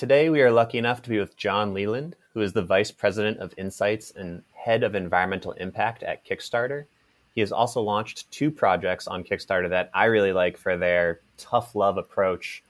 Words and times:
Today, 0.00 0.30
we 0.30 0.40
are 0.40 0.50
lucky 0.50 0.78
enough 0.78 1.02
to 1.02 1.10
be 1.10 1.18
with 1.18 1.36
John 1.36 1.74
Leland, 1.74 2.16
who 2.32 2.40
is 2.40 2.54
the 2.54 2.62
Vice 2.62 2.90
President 2.90 3.36
of 3.36 3.52
Insights 3.58 4.12
and 4.12 4.42
Head 4.54 4.82
of 4.82 4.94
Environmental 4.94 5.52
Impact 5.52 6.02
at 6.02 6.24
Kickstarter. 6.24 6.86
He 7.34 7.42
has 7.42 7.52
also 7.52 7.82
launched 7.82 8.30
two 8.30 8.50
projects 8.50 9.06
on 9.06 9.24
Kickstarter 9.24 9.68
that 9.68 9.90
I 9.92 10.06
really 10.06 10.32
like 10.32 10.56
for 10.56 10.78
their 10.78 11.20
tough 11.36 11.74
love 11.74 11.98
approach 11.98 12.62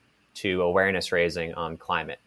to 0.43 0.62
awareness 0.62 1.12
raising 1.12 1.54
on 1.54 1.77
climate. 1.77 2.19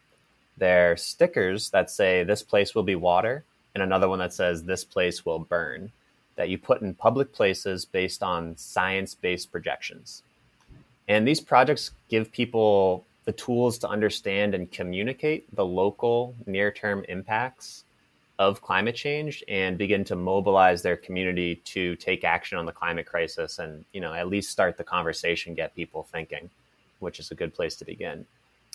They're 0.56 0.96
stickers 0.96 1.68
that 1.68 1.90
say, 1.90 2.24
This 2.24 2.42
place 2.42 2.74
will 2.74 2.82
be 2.82 2.96
water, 2.96 3.44
and 3.74 3.82
another 3.82 4.08
one 4.08 4.20
that 4.20 4.32
says, 4.32 4.62
This 4.62 4.84
place 4.84 5.26
will 5.26 5.40
burn, 5.40 5.92
that 6.36 6.48
you 6.48 6.56
put 6.56 6.80
in 6.80 6.94
public 6.94 7.30
places 7.34 7.84
based 7.84 8.22
on 8.22 8.56
science 8.56 9.14
based 9.14 9.52
projections. 9.52 10.22
And 11.08 11.28
these 11.28 11.42
projects 11.42 11.90
give 12.08 12.32
people 12.32 13.04
the 13.24 13.32
tools 13.32 13.78
to 13.78 13.88
understand 13.88 14.54
and 14.54 14.70
communicate 14.70 15.54
the 15.54 15.64
local 15.64 16.34
near 16.46 16.70
term 16.70 17.04
impacts 17.08 17.84
of 18.38 18.60
climate 18.60 18.96
change 18.96 19.44
and 19.48 19.78
begin 19.78 20.04
to 20.04 20.16
mobilize 20.16 20.82
their 20.82 20.96
community 20.96 21.56
to 21.64 21.94
take 21.96 22.24
action 22.24 22.58
on 22.58 22.66
the 22.66 22.72
climate 22.72 23.06
crisis 23.06 23.58
and 23.60 23.84
you 23.92 24.00
know 24.00 24.12
at 24.12 24.28
least 24.28 24.50
start 24.50 24.76
the 24.76 24.84
conversation 24.84 25.54
get 25.54 25.74
people 25.74 26.02
thinking 26.02 26.50
which 26.98 27.20
is 27.20 27.30
a 27.30 27.34
good 27.34 27.52
place 27.52 27.76
to 27.76 27.84
begin. 27.84 28.26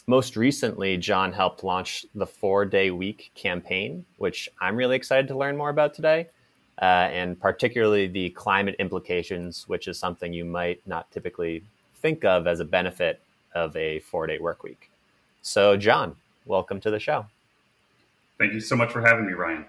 Most 0.08 0.38
recently 0.38 0.98
john 0.98 1.34
helped 1.34 1.64
launch 1.64 2.06
the 2.16 2.26
four 2.26 2.66
day 2.66 2.90
week 2.90 3.32
campaign 3.36 4.06
which 4.18 4.50
i'm 4.62 4.76
really 4.76 4.96
excited 4.96 5.28
to 5.28 5.38
learn 5.38 5.58
more 5.58 5.70
about 5.70 5.94
today 5.94 6.28
uh, 6.82 7.10
and 7.12 7.38
particularly 7.40 8.08
the 8.08 8.30
climate 8.30 8.76
implications 8.80 9.68
which 9.68 9.90
is 9.90 10.00
something 10.00 10.32
you 10.32 10.46
might 10.46 10.82
not 10.88 11.12
typically 11.12 11.62
think 11.96 12.24
of 12.24 12.48
as 12.48 12.62
a 12.62 12.66
benefit 12.66 13.22
of 13.54 13.76
a 13.76 14.00
four 14.00 14.28
day 14.28 14.40
work 14.40 14.64
week. 14.64 14.90
So, 15.42 15.78
John, 15.78 16.16
welcome 16.46 16.80
to 16.82 16.92
the 16.92 17.00
show. 17.00 17.26
Thank 18.38 18.54
you 18.54 18.60
so 18.60 18.76
much 18.76 18.92
for 18.92 19.02
having 19.02 19.26
me, 19.26 19.34
Ryan. 19.34 19.66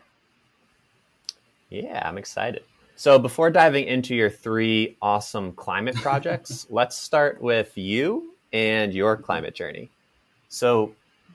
Yeah, 1.71 2.07
I'm 2.07 2.19
excited. 2.19 2.65
So, 2.97 3.19
before 3.19 3.51
diving 3.51 3.87
into 3.87 4.15
your 4.15 4.31
three 4.31 4.97
awesome 5.01 5.53
climate 5.53 5.95
projects, 6.03 6.67
let's 6.71 6.97
start 6.97 7.41
with 7.41 7.77
you 7.77 8.35
and 8.53 8.93
your 8.93 9.17
climate 9.17 9.55
journey. 9.55 9.91
So, 10.49 10.93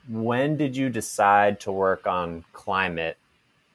when 0.10 0.58
did 0.58 0.78
you 0.78 0.90
decide 0.90 1.60
to 1.62 1.72
work 1.72 2.06
on 2.06 2.44
climate 2.54 3.18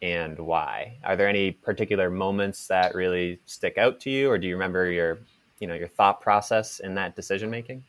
and 0.02 0.38
why? 0.38 0.96
Are 1.04 1.16
there 1.16 1.28
any 1.28 1.50
particular 1.50 2.10
moments 2.10 2.66
that 2.68 2.94
really 2.94 3.40
stick 3.46 3.78
out 3.78 4.00
to 4.00 4.10
you 4.10 4.30
or 4.30 4.38
do 4.38 4.46
you 4.46 4.54
remember 4.54 4.90
your, 4.90 5.18
you 5.58 5.66
know, 5.66 5.74
your 5.74 5.88
thought 5.88 6.20
process 6.20 6.80
in 6.80 6.94
that 6.94 7.16
decision 7.16 7.50
making? 7.50 7.82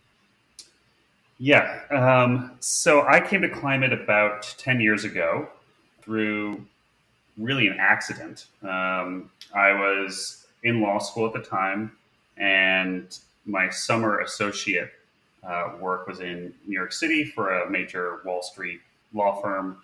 Yeah. 1.44 1.80
Um, 1.89 2.52
so 2.59 3.02
I 3.08 3.20
came 3.20 3.42
to 3.42 3.50
climate 3.50 3.92
about 3.92 4.44
10 4.59 4.80
years 4.80 5.06
ago 5.06 5.50
through 6.03 6.64
really 7.36 7.66
an 7.66 7.78
accident. 7.80 8.45
Um, 8.61 9.31
I 9.52 9.73
was 9.73 10.45
in 10.61 10.81
law 10.81 11.00
school 11.00 11.25
at 11.25 11.33
the 11.33 11.42
time, 11.42 11.94
and 12.38 13.17
my 13.48 13.72
summer 13.72 14.20
associate 14.20 14.92
uh, 15.44 15.72
work 15.80 16.06
was 16.06 16.20
in 16.20 16.53
New 16.67 16.75
York 16.78 16.92
City 16.92 17.25
for 17.25 17.61
a 17.64 17.67
major 17.72 18.22
Wall 18.23 18.44
Street 18.44 18.80
law 19.11 19.42
firm. 19.42 19.81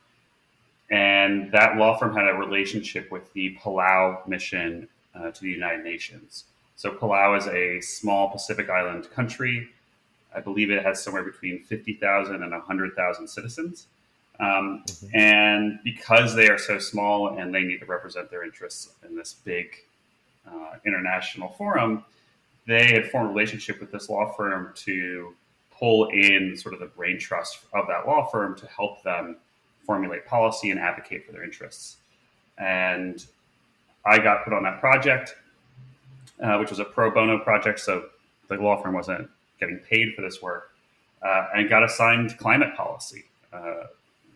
And 0.91 1.51
that 1.53 1.77
law 1.77 1.97
firm 1.97 2.15
had 2.15 2.27
a 2.27 2.35
relationship 2.35 3.11
with 3.11 3.33
the 3.33 3.57
Palau 3.59 4.27
mission 4.27 4.87
uh, 5.15 5.31
to 5.31 5.41
the 5.41 5.49
United 5.49 5.83
Nations. 5.83 6.43
So, 6.75 6.91
Palau 6.91 7.35
is 7.35 7.47
a 7.47 7.81
small 7.81 8.29
Pacific 8.29 8.69
island 8.69 9.09
country 9.09 9.69
I 10.37 10.39
believe 10.39 10.69
it 10.69 10.83
has 10.85 11.03
somewhere 11.03 11.23
between 11.23 11.63
50,000 11.63 12.43
and 12.43 12.51
100,000 12.51 13.27
citizens. 13.27 13.87
Um, 14.39 14.83
mm-hmm. 14.85 15.07
And 15.17 15.79
because 15.83 16.35
they 16.35 16.47
are 16.47 16.59
so 16.59 16.77
small 16.77 17.39
and 17.39 17.53
they 17.53 17.63
need 17.63 17.79
to 17.79 17.85
represent 17.85 18.29
their 18.29 18.43
interests 18.43 18.89
in 19.07 19.15
this 19.15 19.33
big 19.33 19.75
uh, 20.47 20.75
international 20.85 21.49
forum, 21.49 22.05
they 22.67 22.91
had 22.91 23.09
formed 23.09 23.31
a 23.31 23.33
relationship 23.33 23.79
with 23.79 23.91
this 23.91 24.09
law 24.09 24.31
firm 24.33 24.73
to 24.75 25.33
pull 25.71 26.09
in 26.09 26.55
sort 26.55 26.75
of 26.75 26.79
the 26.79 26.85
brain 26.85 27.17
trust 27.17 27.59
of 27.73 27.87
that 27.87 28.05
law 28.05 28.27
firm 28.27 28.55
to 28.57 28.67
help 28.67 29.01
them 29.01 29.37
formulate 29.85 30.25
policy 30.27 30.69
and 30.69 30.79
advocate 30.79 31.25
for 31.25 31.31
their 31.31 31.43
interests. 31.43 31.97
And 32.59 33.25
I 34.05 34.19
got 34.19 34.43
put 34.43 34.53
on 34.53 34.63
that 34.63 34.79
project, 34.79 35.35
uh, 36.43 36.57
which 36.57 36.69
was 36.69 36.77
a 36.77 36.85
pro 36.85 37.09
bono 37.09 37.39
project. 37.39 37.79
So 37.79 38.05
the 38.49 38.55
law 38.55 38.81
firm 38.81 38.93
wasn't 38.93 39.29
getting 39.59 39.77
paid 39.79 40.13
for 40.15 40.21
this 40.21 40.41
work, 40.41 40.71
uh, 41.21 41.47
and 41.55 41.69
got 41.69 41.83
assigned 41.83 42.37
climate 42.37 42.75
policy, 42.75 43.25
uh, 43.53 43.83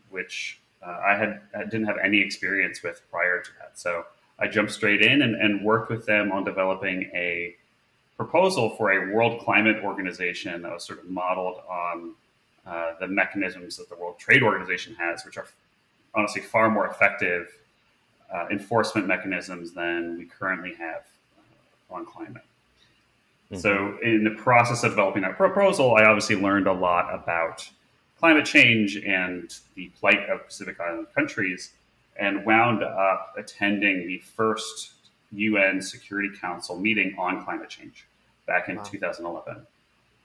which 0.10 0.60
uh, 0.86 0.98
I 1.06 1.16
had 1.16 1.42
I 1.56 1.64
didn't 1.64 1.86
have 1.86 1.98
any 2.04 2.20
experience 2.20 2.84
with 2.84 3.02
prior 3.12 3.42
to 3.42 3.50
that. 3.60 3.78
So 3.78 4.06
I 4.40 4.48
jumped 4.48 4.72
straight 4.72 5.02
in 5.02 5.22
and, 5.22 5.36
and 5.36 5.64
worked 5.64 5.90
with 5.90 6.06
them 6.06 6.32
on 6.32 6.44
developing 6.44 7.04
a 7.14 7.56
proposal 8.18 8.72
for 8.72 8.92
a 8.92 9.14
world 9.14 9.42
climate 9.42 9.84
organization 9.84 10.62
that 10.64 10.72
was 10.72 10.86
sort 10.86 11.00
of 11.00 11.10
modeled 11.10 11.62
on 11.70 12.14
uh, 12.66 12.94
the 13.00 13.08
mechanisms 13.08 13.78
that 13.78 13.90
the 13.90 13.96
World 13.96 14.20
Trade 14.20 14.44
Organization 14.44 14.96
has, 14.96 15.26
which 15.26 15.38
are 15.38 15.48
honestly 16.14 16.42
far 16.42 16.70
more 16.70 16.88
effective 16.88 17.48
uh, 18.34 18.48
enforcement 18.52 19.08
mechanisms 19.08 19.72
than 19.74 20.18
we 20.18 20.26
currently 20.26 20.74
have 20.76 21.04
uh, 21.38 21.96
on 21.96 22.06
climate. 22.06 22.44
Mm-hmm. 23.52 23.60
So, 23.60 23.98
in 24.02 24.24
the 24.24 24.32
process 24.32 24.84
of 24.84 24.92
developing 24.92 25.24
that 25.24 25.36
proposal, 25.36 25.96
I 25.96 26.06
obviously 26.06 26.38
learned 26.38 26.68
a 26.68 26.74
lot 26.74 27.14
about 27.14 27.70
climate 28.18 28.46
change 28.46 28.96
and 28.98 29.54
the 29.76 29.92
plight 30.00 30.30
of 30.30 30.46
Pacific 30.46 30.80
Island 30.80 31.08
countries, 31.14 31.72
and 32.18 32.46
wound 32.46 32.84
up 32.84 33.34
attending 33.38 34.08
the 34.08 34.20
first 34.20 34.94
UN 35.32 35.82
Security 35.82 36.30
Council 36.40 36.78
meeting 36.78 37.16
on 37.18 37.44
climate 37.44 37.70
change 37.70 38.06
back 38.46 38.70
in 38.70 38.78
wow. 38.78 38.84
2011. 38.84 39.66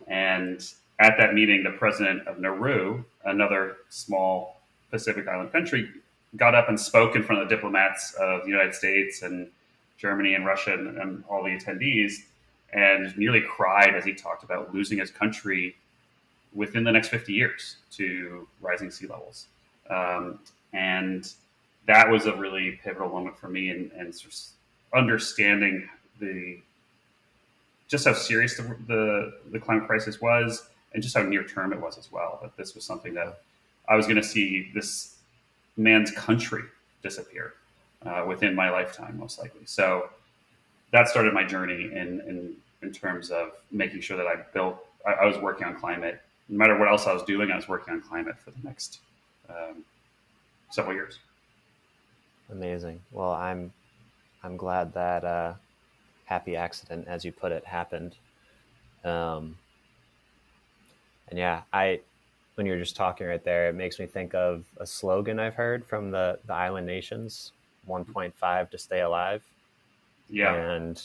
And 0.06 0.72
at 1.00 1.16
that 1.18 1.34
meeting, 1.34 1.64
the 1.64 1.70
president 1.70 2.26
of 2.28 2.38
Nauru, 2.38 3.02
another 3.24 3.78
small 3.88 4.60
Pacific 4.90 5.26
Island 5.26 5.52
country, 5.52 5.88
got 6.36 6.54
up 6.54 6.68
and 6.68 6.78
spoke 6.78 7.16
in 7.16 7.22
front 7.22 7.42
of 7.42 7.48
the 7.48 7.54
diplomats 7.54 8.14
of 8.14 8.42
the 8.42 8.50
United 8.50 8.74
States 8.74 9.22
and 9.22 9.48
Germany 9.96 10.34
and 10.34 10.44
Russia 10.44 10.74
and, 10.74 10.98
and 10.98 11.24
all 11.28 11.42
the 11.42 11.50
attendees 11.50 12.24
and 12.72 13.16
nearly 13.16 13.40
cried 13.40 13.94
as 13.94 14.04
he 14.04 14.14
talked 14.14 14.44
about 14.44 14.74
losing 14.74 14.98
his 14.98 15.10
country 15.10 15.76
within 16.54 16.84
the 16.84 16.92
next 16.92 17.08
50 17.08 17.32
years 17.32 17.76
to 17.92 18.48
rising 18.60 18.90
sea 18.90 19.06
levels. 19.06 19.46
Um, 19.90 20.40
and 20.72 21.30
that 21.86 22.10
was 22.10 22.26
a 22.26 22.34
really 22.34 22.80
pivotal 22.82 23.08
moment 23.08 23.38
for 23.38 23.48
me 23.48 23.70
and, 23.70 24.14
sort 24.14 24.32
of 24.32 24.98
understanding 24.98 25.88
the 26.20 26.58
just 27.88 28.04
how 28.04 28.12
serious 28.12 28.56
the, 28.56 28.76
the, 28.88 29.32
the 29.52 29.60
climate 29.60 29.86
crisis 29.86 30.20
was 30.20 30.68
and 30.92 31.02
just 31.02 31.16
how 31.16 31.22
near 31.22 31.44
term 31.44 31.72
it 31.72 31.80
was 31.80 31.98
as 31.98 32.10
well. 32.10 32.38
That 32.42 32.56
this 32.56 32.74
was 32.74 32.84
something 32.84 33.14
that 33.14 33.40
I 33.88 33.94
was 33.94 34.06
going 34.06 34.16
to 34.16 34.24
see 34.24 34.72
this 34.74 35.16
man's 35.76 36.10
country 36.10 36.62
disappear 37.02 37.54
uh, 38.04 38.24
within 38.26 38.54
my 38.54 38.70
lifetime, 38.70 39.18
most 39.18 39.38
likely. 39.38 39.60
So 39.66 40.08
that 40.92 41.08
started 41.08 41.32
my 41.34 41.44
journey 41.44 41.90
in, 41.92 42.20
in, 42.20 42.54
in 42.82 42.92
terms 42.92 43.30
of 43.30 43.50
making 43.70 44.00
sure 44.00 44.16
that 44.16 44.26
I 44.26 44.36
built, 44.52 44.78
I, 45.06 45.12
I, 45.12 45.26
was 45.26 45.38
working 45.38 45.66
on 45.66 45.74
climate. 45.76 46.20
No 46.48 46.58
matter 46.58 46.78
what 46.78 46.88
else 46.88 47.06
I 47.06 47.12
was 47.12 47.22
doing, 47.24 47.50
I 47.50 47.56
was 47.56 47.68
working 47.68 47.94
on 47.94 48.00
climate 48.00 48.38
for 48.38 48.50
the 48.50 48.58
next 48.62 49.00
um, 49.48 49.84
several 50.70 50.94
years. 50.94 51.18
Amazing. 52.50 53.00
Well, 53.10 53.32
I'm, 53.32 53.72
I'm 54.44 54.56
glad 54.56 54.94
that 54.94 55.24
uh, 55.24 55.54
happy 56.24 56.54
accident, 56.54 57.06
as 57.08 57.24
you 57.24 57.32
put 57.32 57.50
it, 57.50 57.64
happened. 57.64 58.14
Um, 59.04 59.58
and 61.28 61.38
yeah, 61.38 61.62
I, 61.72 62.00
when 62.54 62.66
you're 62.66 62.78
just 62.78 62.94
talking 62.94 63.26
right 63.26 63.44
there, 63.44 63.68
it 63.68 63.74
makes 63.74 63.98
me 63.98 64.06
think 64.06 64.34
of 64.34 64.64
a 64.78 64.86
slogan 64.86 65.40
I've 65.40 65.54
heard 65.54 65.84
from 65.84 66.12
the, 66.12 66.38
the 66.46 66.54
island 66.54 66.86
nations 66.86 67.50
1.5 67.88 68.70
to 68.70 68.78
stay 68.78 69.00
alive 69.00 69.42
yeah. 70.28 70.54
And 70.54 71.00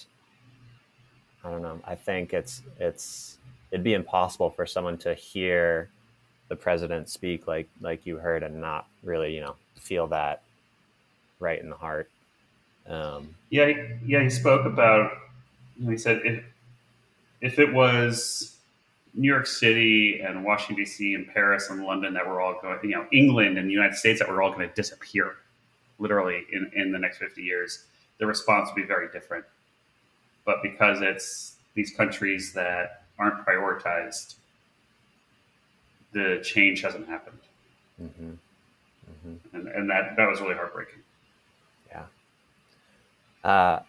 I 1.44 1.50
don't 1.50 1.62
know. 1.62 1.80
I 1.86 1.96
think 1.96 2.34
it's 2.34 2.62
it's 2.80 3.38
it'd 3.72 3.84
be 3.84 3.94
impossible 3.94 4.50
for 4.50 4.66
someone 4.66 4.98
to 5.00 5.14
hear 5.14 5.90
the 6.50 6.56
president 6.56 7.10
speak 7.10 7.48
like 7.48 7.68
like 7.80 8.06
you 8.06 8.18
heard 8.18 8.44
and 8.44 8.60
not 8.60 8.88
really 9.04 9.34
you 9.34 9.42
know 9.42 9.56
feel 9.80 10.08
that 10.08 10.42
right 11.40 11.62
in 11.62 11.70
the 11.70 11.76
heart. 11.76 12.10
Um, 12.88 13.36
yeah, 13.50 13.72
yeah. 14.06 14.22
He 14.22 14.30
spoke 14.30 14.66
about. 14.66 15.12
You 15.78 15.86
know, 15.86 15.92
he 15.92 15.98
said 15.98 16.22
if 16.24 16.44
if 17.42 17.60
it 17.60 17.74
was 17.74 18.58
New 19.14 19.28
York 19.28 19.48
City 19.48 20.22
and 20.24 20.44
Washington 20.44 20.76
D.C. 20.84 21.16
and 21.16 21.28
Paris 21.28 21.70
and 21.70 21.84
London 21.84 22.14
that 22.14 22.28
were 22.28 22.40
all 22.40 22.60
going, 22.62 22.80
you 22.84 22.92
know, 22.92 23.08
England 23.12 23.58
and 23.58 23.68
the 23.68 23.74
United 23.74 23.96
States 23.96 24.20
that 24.20 24.30
were 24.30 24.42
all 24.42 24.52
going 24.52 24.68
to 24.68 24.76
disappear, 24.76 25.38
literally 25.98 26.46
in 26.52 26.72
in 26.76 26.92
the 26.92 27.00
next 27.00 27.18
fifty 27.18 27.42
years 27.42 27.86
the 28.22 28.28
response 28.28 28.70
would 28.70 28.80
be 28.80 28.88
very 28.88 29.10
different. 29.12 29.44
But 30.46 30.62
because 30.62 31.02
it's 31.02 31.56
these 31.74 31.92
countries 31.92 32.54
that 32.54 33.04
aren't 33.18 33.44
prioritized, 33.46 34.36
the 36.14 36.40
change 36.44 36.82
hasn't 36.82 37.10
happened. 37.10 37.40
Mm-hmm. 38.02 38.30
Mm-hmm. 38.30 39.56
And, 39.56 39.68
and 39.70 39.90
that, 39.90 40.16
that 40.18 40.30
was 40.30 40.40
really 40.40 40.54
heartbreaking. 40.54 41.00
Yeah. 41.90 42.06
Uh, 43.44 43.80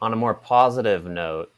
on 0.00 0.12
a 0.12 0.16
more 0.16 0.34
positive 0.34 1.06
note, 1.06 1.50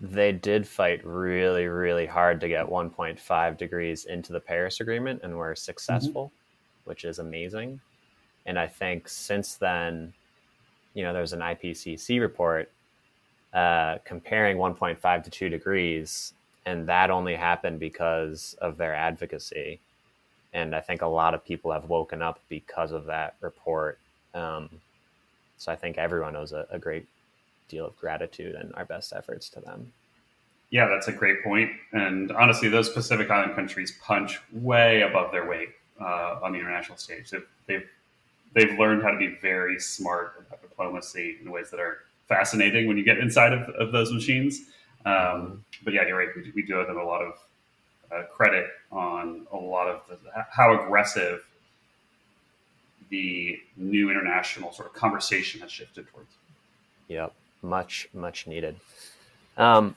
they 0.00 0.32
did 0.32 0.66
fight 0.66 1.00
really, 1.06 1.66
really 1.66 2.06
hard 2.06 2.40
to 2.40 2.48
get 2.48 2.66
1.5 2.66 3.56
degrees 3.56 4.06
into 4.06 4.32
the 4.32 4.40
Paris 4.40 4.80
Agreement 4.80 5.20
and 5.22 5.36
were 5.36 5.54
successful, 5.54 6.24
mm-hmm. 6.24 6.90
which 6.90 7.04
is 7.04 7.20
amazing. 7.20 7.80
And 8.46 8.58
I 8.58 8.66
think 8.66 9.08
since 9.08 9.54
then, 9.54 10.12
you 10.96 11.02
know, 11.02 11.12
there's 11.12 11.34
an 11.34 11.40
IPCC 11.40 12.20
report 12.20 12.72
uh, 13.52 13.98
comparing 14.06 14.56
1.5 14.56 15.24
to 15.24 15.30
2 15.30 15.48
degrees, 15.50 16.32
and 16.64 16.88
that 16.88 17.10
only 17.10 17.36
happened 17.36 17.78
because 17.78 18.56
of 18.62 18.78
their 18.78 18.94
advocacy. 18.94 19.78
And 20.54 20.74
I 20.74 20.80
think 20.80 21.02
a 21.02 21.06
lot 21.06 21.34
of 21.34 21.44
people 21.44 21.70
have 21.70 21.90
woken 21.90 22.22
up 22.22 22.40
because 22.48 22.92
of 22.92 23.04
that 23.06 23.36
report. 23.42 23.98
Um, 24.32 24.70
so 25.58 25.70
I 25.70 25.76
think 25.76 25.98
everyone 25.98 26.34
owes 26.34 26.52
a, 26.52 26.66
a 26.70 26.78
great 26.78 27.06
deal 27.68 27.86
of 27.86 27.94
gratitude 27.98 28.54
and 28.54 28.74
our 28.74 28.86
best 28.86 29.12
efforts 29.12 29.50
to 29.50 29.60
them. 29.60 29.92
Yeah, 30.70 30.88
that's 30.88 31.08
a 31.08 31.12
great 31.12 31.44
point. 31.44 31.70
And 31.92 32.32
honestly, 32.32 32.70
those 32.70 32.88
Pacific 32.88 33.30
Island 33.30 33.54
countries 33.54 33.92
punch 34.00 34.40
way 34.50 35.02
above 35.02 35.30
their 35.30 35.46
weight 35.46 35.70
uh, 36.00 36.40
on 36.42 36.52
the 36.52 36.58
international 36.58 36.96
stage. 36.96 37.28
They've, 37.28 37.46
they've, 37.66 37.88
they've 38.54 38.78
learned 38.78 39.02
how 39.02 39.10
to 39.10 39.18
be 39.18 39.36
very 39.40 39.78
smart 39.78 40.44
about 40.46 40.62
diplomacy 40.62 41.36
in 41.42 41.50
ways 41.50 41.70
that 41.70 41.80
are 41.80 41.98
fascinating 42.28 42.86
when 42.86 42.96
you 42.96 43.04
get 43.04 43.18
inside 43.18 43.52
of, 43.52 43.68
of 43.70 43.92
those 43.92 44.12
machines. 44.12 44.62
Um, 45.04 45.64
but 45.84 45.94
yeah, 45.94 46.06
you're 46.06 46.18
right. 46.18 46.28
We, 46.34 46.52
we, 46.54 46.62
do 46.62 46.80
owe 46.80 46.86
them 46.86 46.98
a 46.98 47.04
lot 47.04 47.22
of 47.22 47.38
uh, 48.10 48.22
credit 48.34 48.66
on 48.90 49.46
a 49.52 49.56
lot 49.56 49.88
of 49.88 50.00
the, 50.08 50.18
how 50.50 50.82
aggressive 50.82 51.44
the 53.10 53.58
new 53.76 54.10
international 54.10 54.72
sort 54.72 54.88
of 54.88 54.94
conversation 54.94 55.60
has 55.60 55.70
shifted 55.70 56.08
towards. 56.08 56.34
Yep 57.06 57.32
much 57.66 58.08
much 58.14 58.46
needed. 58.46 58.76
Um, 59.56 59.96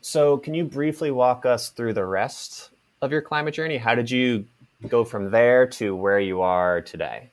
so, 0.00 0.36
can 0.38 0.54
you 0.54 0.64
briefly 0.64 1.10
walk 1.10 1.46
us 1.46 1.70
through 1.70 1.94
the 1.94 2.04
rest 2.04 2.70
of 3.02 3.12
your 3.12 3.22
climate 3.22 3.54
journey? 3.54 3.76
How 3.76 3.94
did 3.94 4.10
you 4.10 4.44
go 4.88 5.04
from 5.04 5.30
there 5.30 5.66
to 5.66 5.94
where 5.94 6.20
you 6.20 6.40
are 6.40 6.80
today? 6.80 7.28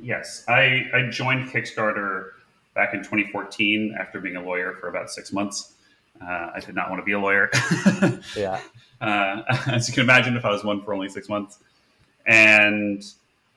Yes, 0.00 0.44
I, 0.48 0.84
I 0.94 1.08
joined 1.10 1.50
Kickstarter 1.50 2.30
back 2.74 2.94
in 2.94 3.00
2014 3.00 3.96
after 3.98 4.20
being 4.20 4.36
a 4.36 4.42
lawyer 4.42 4.74
for 4.80 4.88
about 4.88 5.10
six 5.10 5.32
months. 5.32 5.72
Uh, 6.22 6.50
I 6.54 6.60
did 6.60 6.74
not 6.74 6.90
want 6.90 7.00
to 7.00 7.04
be 7.04 7.12
a 7.12 7.18
lawyer. 7.18 7.50
yeah. 8.36 8.60
Uh, 9.00 9.42
as 9.66 9.88
you 9.88 9.94
can 9.94 10.04
imagine, 10.04 10.36
if 10.36 10.44
I 10.44 10.50
was 10.50 10.64
one 10.64 10.82
for 10.82 10.94
only 10.94 11.08
six 11.08 11.28
months. 11.28 11.58
And 12.26 13.02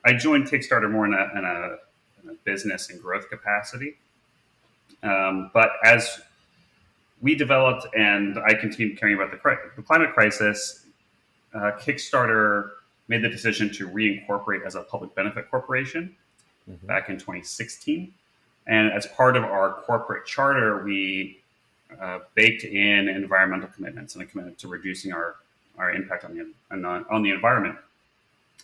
I 0.05 0.13
joined 0.13 0.47
Kickstarter 0.47 0.89
more 0.91 1.05
in 1.05 1.13
a, 1.13 1.37
in 1.37 1.45
a, 1.45 1.77
in 2.23 2.29
a 2.31 2.33
business 2.43 2.89
and 2.89 2.99
growth 2.99 3.29
capacity. 3.29 3.97
Um, 5.03 5.51
but 5.53 5.71
as 5.83 6.21
we 7.21 7.35
developed 7.35 7.87
and 7.95 8.39
I 8.39 8.55
continued 8.55 8.99
caring 8.99 9.15
about 9.15 9.31
the, 9.31 9.57
the 9.75 9.81
climate 9.83 10.13
crisis, 10.13 10.85
uh, 11.53 11.71
Kickstarter 11.79 12.71
made 13.07 13.23
the 13.23 13.29
decision 13.29 13.71
to 13.73 13.87
reincorporate 13.87 14.65
as 14.65 14.73
a 14.73 14.81
public 14.83 15.13
benefit 15.13 15.49
corporation 15.51 16.15
mm-hmm. 16.71 16.87
back 16.87 17.09
in 17.09 17.15
2016. 17.15 18.13
And 18.67 18.91
as 18.91 19.07
part 19.07 19.35
of 19.35 19.43
our 19.43 19.73
corporate 19.73 20.25
charter, 20.25 20.83
we 20.83 21.39
uh, 21.99 22.19
baked 22.35 22.63
in 22.63 23.09
environmental 23.09 23.69
commitments 23.69 24.15
and 24.15 24.23
a 24.23 24.25
commitment 24.25 24.57
to 24.59 24.67
reducing 24.67 25.11
our, 25.11 25.35
our 25.77 25.91
impact 25.91 26.23
on 26.23 26.37
the, 26.37 27.05
on 27.09 27.23
the, 27.23 27.31
environment, 27.31 27.75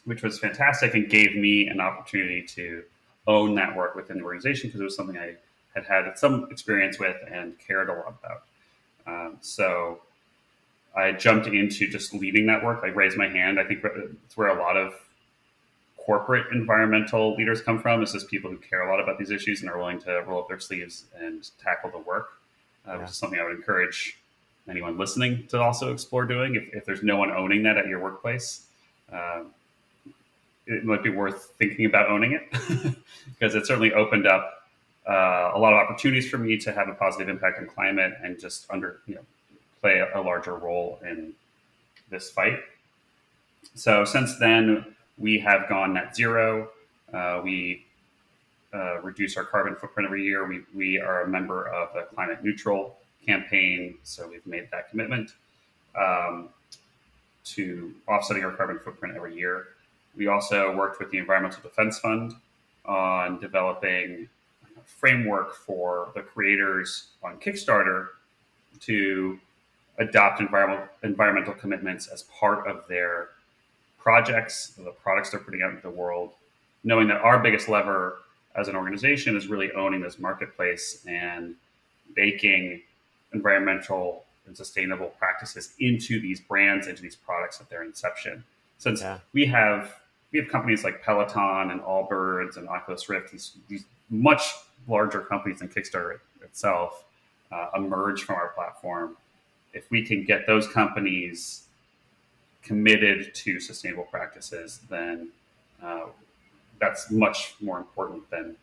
which 0.06 0.24
was 0.24 0.40
fantastic 0.40 0.94
and 0.94 1.10
gave 1.10 1.36
me 1.36 1.68
an 1.68 1.82
opportunity 1.82 2.42
to 2.42 2.84
own 3.26 3.56
that 3.56 3.76
work 3.76 3.96
within 3.96 4.20
the 4.20 4.24
organization 4.24 4.70
because 4.70 4.80
it 4.80 4.84
was 4.84 4.96
something 4.96 5.18
I 5.18 5.36
had 5.74 5.86
had 5.86 6.18
some 6.18 6.48
experience 6.50 7.00
with 7.00 7.18
and 7.30 7.54
cared 7.60 7.90
a 7.90 7.94
lot 7.94 8.16
about. 8.22 8.44
Um, 9.06 9.38
so 9.42 10.00
I 10.96 11.12
jumped 11.12 11.48
into 11.48 11.88
just 11.88 12.14
leading 12.14 12.48
that 12.48 12.64
work. 12.64 12.82
I 12.84 12.88
raised 12.88 13.18
my 13.18 13.28
hand. 13.28 13.60
I 13.60 13.64
think 13.64 13.84
it's 13.84 14.38
where 14.38 14.48
a 14.48 14.60
lot 14.60 14.78
of 14.78 14.94
corporate 16.08 16.48
environmental 16.54 17.36
leaders 17.36 17.62
come 17.62 17.80
from. 17.80 18.02
Is 18.02 18.14
just 18.14 18.30
people 18.30 18.50
who 18.50 18.58
care 18.58 18.88
a 18.88 18.90
lot 18.90 19.00
about 19.00 19.20
these 19.20 19.30
issues 19.30 19.62
and 19.62 19.70
are 19.70 19.78
willing 19.78 20.00
to 20.02 20.24
roll 20.26 20.40
up 20.40 20.48
their 20.48 20.60
sleeves 20.60 21.04
and 21.20 21.48
tackle 21.62 21.92
the 21.92 22.00
work, 22.00 22.40
uh, 22.88 22.94
yeah. 22.94 22.98
which 23.02 23.10
is 23.10 23.18
something 23.18 23.40
I 23.40 23.44
would 23.44 23.58
encourage 23.58 24.18
anyone 24.70 24.98
listening 24.98 25.46
to 25.48 25.62
also 25.62 25.92
explore 25.92 26.26
doing. 26.26 26.56
If, 26.56 26.74
if 26.74 26.86
there's 26.86 27.04
no 27.04 27.18
one 27.18 27.30
owning 27.30 27.62
that 27.64 27.78
at 27.78 27.88
your 27.88 28.00
workplace, 28.00 28.68
uh, 29.12 29.44
it 30.66 30.86
might 30.86 31.04
be 31.04 31.10
worth 31.10 31.54
thinking 31.58 31.86
about 31.86 32.10
owning 32.10 32.32
it 32.32 32.50
because 33.40 33.56
it 33.56 33.68
certainly 33.68 33.94
opened 33.94 34.28
up 34.28 34.68
uh, 35.08 35.52
a 35.54 35.60
lot 35.60 35.74
of 35.74 35.80
opportunities 35.80 36.30
for 36.30 36.38
me 36.38 36.58
to 36.58 36.72
have 36.72 36.88
a 36.88 36.94
positive 36.94 37.30
impact 37.30 37.60
on 37.60 37.68
climate 37.68 38.14
and 38.24 38.40
just 38.40 38.66
under 38.70 39.00
you 39.08 39.16
know 39.16 39.22
play 39.82 40.00
a, 40.00 40.20
a 40.20 40.22
larger 40.22 40.56
role 40.56 41.00
in 41.06 41.34
this 42.10 42.30
fight. 42.30 42.60
So 43.76 44.06
since 44.06 44.38
then, 44.38 44.86
we 45.18 45.40
have 45.40 45.68
gone 45.68 45.94
net 45.94 46.16
zero. 46.16 46.70
Uh, 47.14 47.42
we 47.44 47.86
uh, 48.74 49.00
reduce 49.02 49.38
our 49.38 49.46
carbon 49.46 49.76
footprint 49.76 50.06
every 50.06 50.24
year. 50.24 50.46
We, 50.48 50.62
we 50.76 51.00
are 51.00 51.24
a 51.24 51.28
member 51.28 51.68
of 51.70 51.94
the 51.94 52.02
climate 52.14 52.44
neutral 52.44 52.98
campaign, 53.26 53.96
so 54.04 54.28
we've 54.28 54.46
made 54.46 54.68
that 54.72 54.90
commitment 54.90 55.32
um, 55.96 56.50
to 57.46 57.94
offsetting 58.08 58.44
our 58.44 58.52
carbon 58.52 58.80
footprint 58.80 59.16
every 59.16 59.36
year. 59.36 59.68
We 60.16 60.28
also 60.28 60.76
worked 60.76 61.00
with 61.00 61.12
the 61.12 61.18
Environmental 61.18 61.62
Defense 61.62 62.00
Fund 62.00 62.34
on 62.86 63.40
developing 63.40 64.28
a 64.78 64.82
framework 64.82 65.56
for 65.56 66.12
the 66.16 66.22
creators 66.22 67.08
on 67.24 67.38
Kickstarter 67.40 68.08
to 68.82 69.40
adopt 69.98 70.42
environmental 70.42 70.88
environmental 71.04 71.54
commitments 71.54 72.08
as 72.08 72.24
part 72.24 72.68
of 72.68 72.88
their 72.88 73.30
projects, 74.08 74.68
the 74.78 74.92
products 75.04 75.32
they're 75.32 75.40
putting 75.42 75.62
out 75.62 75.70
into 75.72 75.82
the 75.82 75.90
world, 75.90 76.32
knowing 76.86 77.10
that 77.10 77.20
our 77.20 77.40
biggest 77.40 77.68
lever 77.68 78.20
as 78.56 78.70
an 78.70 78.76
organization 78.78 79.36
is 79.36 79.48
really 79.48 79.70
owning 79.74 80.00
this 80.00 80.18
marketplace 80.18 81.04
and 81.06 81.56
baking 82.16 82.82
environmental 83.34 84.24
and 84.46 84.56
sustainable 84.56 85.08
practices 85.20 85.74
into 85.80 86.22
these 86.22 86.40
brands, 86.40 86.88
into 86.88 87.02
these 87.02 87.18
products 87.18 87.60
at 87.60 87.70
their 87.70 87.84
inception. 87.84 88.46
Since 88.78 89.02
yeah. 89.02 89.18
we 89.34 89.46
have 89.48 89.94
we 90.32 90.40
have 90.40 90.48
companies 90.48 90.86
like 90.86 91.04
Peloton 91.04 91.72
and 91.72 91.82
Allbirds 91.82 92.56
and 92.56 92.70
Oculus 92.70 93.10
Rift, 93.10 93.34
these, 93.34 93.58
these 93.68 93.84
much 94.10 94.54
larger 94.88 95.20
companies 95.20 95.60
than 95.60 95.68
Kickstarter 95.68 96.20
itself 96.42 97.04
uh, 97.52 97.72
emerge 97.76 98.24
from 98.24 98.36
our 98.36 98.50
platform, 98.56 99.18
if 99.74 99.92
we 99.92 100.02
can 100.02 100.24
get 100.24 100.48
those 100.48 100.66
companies 100.66 101.67
committed 102.68 103.34
to 103.34 103.60
sustainable 103.60 104.04
practices, 104.04 104.82
then 104.90 105.30
uh, 105.82 106.08
that's 106.80 107.10
much 107.12 107.56
more 107.62 107.78
important 107.78 108.30
than 108.30 108.56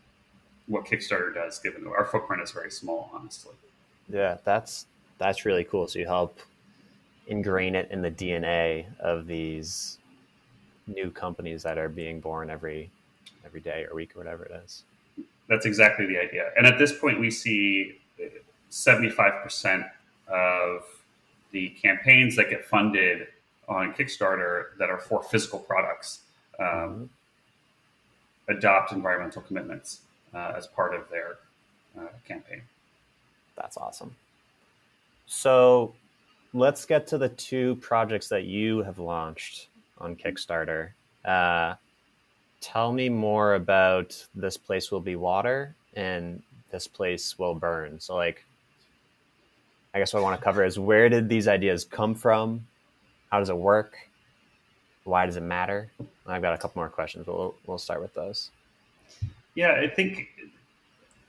what 0.66 0.84
Kickstarter 0.84 1.34
does, 1.34 1.58
given 1.58 1.87
our 1.87 2.04
footprint 2.04 2.42
is 2.42 2.50
very 2.50 2.70
small, 2.70 3.11
honestly. 3.12 3.54
Yeah, 4.08 4.38
that's 4.44 4.87
that's 5.18 5.44
really 5.44 5.64
cool. 5.64 5.88
So 5.88 5.99
you 5.99 6.06
help 6.06 6.38
ingrain 7.26 7.75
it 7.75 7.88
in 7.90 8.02
the 8.02 8.11
DNA 8.11 8.87
of 9.00 9.26
these 9.26 9.99
new 10.87 11.11
companies 11.11 11.62
that 11.62 11.78
are 11.78 11.88
being 11.88 12.20
born 12.20 12.50
every 12.50 12.90
every 13.44 13.61
day 13.61 13.87
or 13.88 13.94
week 13.94 14.14
or 14.14 14.18
whatever 14.18 14.44
it 14.44 14.52
is. 14.64 14.82
That's 15.49 15.66
exactly 15.66 16.06
the 16.06 16.18
idea. 16.18 16.50
And 16.56 16.66
at 16.66 16.78
this 16.78 16.99
point, 16.99 17.20
we 17.20 17.30
see 17.30 17.99
75% 18.70 19.88
of 20.28 20.82
the 21.52 21.68
campaigns 21.70 22.37
that 22.37 22.49
get 22.50 22.64
funded 22.64 23.28
on 23.68 23.94
Kickstarter 23.94 24.76
that 24.78 24.90
are 24.90 24.99
for 24.99 25.23
physical 25.23 25.59
products 25.59 26.21
um, 26.59 26.66
mm-hmm. 26.66 28.52
adopt 28.56 28.92
environmental 28.92 29.42
commitments 29.42 30.00
uh, 30.35 30.52
as 30.56 30.66
part 30.66 30.94
of 30.94 31.09
their 31.11 31.37
uh, 31.99 32.09
campaign. 32.26 32.62
That's 33.56 33.76
awesome. 33.76 34.14
So 35.26 35.94
let's 36.52 36.85
get 36.85 37.06
to 37.09 37.18
the 37.18 37.28
two 37.30 37.76
projects 37.76 38.28
that 38.28 38.44
you 38.44 38.83
have 38.83 38.99
launched 38.99 39.68
on 39.99 40.16
Kickstarter. 40.16 40.90
Uh, 41.25 41.75
tell 42.61 42.92
me 42.92 43.09
more 43.09 43.54
about 43.54 44.26
this 44.35 44.56
place 44.56 44.90
will 44.90 45.00
be 45.00 45.16
water 45.16 45.75
and 45.94 46.42
this 46.71 46.87
place 46.87 47.38
will 47.38 47.54
burn. 47.54 48.00
So, 48.00 48.16
like, 48.16 48.44
I 49.94 49.99
guess 49.99 50.12
what 50.12 50.21
I 50.21 50.23
want 50.23 50.38
to 50.38 50.44
cover 50.44 50.64
is 50.64 50.78
where 50.78 51.09
did 51.09 51.28
these 51.28 51.47
ideas 51.47 51.85
come 51.85 52.14
from? 52.14 52.66
How 53.31 53.38
does 53.40 53.49
it 53.50 53.57
work? 53.57 53.97
Why 55.04 55.26
does 55.26 55.37
it 55.37 55.43
matter? 55.43 55.90
I've 56.26 56.40
got 56.43 56.54
a 56.54 56.59
couple 56.59 56.81
more 56.81 56.88
questions, 56.88 57.26
but 57.26 57.37
we'll, 57.37 57.54
we'll 57.66 57.78
start 57.78 58.00
with 58.00 58.14
those. 58.14 58.50
Yeah, 59.54 59.73
I 59.73 59.88
think 59.88 60.28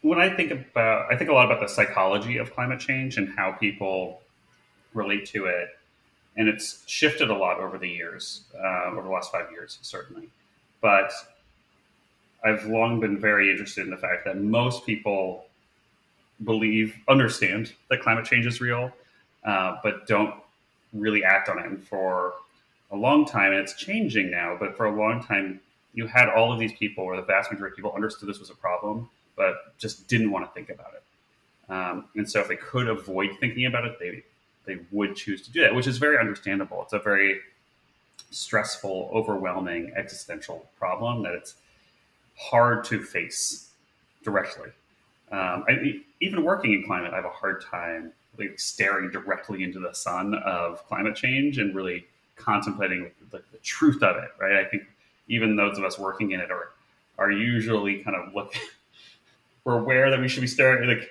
when 0.01 0.19
I 0.19 0.29
think 0.35 0.51
about, 0.51 1.11
I 1.11 1.17
think 1.17 1.29
a 1.29 1.33
lot 1.33 1.45
about 1.45 1.59
the 1.59 1.67
psychology 1.67 2.37
of 2.37 2.53
climate 2.53 2.79
change 2.79 3.17
and 3.17 3.27
how 3.35 3.51
people 3.51 4.21
relate 4.93 5.25
to 5.27 5.45
it. 5.45 5.69
and 6.37 6.47
it's 6.47 6.83
shifted 6.87 7.29
a 7.29 7.35
lot 7.35 7.59
over 7.59 7.77
the 7.77 7.87
years, 7.87 8.43
uh, 8.61 8.85
over 8.91 9.01
the 9.01 9.09
last 9.09 9.31
five 9.31 9.49
years, 9.51 9.77
certainly. 9.81 10.29
But 10.81 11.11
I've 12.43 12.65
long 12.65 12.99
been 12.99 13.19
very 13.19 13.49
interested 13.49 13.85
in 13.85 13.91
the 13.91 13.97
fact 13.97 14.25
that 14.25 14.37
most 14.37 14.85
people 14.85 15.45
believe, 16.43 16.95
understand 17.07 17.73
that 17.89 18.01
climate 18.01 18.25
change 18.25 18.45
is 18.45 18.59
real, 18.59 18.91
uh, 19.45 19.77
but 19.83 20.05
don't 20.07 20.33
really 20.95 21.23
act 21.23 21.49
on 21.49 21.59
it. 21.59 21.65
And 21.65 21.83
for 21.83 22.33
a 22.91 22.95
long 22.95 23.25
time, 23.25 23.51
and 23.51 23.61
it's 23.61 23.75
changing 23.75 24.31
now, 24.31 24.55
but 24.59 24.75
for 24.77 24.85
a 24.85 24.95
long 24.95 25.23
time, 25.23 25.59
you 25.93 26.07
had 26.07 26.29
all 26.29 26.51
of 26.51 26.59
these 26.59 26.73
people, 26.73 27.03
or 27.03 27.15
the 27.15 27.21
vast 27.21 27.51
majority 27.51 27.73
of 27.73 27.75
people, 27.77 27.93
understood 27.93 28.27
this 28.27 28.39
was 28.39 28.49
a 28.49 28.55
problem, 28.55 29.09
but 29.35 29.77
just 29.77 30.07
didn't 30.07 30.31
want 30.31 30.45
to 30.45 30.51
think 30.53 30.69
about 30.69 30.93
it. 30.93 31.71
Um, 31.71 32.05
and 32.15 32.29
so, 32.29 32.39
if 32.41 32.47
they 32.47 32.57
could 32.57 32.87
avoid 32.87 33.31
thinking 33.39 33.65
about 33.65 33.85
it, 33.85 33.97
they 33.99 34.23
they 34.65 34.81
would 34.91 35.15
choose 35.15 35.41
to 35.43 35.51
do 35.51 35.61
that, 35.61 35.73
which 35.73 35.87
is 35.87 35.97
very 35.97 36.17
understandable. 36.17 36.81
It's 36.83 36.93
a 36.93 36.99
very 36.99 37.39
stressful, 38.31 39.09
overwhelming, 39.13 39.93
existential 39.95 40.67
problem 40.77 41.23
that 41.23 41.33
it's 41.33 41.55
hard 42.37 42.83
to 42.85 43.01
face 43.01 43.69
directly. 44.23 44.69
Um, 45.31 45.65
I, 45.67 46.01
even 46.21 46.43
working 46.43 46.73
in 46.73 46.83
climate, 46.83 47.13
I 47.13 47.17
have 47.17 47.25
a 47.25 47.29
hard 47.29 47.63
time 47.63 48.11
like 48.37 48.59
staring 48.59 49.11
directly 49.11 49.63
into 49.63 49.79
the 49.79 49.93
sun 49.93 50.33
of 50.45 50.85
climate 50.87 51.15
change 51.15 51.57
and 51.57 51.75
really 51.75 52.05
contemplating 52.35 53.11
the, 53.31 53.41
the, 53.51 53.57
truth 53.59 54.03
of 54.03 54.17
it. 54.17 54.29
Right? 54.39 54.57
I 54.57 54.65
think 54.65 54.83
even 55.27 55.55
those 55.55 55.77
of 55.77 55.83
us 55.83 55.97
working 55.97 56.31
in 56.31 56.39
it 56.39 56.51
are 56.51 56.69
are 57.17 57.31
usually 57.31 57.99
kind 57.99 58.15
of 58.15 58.33
look. 58.33 58.53
we're 59.63 59.79
aware 59.79 60.11
that 60.11 60.19
we 60.19 60.27
should 60.27 60.41
be 60.41 60.47
staring 60.47 60.87
like 60.87 61.09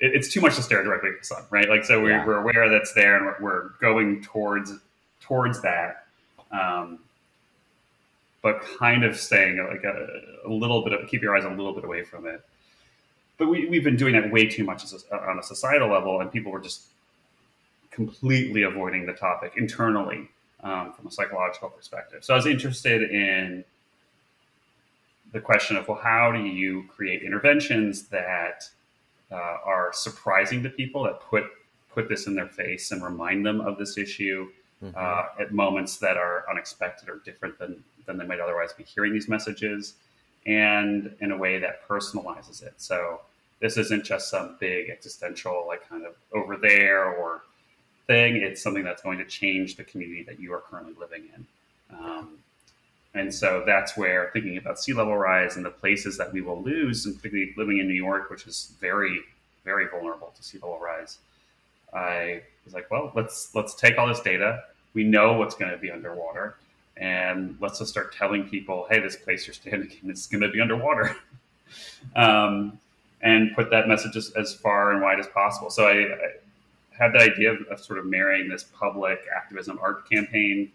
it, 0.00 0.14
it's 0.14 0.32
too 0.32 0.40
much 0.40 0.56
to 0.56 0.62
stare 0.62 0.82
directly 0.82 1.10
at 1.10 1.20
the 1.20 1.24
sun, 1.24 1.44
right? 1.50 1.68
Like 1.68 1.84
so 1.84 2.02
we're, 2.02 2.10
yeah. 2.10 2.26
we're 2.26 2.38
aware 2.38 2.68
that's 2.68 2.92
there 2.94 3.16
and 3.16 3.26
we're, 3.26 3.40
we're 3.40 3.68
going 3.80 4.22
towards 4.22 4.72
towards 5.20 5.62
that. 5.62 6.06
Um, 6.50 7.00
but 8.42 8.60
kind 8.78 9.04
of 9.04 9.16
staying 9.16 9.56
like 9.56 9.84
a, 9.84 10.06
a, 10.46 10.50
little 10.50 10.84
bit 10.84 10.92
of 10.92 11.08
keep 11.08 11.22
your 11.22 11.34
eyes 11.34 11.44
a 11.44 11.48
little 11.48 11.72
bit 11.72 11.84
away 11.84 12.04
from 12.04 12.26
it. 12.26 12.44
But 13.36 13.48
we, 13.48 13.66
we've 13.66 13.84
been 13.84 13.96
doing 13.96 14.14
that 14.14 14.30
way 14.30 14.46
too 14.46 14.64
much 14.64 14.84
a, 14.84 15.16
on 15.16 15.38
a 15.38 15.42
societal 15.42 15.90
level, 15.90 16.20
and 16.20 16.30
people 16.30 16.52
were 16.52 16.60
just 16.60 16.86
completely 17.90 18.62
avoiding 18.62 19.06
the 19.06 19.12
topic 19.12 19.54
internally 19.56 20.28
um, 20.62 20.92
from 20.92 21.06
a 21.06 21.10
psychological 21.10 21.68
perspective. 21.68 22.24
So 22.24 22.34
I 22.34 22.36
was 22.36 22.46
interested 22.46 23.02
in 23.10 23.64
the 25.32 25.40
question 25.40 25.76
of 25.76 25.86
well, 25.88 26.00
how 26.02 26.32
do 26.32 26.38
you 26.38 26.84
create 26.88 27.22
interventions 27.22 28.04
that 28.04 28.64
uh, 29.30 29.56
are 29.64 29.90
surprising 29.92 30.62
to 30.62 30.70
people 30.70 31.02
that 31.04 31.20
put 31.20 31.44
put 31.90 32.08
this 32.08 32.26
in 32.26 32.34
their 32.34 32.48
face 32.48 32.90
and 32.90 33.02
remind 33.04 33.46
them 33.46 33.60
of 33.60 33.78
this 33.78 33.96
issue 33.96 34.48
mm-hmm. 34.82 34.96
uh, 34.96 35.42
at 35.42 35.52
moments 35.52 35.96
that 35.98 36.16
are 36.16 36.44
unexpected 36.50 37.08
or 37.08 37.20
different 37.24 37.58
than 37.58 37.82
than 38.06 38.18
they 38.18 38.26
might 38.26 38.40
otherwise 38.40 38.72
be 38.72 38.84
hearing 38.84 39.12
these 39.12 39.28
messages, 39.28 39.94
and 40.46 41.14
in 41.20 41.32
a 41.32 41.36
way 41.36 41.58
that 41.58 41.86
personalizes 41.88 42.62
it. 42.62 42.74
So 42.76 43.20
this 43.60 43.76
isn't 43.76 44.04
just 44.04 44.28
some 44.28 44.56
big 44.60 44.90
existential 44.90 45.64
like 45.66 45.88
kind 45.88 46.04
of 46.04 46.14
over 46.32 46.56
there 46.56 47.04
or 47.04 47.42
thing. 48.06 48.36
It's 48.36 48.62
something 48.62 48.84
that's 48.84 49.02
going 49.02 49.18
to 49.18 49.24
change 49.24 49.76
the 49.76 49.84
community 49.84 50.22
that 50.24 50.38
you 50.38 50.52
are 50.52 50.60
currently 50.60 50.94
living 50.98 51.22
in. 51.34 51.46
Um, 51.96 52.38
and 53.14 53.32
so 53.32 53.62
that's 53.64 53.96
where 53.96 54.30
thinking 54.32 54.56
about 54.56 54.80
sea 54.80 54.92
level 54.92 55.16
rise 55.16 55.56
and 55.56 55.64
the 55.64 55.70
places 55.70 56.18
that 56.18 56.32
we 56.32 56.40
will 56.40 56.60
lose, 56.62 57.06
and 57.06 57.14
particularly 57.16 57.54
living 57.56 57.78
in 57.78 57.86
New 57.86 57.94
York, 57.94 58.28
which 58.28 58.46
is 58.46 58.72
very, 58.80 59.20
very 59.64 59.86
vulnerable 59.86 60.32
to 60.36 60.42
sea 60.42 60.58
level 60.58 60.80
rise, 60.80 61.18
I 61.94 62.42
was 62.64 62.74
like, 62.74 62.90
well, 62.90 63.12
let's 63.14 63.54
let's 63.54 63.74
take 63.74 63.98
all 63.98 64.08
this 64.08 64.20
data. 64.20 64.64
We 64.94 65.04
know 65.04 65.34
what's 65.34 65.54
going 65.54 65.70
to 65.70 65.78
be 65.78 65.90
underwater, 65.90 66.56
and 66.96 67.56
let's 67.60 67.78
just 67.78 67.90
start 67.90 68.14
telling 68.14 68.48
people, 68.48 68.86
hey, 68.90 69.00
this 69.00 69.16
place 69.16 69.46
you're 69.46 69.54
standing 69.54 69.90
in 70.02 70.10
is 70.10 70.26
going 70.26 70.42
to 70.42 70.48
be 70.48 70.60
underwater, 70.60 71.16
um, 72.16 72.78
and 73.22 73.54
put 73.54 73.70
that 73.70 73.88
message 73.88 74.16
as, 74.16 74.30
as, 74.32 74.54
far 74.54 74.92
and 74.92 75.02
wide 75.02 75.18
as 75.18 75.26
possible. 75.28 75.70
So 75.70 75.86
I, 75.86 75.92
I 75.92 76.30
had 76.90 77.12
the 77.12 77.20
idea 77.20 77.52
of, 77.52 77.62
of 77.70 77.80
sort 77.80 77.98
of 77.98 78.06
marrying 78.06 78.48
this 78.48 78.64
public 78.64 79.20
activism 79.34 79.78
art 79.82 80.08
campaign 80.08 80.70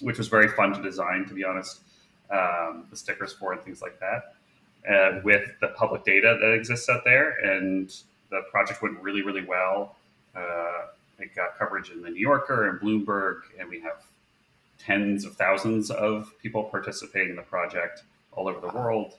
which 0.00 0.18
was 0.18 0.28
very 0.28 0.48
fun 0.48 0.72
to 0.72 0.82
design, 0.82 1.26
to 1.26 1.34
be 1.34 1.44
honest. 1.44 1.80
Um, 2.30 2.86
the 2.90 2.96
stickers 2.96 3.32
for 3.32 3.52
and 3.52 3.62
things 3.62 3.82
like 3.82 4.00
that, 4.00 4.34
uh, 4.90 5.20
with 5.22 5.46
the 5.60 5.68
public 5.68 6.04
data 6.04 6.38
that 6.40 6.52
exists 6.52 6.88
out 6.88 7.04
there, 7.04 7.32
and 7.44 7.94
the 8.30 8.40
project 8.50 8.82
went 8.82 8.98
really, 9.00 9.22
really 9.22 9.44
well. 9.44 9.96
Uh, 10.34 10.86
it 11.18 11.34
got 11.36 11.56
coverage 11.58 11.90
in 11.90 12.02
the 12.02 12.10
New 12.10 12.20
Yorker 12.20 12.70
and 12.70 12.80
Bloomberg, 12.80 13.42
and 13.58 13.68
we 13.68 13.78
have 13.80 14.02
tens 14.84 15.24
of 15.24 15.36
thousands 15.36 15.90
of 15.90 16.32
people 16.42 16.64
participating 16.64 17.30
in 17.30 17.36
the 17.36 17.42
project 17.42 18.02
all 18.32 18.48
over 18.48 18.60
the 18.60 18.72
world. 18.72 19.14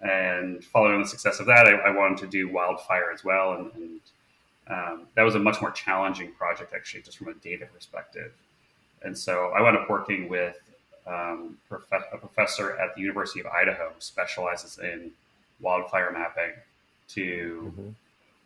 And 0.00 0.64
following 0.64 1.02
the 1.02 1.08
success 1.08 1.40
of 1.40 1.46
that, 1.46 1.66
I, 1.66 1.72
I 1.72 1.90
wanted 1.90 2.18
to 2.18 2.26
do 2.26 2.48
wildfire 2.48 3.10
as 3.12 3.22
well, 3.22 3.52
and, 3.52 3.70
and 3.74 4.00
um, 4.68 5.06
that 5.14 5.22
was 5.22 5.34
a 5.34 5.38
much 5.38 5.60
more 5.60 5.70
challenging 5.70 6.32
project, 6.32 6.72
actually, 6.74 7.02
just 7.02 7.18
from 7.18 7.28
a 7.28 7.34
data 7.34 7.66
perspective. 7.66 8.32
And 9.02 9.16
so 9.16 9.52
I 9.54 9.60
wound 9.60 9.76
up 9.76 9.90
working 9.90 10.28
with 10.28 10.56
um, 11.06 11.58
prof- 11.68 12.04
a 12.12 12.18
professor 12.18 12.78
at 12.78 12.94
the 12.94 13.00
University 13.00 13.40
of 13.40 13.46
Idaho 13.46 13.90
who 13.94 14.00
specializes 14.00 14.78
in 14.78 15.10
wildfire 15.60 16.10
mapping 16.12 16.54
to 17.08 17.72
mm-hmm. 17.74 17.88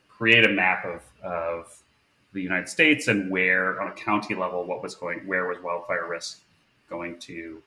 create 0.08 0.44
a 0.44 0.48
map 0.52 0.84
of, 0.84 1.02
of 1.22 1.78
the 2.34 2.42
United 2.42 2.68
States 2.68 3.08
and 3.08 3.30
where, 3.30 3.80
on 3.80 3.88
a 3.88 3.92
county 3.92 4.34
level, 4.34 4.64
what 4.64 4.82
was 4.82 4.94
going, 4.94 5.26
where 5.26 5.46
was 5.46 5.58
wildfire 5.62 6.06
risk 6.08 6.40
going 6.90 7.18
to 7.20 7.62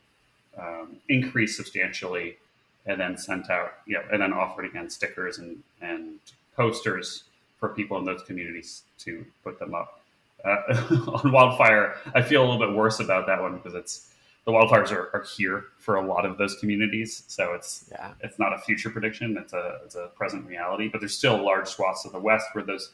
um, 0.60 0.98
increase 1.10 1.58
substantially, 1.58 2.38
and 2.86 3.00
then 3.00 3.18
sent 3.18 3.50
out, 3.50 3.74
you 3.86 3.96
know, 3.96 4.04
and 4.12 4.22
then 4.22 4.32
offered 4.34 4.66
again 4.66 4.90
stickers 4.90 5.40
and, 5.40 5.62
and 5.82 6.20
posters 6.56 7.24
for 7.60 7.70
people 7.70 7.98
in 7.98 8.06
those 8.06 8.22
communities 8.24 8.84
to 9.00 9.26
put 9.44 9.58
them 9.60 9.74
up 9.74 9.98
uh, 10.46 10.58
on 11.24 11.32
wildfire, 11.32 11.96
I 12.14 12.22
feel 12.22 12.42
a 12.42 12.46
little 12.48 12.66
bit 12.66 12.76
worse 12.76 13.00
about 13.00 13.28
that 13.28 13.42
one 13.42 13.58
because 13.58 13.74
it's 13.74 14.14
the 14.46 14.52
wildfires 14.52 14.92
are, 14.92 15.10
are 15.14 15.26
here 15.36 15.66
for 15.80 15.96
a 15.96 16.06
lot 16.06 16.26
of 16.26 16.38
those 16.38 16.56
communities. 16.56 17.24
So 17.28 17.54
it's 17.54 17.86
yeah. 17.92 18.14
it's 18.22 18.40
not 18.40 18.54
a 18.54 18.58
future 18.60 18.90
prediction; 18.90 19.38
it's 19.38 19.54
a 19.54 19.80
it's 19.84 19.96
a 19.96 20.10
present 20.16 20.48
reality. 20.48 20.88
But 20.88 21.02
there's 21.02 21.18
still 21.18 21.44
large 21.44 21.68
swaths 21.68 22.06
of 22.06 22.12
the 22.12 22.20
West 22.20 22.48
where 22.54 22.64
those 22.64 22.92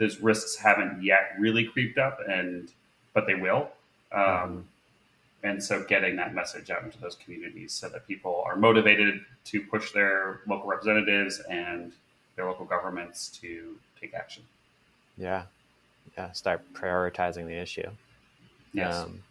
those 0.00 0.18
risks 0.20 0.56
haven't 0.56 1.04
yet 1.04 1.36
really 1.38 1.64
creeped 1.66 1.98
up, 1.98 2.18
and 2.28 2.72
but 3.14 3.26
they 3.28 3.36
will. 3.36 3.68
Um. 4.12 4.66
And 5.42 5.62
so, 5.62 5.82
getting 5.84 6.16
that 6.16 6.34
message 6.34 6.70
out 6.70 6.82
into 6.84 7.00
those 7.00 7.14
communities 7.14 7.72
so 7.72 7.88
that 7.88 8.06
people 8.06 8.42
are 8.44 8.56
motivated 8.56 9.20
to 9.46 9.62
push 9.62 9.90
their 9.92 10.40
local 10.46 10.68
representatives 10.68 11.40
and 11.48 11.92
their 12.36 12.44
local 12.44 12.66
governments 12.66 13.28
to 13.40 13.76
take 13.98 14.12
action. 14.12 14.42
Yeah, 15.16 15.44
yeah, 16.18 16.32
start 16.32 16.60
prioritizing 16.74 17.46
the 17.46 17.54
issue. 17.58 17.88
Yes. 18.74 18.96
Um, 18.96 19.22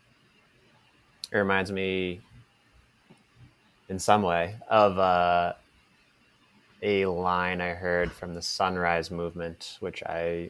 it 1.32 1.38
reminds 1.38 1.72
me, 1.72 2.22
in 3.88 4.00
some 4.00 4.24
way, 4.24 4.56
of 4.68 4.98
uh, 4.98 5.54
a 6.82 7.06
line 7.06 7.62
I 7.62 7.70
heard 7.70 8.12
from 8.12 8.34
the 8.34 8.42
Sunrise 8.42 9.12
Movement, 9.12 9.78
which 9.80 10.02
I 10.04 10.50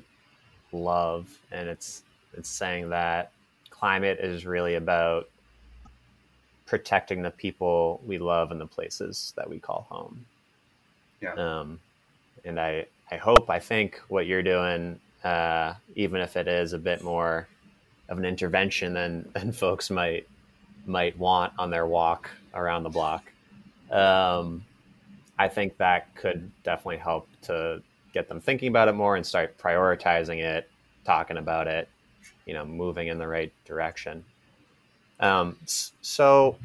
love, 0.71 1.27
and 1.51 1.67
it's 1.67 2.03
it's 2.33 2.49
saying 2.49 2.89
that 2.89 3.31
climate 3.69 4.19
is 4.19 4.45
really 4.45 4.75
about 4.75 5.29
protecting 6.65 7.21
the 7.21 7.31
people 7.31 7.99
we 8.05 8.17
love 8.19 8.51
and 8.51 8.61
the 8.61 8.67
places 8.67 9.33
that 9.35 9.49
we 9.49 9.59
call 9.59 9.87
home. 9.89 10.25
Yeah. 11.21 11.33
Um, 11.33 11.79
and 12.45 12.59
I 12.59 12.85
I 13.11 13.17
hope 13.17 13.49
I 13.49 13.59
think 13.59 14.01
what 14.07 14.27
you're 14.27 14.43
doing 14.43 14.99
uh, 15.23 15.73
even 15.95 16.21
if 16.21 16.37
it 16.37 16.47
is 16.47 16.73
a 16.73 16.77
bit 16.77 17.03
more 17.03 17.47
of 18.07 18.17
an 18.17 18.25
intervention 18.25 18.93
than 18.93 19.29
than 19.33 19.51
folks 19.51 19.89
might 19.89 20.27
might 20.85 21.17
want 21.17 21.53
on 21.59 21.69
their 21.69 21.85
walk 21.85 22.29
around 22.53 22.83
the 22.83 22.89
block. 22.89 23.31
Um, 23.91 24.63
I 25.37 25.47
think 25.47 25.77
that 25.77 26.13
could 26.15 26.51
definitely 26.63 26.97
help 26.97 27.27
to 27.43 27.81
get 28.13 28.27
them 28.27 28.41
thinking 28.41 28.67
about 28.67 28.87
it 28.87 28.93
more 28.93 29.15
and 29.15 29.25
start 29.25 29.57
prioritizing 29.57 30.39
it, 30.39 30.69
talking 31.05 31.37
about 31.37 31.67
it, 31.67 31.87
you 32.45 32.53
know, 32.53 32.65
moving 32.65 33.07
in 33.07 33.17
the 33.17 33.27
right 33.27 33.51
direction. 33.65 34.23
Um, 35.19 35.57
so 35.65 36.57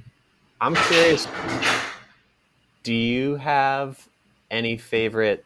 I'm 0.60 0.74
curious, 0.74 1.26
do 2.82 2.94
you 2.94 3.36
have 3.36 4.08
any 4.50 4.76
favorite 4.76 5.44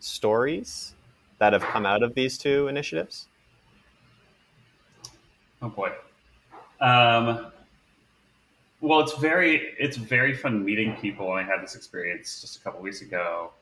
stories 0.00 0.94
that 1.38 1.52
have 1.52 1.62
come 1.62 1.86
out 1.86 2.02
of 2.02 2.14
these 2.14 2.38
two 2.38 2.68
initiatives? 2.68 3.26
Oh 5.62 5.68
boy. 5.70 5.90
Um, 6.80 7.50
well, 8.80 9.00
it's 9.00 9.14
very 9.14 9.74
it's 9.78 9.96
very 9.96 10.34
fun 10.34 10.64
meeting 10.64 10.94
people. 10.96 11.32
I 11.32 11.42
had 11.42 11.62
this 11.62 11.74
experience 11.74 12.40
just 12.42 12.58
a 12.58 12.60
couple 12.60 12.80
weeks 12.80 13.00
ago 13.00 13.52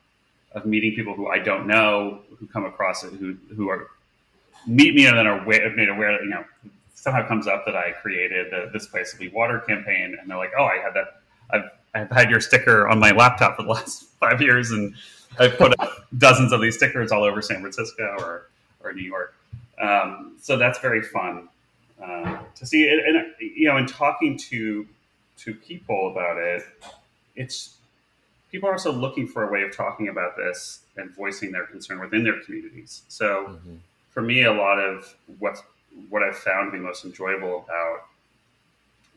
of 0.54 0.66
meeting 0.66 0.94
people 0.94 1.14
who 1.14 1.28
I 1.28 1.38
don't 1.38 1.66
know 1.66 2.20
who 2.38 2.46
come 2.46 2.64
across 2.64 3.04
it 3.04 3.12
who 3.14 3.37
who 3.56 3.68
are 3.68 3.88
meet 4.66 4.94
me 4.94 5.06
and 5.06 5.16
then 5.16 5.26
are 5.26 5.44
made 5.44 5.88
aware 5.88 6.12
that 6.12 6.23
you 6.23 6.30
know 6.30 6.44
somehow 6.94 7.26
comes 7.26 7.46
up 7.46 7.66
that 7.66 7.76
I 7.76 7.92
created 7.92 8.50
the 8.50 8.70
This 8.73 8.87
Place 8.87 9.12
Will 9.12 9.20
Be 9.20 9.28
Water 9.28 9.61
campaign, 9.61 10.16
and 10.18 10.30
they're 10.30 10.38
like, 10.38 10.52
"Oh, 10.58 10.64
I 10.64 10.76
had 10.78 10.94
that. 10.94 11.20
I've 11.50 11.70
I've 11.94 12.11
had 12.11 12.30
your 12.30 12.40
sticker 12.40 12.88
on 12.88 12.99
my 12.99 13.11
laptop 13.12 13.56
for 13.56 13.62
the 13.62 13.68
last 13.68 14.04
five 14.20 14.40
years, 14.40 14.70
and 14.70 14.94
I've 15.38 15.56
put 15.58 15.75
dozens 16.18 16.52
of 16.52 16.61
these 16.61 16.76
stickers 16.76 17.12
all 17.12 17.25
over 17.25 17.42
San 17.42 17.61
Francisco 17.61 18.16
or 18.20 18.49
or 18.82 18.92
New 18.92 19.02
York." 19.02 19.34
Um, 19.80 20.37
so 20.40 20.56
that's 20.56 20.78
very 20.78 21.02
fun 21.02 21.49
uh, 22.02 22.38
to 22.54 22.66
see. 22.66 22.88
And, 22.88 23.16
and 23.16 23.26
you 23.38 23.68
know, 23.68 23.76
in 23.76 23.87
talking 23.87 24.38
to 24.50 24.87
to 25.38 25.54
people 25.54 26.11
about 26.11 26.38
it, 26.38 26.62
it's 27.37 27.76
people 28.54 28.68
are 28.68 28.73
also 28.75 28.92
looking 28.92 29.26
for 29.26 29.49
a 29.49 29.50
way 29.50 29.62
of 29.62 29.76
talking 29.76 30.06
about 30.06 30.37
this 30.37 30.82
and 30.96 31.11
voicing 31.11 31.50
their 31.50 31.66
concern 31.66 31.99
within 31.99 32.23
their 32.23 32.40
communities. 32.40 33.02
So, 33.08 33.46
mm-hmm. 33.49 33.75
for 34.11 34.23
me, 34.23 34.44
a 34.44 34.52
lot 34.52 34.78
of 34.78 35.12
what's 35.40 35.61
what 36.08 36.23
I've 36.23 36.38
found 36.38 36.70
to 36.70 36.78
be 36.78 36.78
most 36.78 37.04
enjoyable 37.04 37.64
about 37.64 38.06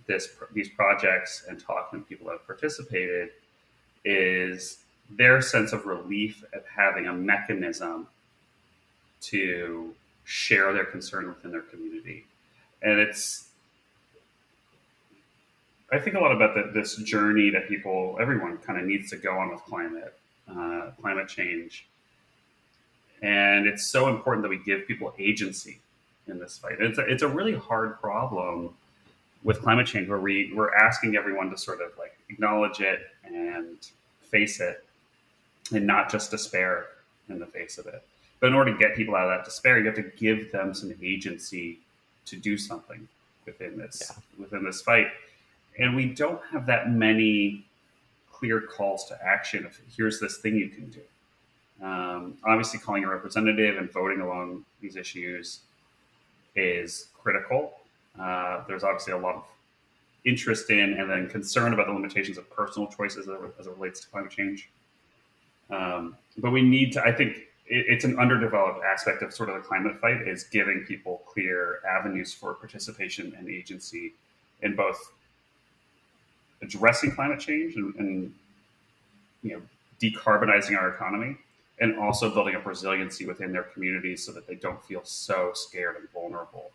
this 0.08 0.27
these 0.53 0.70
projects 0.70 1.46
and 1.48 1.60
talking 1.60 2.00
to 2.00 2.06
people 2.08 2.25
that 2.25 2.39
have 2.39 2.48
participated 2.48 3.29
is 4.03 4.79
their 5.08 5.39
sense 5.39 5.72
of 5.72 5.86
relief 5.86 6.44
at 6.51 6.65
having 6.75 7.06
a 7.06 7.13
mechanism 7.13 8.08
to 9.22 9.94
share 10.24 10.74
their 10.74 10.86
concern 10.86 11.27
within 11.27 11.51
their 11.51 11.62
community. 11.62 12.25
And 12.82 13.00
it's, 13.00 13.47
I 15.91 16.00
think 16.00 16.15
a 16.15 16.20
lot 16.20 16.32
about 16.32 16.53
the, 16.53 16.72
this 16.74 16.98
journey 16.98 17.50
that 17.51 17.67
people, 17.67 18.17
everyone 18.20 18.58
kind 18.58 18.79
of 18.79 18.86
needs 18.86 19.10
to 19.12 19.17
go 19.17 19.38
on 19.38 19.51
with 19.51 19.62
climate, 19.62 20.13
uh, 20.50 20.91
climate 21.01 21.29
change. 21.29 21.88
And 23.22 23.67
it's 23.67 23.89
so 23.89 24.10
important 24.10 24.44
that 24.44 24.50
we 24.50 24.60
give 24.60 24.88
people 24.88 25.13
agency 25.17 25.79
in 26.27 26.39
this 26.39 26.58
fight. 26.58 26.75
It's 26.79 26.98
a, 26.98 27.01
it's 27.01 27.24
a 27.24 27.27
really 27.27 27.56
hard 27.56 28.00
problem 28.00 28.75
with 29.44 29.62
climate 29.62 29.88
change 29.88 30.10
where 30.10 30.20
we, 30.20 30.51
we're 30.53 30.74
asking 30.75 31.15
everyone 31.15 31.50
to 31.51 31.58
sort 31.58 31.82
of 31.82 31.98
like 31.98 32.17
acknowledge 32.29 32.82
it 32.82 33.00
and 33.24 33.77
face 34.24 34.60
it 34.60 34.84
and 35.74 35.88
not 35.88 36.12
just 36.12 36.32
despair 36.32 36.88
in 37.29 37.39
the 37.39 37.46
face 37.46 37.77
of 37.77 37.88
it. 37.88 38.03
But 38.39 38.48
in 38.48 38.53
order 38.53 38.74
to 38.74 38.77
get 38.77 38.96
people 38.96 39.15
out 39.15 39.29
of 39.29 39.38
that 39.38 39.46
despair, 39.46 39.79
you 39.79 39.86
have 39.86 39.96
to 39.96 40.12
give 40.17 40.51
them 40.51 40.74
some 40.74 40.94
agency 41.01 41.79
to 42.25 42.36
do 42.36 42.58
something 42.58 43.08
within 43.46 43.77
this 43.77 44.01
yeah. 44.01 44.22
within 44.38 44.63
this 44.63 44.82
fight. 44.82 45.08
And 45.79 45.96
we 45.96 46.05
don't 46.05 46.41
have 46.51 46.65
that 46.67 46.91
many 46.91 47.65
clear 48.31 48.62
calls 48.62 49.05
to 49.05 49.17
action. 49.24 49.65
If 49.65 49.79
here's 49.96 50.19
this 50.19 50.38
thing 50.38 50.55
you 50.55 50.69
can 50.69 50.89
do. 50.89 51.01
Um, 51.86 52.38
obviously, 52.43 52.79
calling 52.79 53.03
a 53.03 53.10
representative 53.10 53.77
and 53.77 53.91
voting 53.91 54.22
along 54.22 54.65
these 54.81 54.96
issues 54.96 55.60
is 56.55 57.10
critical. 57.13 57.74
Uh, 58.19 58.63
there's 58.67 58.84
obviously 58.84 59.13
a 59.13 59.17
lot 59.17 59.36
of 59.36 59.43
interest 60.25 60.69
in 60.72 60.93
and 60.93 61.10
then 61.10 61.29
concern 61.29 61.74
about 61.74 61.88
the 61.88 61.93
limitations 61.93 62.38
of 62.38 62.50
personal 62.50 62.88
choices 62.88 63.29
as 63.60 63.67
it 63.67 63.74
relates 63.77 64.00
to 64.01 64.07
climate 64.07 64.31
change. 64.31 64.69
Um, 65.69 66.17
but 66.38 66.51
we 66.51 66.62
need 66.62 66.93
to, 66.93 67.03
I 67.03 67.12
think, 67.12 67.38
it's 67.69 68.05
an 68.05 68.17
underdeveloped 68.17 68.81
aspect 68.84 69.22
of 69.22 69.34
sort 69.34 69.50
of 69.50 69.55
the 69.55 69.62
climate 69.62 70.00
fight 70.00 70.25
is 70.25 70.46
giving 70.46 70.86
people 70.88 71.22
clear 71.27 71.79
avenues 71.88 72.34
for 72.34 72.53
participation 72.53 73.36
and 73.38 73.50
agency 73.50 74.13
in 74.62 74.75
both 74.75 75.12
addressing 76.62 77.12
climate 77.12 77.40
change 77.40 77.76
and, 77.76 77.96
and 77.96 78.34
you 79.44 79.52
know 79.52 79.62
decarbonizing 80.02 80.78
our 80.78 80.90
economy 80.90 81.38
and 81.80 81.98
also 81.98 82.34
building 82.34 82.56
up 82.56 82.66
resiliency 82.66 83.26
within 83.26 83.52
their 83.52 83.64
communities 83.64 84.24
so 84.26 84.32
that 84.32 84.48
they 84.48 84.56
don't 84.56 84.84
feel 84.86 85.02
so 85.04 85.52
scared 85.54 85.96
and 85.98 86.10
vulnerable. 86.12 86.72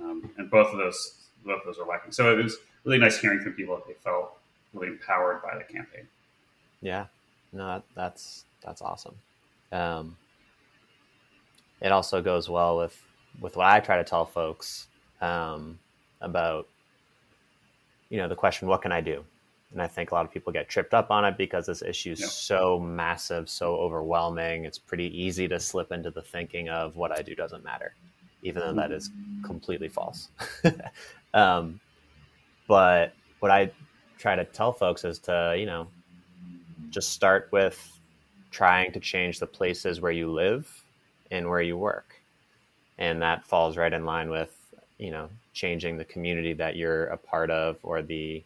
Um, 0.00 0.30
and 0.36 0.50
both 0.50 0.72
of 0.72 0.78
those 0.78 1.14
both 1.44 1.60
of 1.60 1.66
those 1.66 1.78
are 1.78 1.86
lacking. 1.86 2.12
So 2.12 2.32
it 2.36 2.42
was 2.42 2.56
really 2.84 2.98
nice 2.98 3.18
hearing 3.18 3.40
from 3.40 3.52
people 3.52 3.76
that 3.76 3.86
they 3.86 3.94
felt 3.94 4.38
really 4.72 4.88
empowered 4.88 5.42
by 5.42 5.56
the 5.56 5.64
campaign. 5.64 6.06
Yeah, 6.80 7.06
no, 7.52 7.82
that's 7.94 8.44
that's 8.64 8.82
awesome. 8.82 9.14
Um, 9.70 10.16
it 11.80 11.92
also 11.92 12.22
goes 12.22 12.48
well 12.48 12.78
with 12.78 13.00
with 13.40 13.56
what 13.56 13.66
I 13.66 13.80
try 13.80 13.96
to 13.96 14.04
tell 14.04 14.24
folks 14.24 14.86
um, 15.20 15.78
about 16.20 16.68
you 18.12 18.18
know 18.18 18.28
the 18.28 18.36
question, 18.36 18.68
what 18.68 18.82
can 18.82 18.92
I 18.92 19.00
do? 19.00 19.24
And 19.72 19.80
I 19.80 19.86
think 19.86 20.10
a 20.10 20.14
lot 20.14 20.26
of 20.26 20.30
people 20.30 20.52
get 20.52 20.68
tripped 20.68 20.92
up 20.92 21.10
on 21.10 21.24
it 21.24 21.38
because 21.38 21.64
this 21.64 21.80
issue 21.80 22.12
is 22.12 22.20
yeah. 22.20 22.26
so 22.26 22.78
massive, 22.78 23.48
so 23.48 23.74
overwhelming. 23.76 24.66
It's 24.66 24.78
pretty 24.78 25.06
easy 25.18 25.48
to 25.48 25.58
slip 25.58 25.92
into 25.92 26.10
the 26.10 26.20
thinking 26.20 26.68
of 26.68 26.94
what 26.94 27.10
I 27.10 27.22
do 27.22 27.34
doesn't 27.34 27.64
matter, 27.64 27.94
even 28.42 28.60
though 28.60 28.74
that 28.74 28.92
is 28.92 29.10
completely 29.42 29.88
false. 29.88 30.28
um, 31.34 31.80
but 32.68 33.14
what 33.40 33.50
I 33.50 33.72
try 34.18 34.36
to 34.36 34.44
tell 34.44 34.74
folks 34.74 35.06
is 35.06 35.18
to, 35.20 35.56
you 35.58 35.64
know, 35.64 35.88
just 36.90 37.12
start 37.12 37.48
with 37.50 37.98
trying 38.50 38.92
to 38.92 39.00
change 39.00 39.38
the 39.38 39.46
places 39.46 40.02
where 40.02 40.12
you 40.12 40.30
live 40.30 40.84
and 41.30 41.48
where 41.48 41.62
you 41.62 41.78
work. 41.78 42.20
And 42.98 43.22
that 43.22 43.46
falls 43.46 43.78
right 43.78 43.92
in 43.92 44.04
line 44.04 44.28
with, 44.28 44.54
you 44.98 45.12
know, 45.12 45.30
changing 45.52 45.96
the 45.96 46.04
community 46.04 46.52
that 46.54 46.76
you're 46.76 47.06
a 47.06 47.16
part 47.16 47.50
of 47.50 47.76
or 47.82 48.02
the 48.02 48.42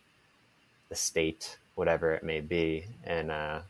the 0.88 0.94
state, 0.94 1.58
whatever 1.74 2.12
it 2.14 2.22
may 2.22 2.40
be, 2.40 2.84
and 3.04 3.30
uh, 3.30 3.60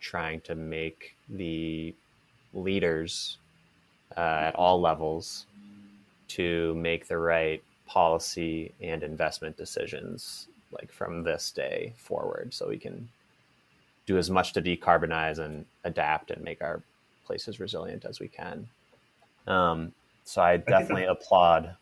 trying 0.00 0.40
to 0.42 0.54
make 0.54 1.16
the 1.28 1.92
leaders 2.52 3.38
uh, 4.16 4.20
at 4.20 4.54
all 4.54 4.80
levels 4.80 5.46
to 6.28 6.74
make 6.74 7.08
the 7.08 7.18
right 7.18 7.62
policy 7.86 8.72
and 8.80 9.02
investment 9.02 9.56
decisions 9.56 10.46
like 10.72 10.92
from 10.92 11.22
this 11.22 11.50
day 11.50 11.92
forward 11.96 12.52
so 12.52 12.68
we 12.68 12.78
can 12.78 13.08
do 14.06 14.18
as 14.18 14.30
much 14.30 14.52
to 14.52 14.62
decarbonize 14.62 15.38
and 15.38 15.64
adapt 15.84 16.30
and 16.30 16.42
make 16.42 16.62
our 16.62 16.82
place 17.26 17.48
as 17.48 17.60
resilient 17.60 18.04
as 18.04 18.20
we 18.20 18.28
can. 18.28 18.68
Um, 19.46 19.92
so 20.24 20.42
I 20.42 20.56
definitely 20.56 21.06
I 21.06 21.12
applaud 21.12 21.74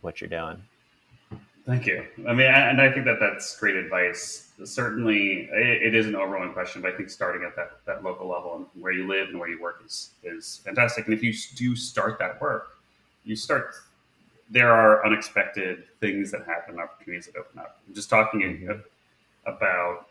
what 0.00 0.20
you're 0.20 0.30
doing. 0.30 0.62
Thank 1.66 1.86
you. 1.86 2.04
I 2.26 2.32
mean, 2.32 2.46
and 2.46 2.80
I 2.80 2.90
think 2.90 3.04
that 3.04 3.18
that's 3.20 3.56
great 3.58 3.76
advice. 3.76 4.50
Certainly, 4.64 5.48
it 5.52 5.94
is 5.94 6.06
an 6.06 6.16
overwhelming 6.16 6.52
question, 6.52 6.82
but 6.82 6.92
I 6.92 6.96
think 6.96 7.10
starting 7.10 7.44
at 7.44 7.54
that, 7.56 7.80
that 7.86 8.02
local 8.02 8.28
level 8.28 8.56
and 8.56 8.82
where 8.82 8.92
you 8.92 9.06
live 9.06 9.28
and 9.28 9.38
where 9.38 9.48
you 9.48 9.60
work 9.60 9.82
is, 9.86 10.10
is 10.24 10.60
fantastic. 10.64 11.04
And 11.06 11.14
if 11.14 11.22
you 11.22 11.32
do 11.54 11.76
start 11.76 12.18
that 12.18 12.40
work, 12.40 12.78
you 13.24 13.36
start, 13.36 13.74
there 14.50 14.72
are 14.72 15.06
unexpected 15.06 15.84
things 16.00 16.30
that 16.32 16.44
happen, 16.44 16.80
opportunities 16.80 17.26
that 17.26 17.38
open 17.38 17.60
up. 17.60 17.78
I'm 17.86 17.94
just 17.94 18.10
talking 18.10 18.40
mm-hmm. 18.40 18.80
about, 19.46 20.08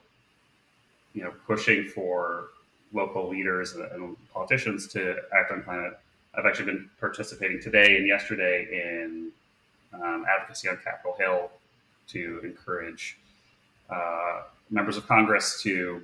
you 1.14 1.24
know, 1.24 1.34
pushing 1.46 1.86
for 1.90 2.50
local 2.94 3.28
leaders 3.28 3.76
and 3.76 4.16
politicians 4.34 4.88
to 4.90 5.18
act 5.34 5.52
on 5.52 5.64
climate. 5.64 6.00
I've 6.36 6.46
actually 6.46 6.66
been 6.66 6.90
participating 7.00 7.62
today 7.62 7.98
and 7.98 8.08
yesterday 8.08 8.68
in 8.72 9.32
um, 9.94 10.26
advocacy 10.30 10.70
on 10.70 10.78
Capitol 10.84 11.16
Hill 11.18 11.50
to 12.10 12.42
encourage 12.44 13.18
uh, 13.90 14.44
members 14.70 14.98
of 14.98 15.08
Congress 15.08 15.62
to 15.64 16.02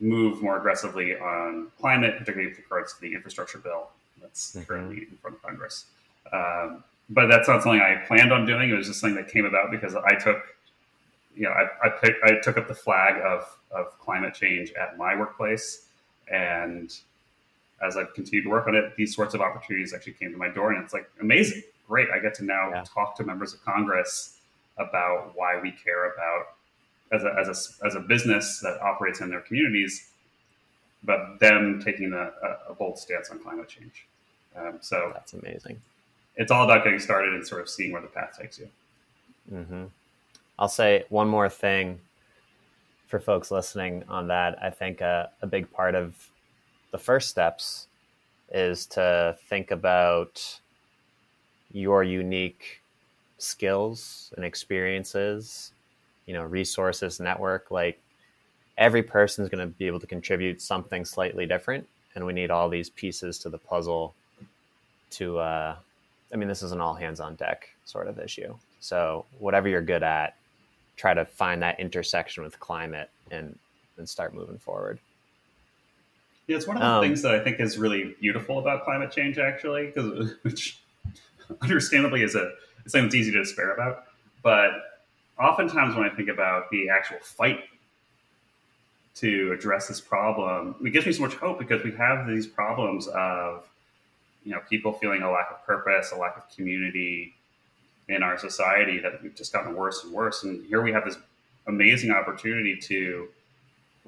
move 0.00 0.42
more 0.42 0.58
aggressively 0.58 1.16
on 1.16 1.68
climate, 1.80 2.18
particularly 2.18 2.48
with 2.48 2.58
regards 2.58 2.94
to 2.94 3.00
the 3.00 3.14
infrastructure 3.14 3.58
bill 3.58 3.88
that's 4.20 4.52
mm-hmm. 4.52 4.64
currently 4.64 4.96
in 5.10 5.16
front 5.20 5.36
of 5.36 5.42
Congress. 5.42 5.86
Um, 6.32 6.84
but 7.10 7.28
that's 7.28 7.48
not 7.48 7.62
something 7.62 7.80
I 7.80 8.02
planned 8.06 8.32
on 8.32 8.46
doing. 8.46 8.70
It 8.70 8.74
was 8.74 8.86
just 8.86 9.00
something 9.00 9.16
that 9.16 9.32
came 9.32 9.46
about 9.46 9.70
because 9.70 9.94
I 9.94 10.14
took, 10.14 10.42
you 11.34 11.44
know, 11.44 11.50
I, 11.50 11.86
I, 11.86 11.90
picked, 11.90 12.22
I 12.24 12.38
took 12.40 12.58
up 12.58 12.68
the 12.68 12.74
flag 12.74 13.20
of, 13.24 13.56
of 13.70 13.98
climate 13.98 14.34
change 14.34 14.72
at 14.72 14.98
my 14.98 15.16
workplace 15.16 15.86
and 16.30 16.94
as 17.82 17.96
I've 17.96 18.12
continued 18.14 18.44
to 18.44 18.50
work 18.50 18.66
on 18.66 18.74
it, 18.74 18.96
these 18.96 19.14
sorts 19.14 19.34
of 19.34 19.40
opportunities 19.40 19.94
actually 19.94 20.14
came 20.14 20.32
to 20.32 20.38
my 20.38 20.48
door, 20.48 20.72
and 20.72 20.82
it's 20.82 20.92
like 20.92 21.10
amazing, 21.20 21.62
great. 21.86 22.08
I 22.10 22.18
get 22.18 22.34
to 22.34 22.44
now 22.44 22.70
yeah. 22.70 22.84
talk 22.84 23.16
to 23.16 23.24
members 23.24 23.54
of 23.54 23.64
Congress 23.64 24.38
about 24.78 25.32
why 25.34 25.60
we 25.60 25.72
care 25.72 26.12
about 26.12 26.46
as 27.12 27.24
a, 27.24 27.34
as 27.38 27.48
a, 27.48 27.86
as 27.86 27.94
a 27.94 28.00
business 28.00 28.60
that 28.60 28.80
operates 28.82 29.20
in 29.20 29.30
their 29.30 29.40
communities, 29.40 30.10
but 31.04 31.38
them 31.40 31.80
taking 31.84 32.12
a, 32.12 32.30
a 32.68 32.74
bold 32.74 32.98
stance 32.98 33.30
on 33.30 33.38
climate 33.38 33.68
change. 33.68 34.06
Um, 34.56 34.78
so 34.80 35.10
that's 35.14 35.32
amazing. 35.32 35.80
It's 36.36 36.50
all 36.52 36.64
about 36.64 36.84
getting 36.84 36.98
started 36.98 37.34
and 37.34 37.46
sort 37.46 37.60
of 37.60 37.68
seeing 37.68 37.92
where 37.92 38.02
the 38.02 38.08
path 38.08 38.36
takes 38.38 38.58
you. 38.58 38.68
Mm-hmm. 39.52 39.84
I'll 40.58 40.68
say 40.68 41.04
one 41.08 41.28
more 41.28 41.48
thing 41.48 42.00
for 43.08 43.18
folks 43.18 43.50
listening 43.50 44.04
on 44.08 44.28
that, 44.28 44.62
I 44.62 44.70
think 44.70 45.00
a, 45.00 45.30
a 45.40 45.46
big 45.46 45.70
part 45.72 45.94
of 45.94 46.14
the 46.90 46.98
first 46.98 47.28
steps 47.28 47.86
is 48.52 48.86
to 48.86 49.36
think 49.48 49.70
about 49.70 50.60
your 51.70 52.02
unique 52.02 52.80
skills 53.36 54.32
and 54.36 54.44
experiences, 54.44 55.72
you 56.26 56.34
know, 56.34 56.42
resources, 56.42 57.20
network. 57.20 57.70
Like 57.70 58.00
every 58.76 59.02
person 59.02 59.44
is 59.44 59.50
going 59.50 59.66
to 59.66 59.74
be 59.74 59.86
able 59.86 60.00
to 60.00 60.06
contribute 60.06 60.62
something 60.62 61.04
slightly 61.04 61.46
different, 61.46 61.86
and 62.14 62.24
we 62.24 62.32
need 62.32 62.50
all 62.50 62.68
these 62.68 62.90
pieces 62.90 63.38
to 63.40 63.50
the 63.50 63.58
puzzle 63.58 64.14
to 65.10 65.38
uh, 65.38 65.76
I 66.32 66.36
mean, 66.36 66.48
this 66.48 66.62
is 66.62 66.72
an 66.72 66.80
all 66.80 66.94
hands 66.94 67.20
on 67.20 67.36
deck 67.36 67.68
sort 67.84 68.08
of 68.08 68.18
issue. 68.18 68.54
So 68.80 69.24
whatever 69.38 69.68
you're 69.68 69.82
good 69.82 70.02
at, 70.02 70.36
try 70.96 71.14
to 71.14 71.24
find 71.24 71.62
that 71.62 71.80
intersection 71.80 72.42
with 72.42 72.58
climate 72.60 73.10
and 73.30 73.58
and 73.96 74.08
start 74.08 74.34
moving 74.34 74.58
forward. 74.58 75.00
Yeah, 76.48 76.56
it's 76.56 76.66
one 76.66 76.78
of 76.78 76.82
the 76.82 76.88
um, 76.88 77.02
things 77.02 77.20
that 77.22 77.34
I 77.34 77.40
think 77.40 77.60
is 77.60 77.76
really 77.76 78.16
beautiful 78.20 78.58
about 78.58 78.84
climate 78.84 79.12
change, 79.12 79.38
actually, 79.38 79.86
because 79.86 80.32
which 80.42 80.80
understandably 81.60 82.22
is 82.22 82.34
a 82.34 82.52
it's 82.84 82.92
something 82.92 83.04
that's 83.04 83.14
easy 83.14 83.30
to 83.32 83.38
despair 83.38 83.74
about. 83.74 84.04
But 84.42 84.70
oftentimes, 85.38 85.94
when 85.94 86.04
I 86.04 86.14
think 86.14 86.30
about 86.30 86.70
the 86.70 86.88
actual 86.88 87.18
fight 87.20 87.64
to 89.16 89.52
address 89.52 89.88
this 89.88 90.00
problem, 90.00 90.74
it 90.82 90.90
gives 90.90 91.04
me 91.04 91.12
so 91.12 91.22
much 91.22 91.34
hope 91.34 91.58
because 91.58 91.84
we 91.84 91.92
have 91.92 92.26
these 92.26 92.46
problems 92.46 93.08
of 93.08 93.68
you 94.42 94.52
know 94.52 94.60
people 94.70 94.94
feeling 94.94 95.20
a 95.20 95.30
lack 95.30 95.50
of 95.50 95.62
purpose, 95.66 96.12
a 96.12 96.16
lack 96.16 96.38
of 96.38 96.48
community 96.56 97.34
in 98.08 98.22
our 98.22 98.38
society 98.38 98.98
that 99.00 99.22
we've 99.22 99.34
just 99.34 99.52
gotten 99.52 99.76
worse 99.76 100.02
and 100.02 100.14
worse. 100.14 100.44
And 100.44 100.64
here 100.64 100.80
we 100.80 100.92
have 100.92 101.04
this 101.04 101.18
amazing 101.66 102.10
opportunity 102.10 102.74
to 102.74 103.28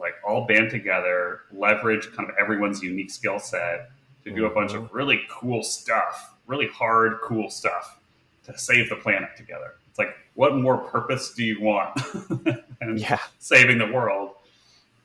like 0.01 0.15
all 0.27 0.47
band 0.47 0.71
together, 0.71 1.43
leverage 1.53 2.11
kind 2.15 2.29
of 2.29 2.35
everyone's 2.41 2.83
unique 2.83 3.11
skill 3.11 3.39
set 3.39 3.91
to 4.25 4.35
do 4.35 4.47
a 4.47 4.51
bunch 4.51 4.73
of 4.73 4.85
mm-hmm. 4.85 4.97
really 4.97 5.21
cool 5.31 5.63
stuff, 5.63 6.35
really 6.47 6.69
hard, 6.69 7.19
cool 7.23 7.51
stuff 7.51 8.01
to 8.45 8.59
save 8.59 8.89
the 8.89 8.97
planet 8.97 9.31
together. 9.37 9.75
It's 9.89 9.99
like, 9.99 10.15
what 10.35 10.57
more 10.57 10.79
purpose 10.79 11.33
do 11.35 11.45
you 11.45 11.61
want 11.61 11.95
than 12.81 12.97
yeah. 12.97 13.19
saving 13.39 13.79
the 13.79 13.91
world? 13.91 14.31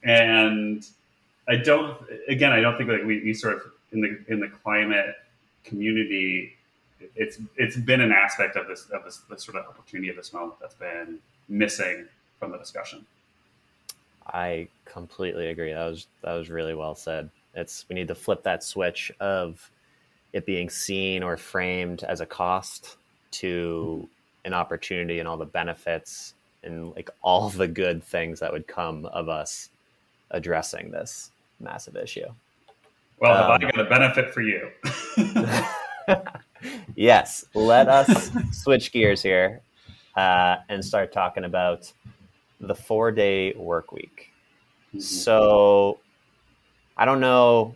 And 0.03 0.85
I 1.47 1.57
don't, 1.57 1.97
again, 2.27 2.51
I 2.51 2.61
don't 2.61 2.77
think 2.77 2.89
like 2.89 3.03
we, 3.03 3.23
we 3.23 3.33
sort 3.33 3.55
of 3.55 3.61
in 3.91 4.01
the 4.01 4.31
in 4.31 4.39
the 4.39 4.47
climate 4.47 5.15
community, 5.63 6.55
it's 7.15 7.39
it's 7.57 7.75
been 7.75 8.01
an 8.01 8.11
aspect 8.11 8.55
of 8.55 8.67
this 8.67 8.87
of 8.91 9.03
this, 9.03 9.21
this 9.29 9.43
sort 9.43 9.57
of 9.57 9.65
opportunity 9.65 10.09
of 10.09 10.15
this 10.15 10.33
moment 10.33 10.59
that's 10.59 10.75
been 10.75 11.19
missing 11.49 12.07
from 12.39 12.51
the 12.51 12.57
discussion. 12.57 13.05
I 14.27 14.67
completely 14.85 15.47
agree. 15.47 15.73
That 15.73 15.85
was 15.85 16.07
that 16.23 16.33
was 16.33 16.49
really 16.49 16.75
well 16.75 16.95
said. 16.95 17.29
It's 17.53 17.85
we 17.89 17.95
need 17.95 18.07
to 18.07 18.15
flip 18.15 18.43
that 18.43 18.63
switch 18.63 19.11
of 19.19 19.69
it 20.33 20.45
being 20.45 20.69
seen 20.69 21.23
or 21.23 21.37
framed 21.37 22.03
as 22.03 22.21
a 22.21 22.25
cost 22.25 22.97
to 23.31 24.07
an 24.43 24.53
opportunity 24.53 25.19
and 25.19 25.27
all 25.27 25.37
the 25.37 25.45
benefits 25.45 26.33
and 26.63 26.91
like 26.95 27.09
all 27.21 27.49
the 27.49 27.67
good 27.67 28.03
things 28.03 28.39
that 28.39 28.51
would 28.51 28.67
come 28.67 29.05
of 29.05 29.29
us 29.29 29.69
addressing 30.31 30.91
this 30.91 31.31
massive 31.59 31.95
issue. 31.95 32.27
Well, 33.19 33.33
have 33.33 33.45
um, 33.45 33.51
I 33.51 33.71
got 33.71 33.79
a 33.79 33.89
benefit 33.89 34.33
for 34.33 34.41
you? 34.41 34.69
yes, 36.95 37.45
let 37.53 37.87
us 37.87 38.31
switch 38.51 38.91
gears 38.91 39.21
here 39.21 39.61
uh, 40.17 40.57
and 40.67 40.83
start 40.83 41.13
talking 41.13 41.45
about 41.45 41.91
the 42.59 42.75
four 42.75 43.11
day 43.11 43.53
work 43.53 43.91
week. 43.91 44.31
Mm-hmm. 44.89 44.99
So 44.99 45.99
I 46.97 47.05
don't 47.05 47.19
know 47.19 47.75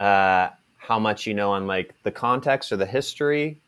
uh, 0.00 0.50
how 0.78 0.98
much 0.98 1.26
you 1.26 1.34
know 1.34 1.52
on 1.52 1.66
like 1.66 1.94
the 2.02 2.10
context 2.10 2.72
or 2.72 2.76
the 2.76 2.86
history 2.86 3.58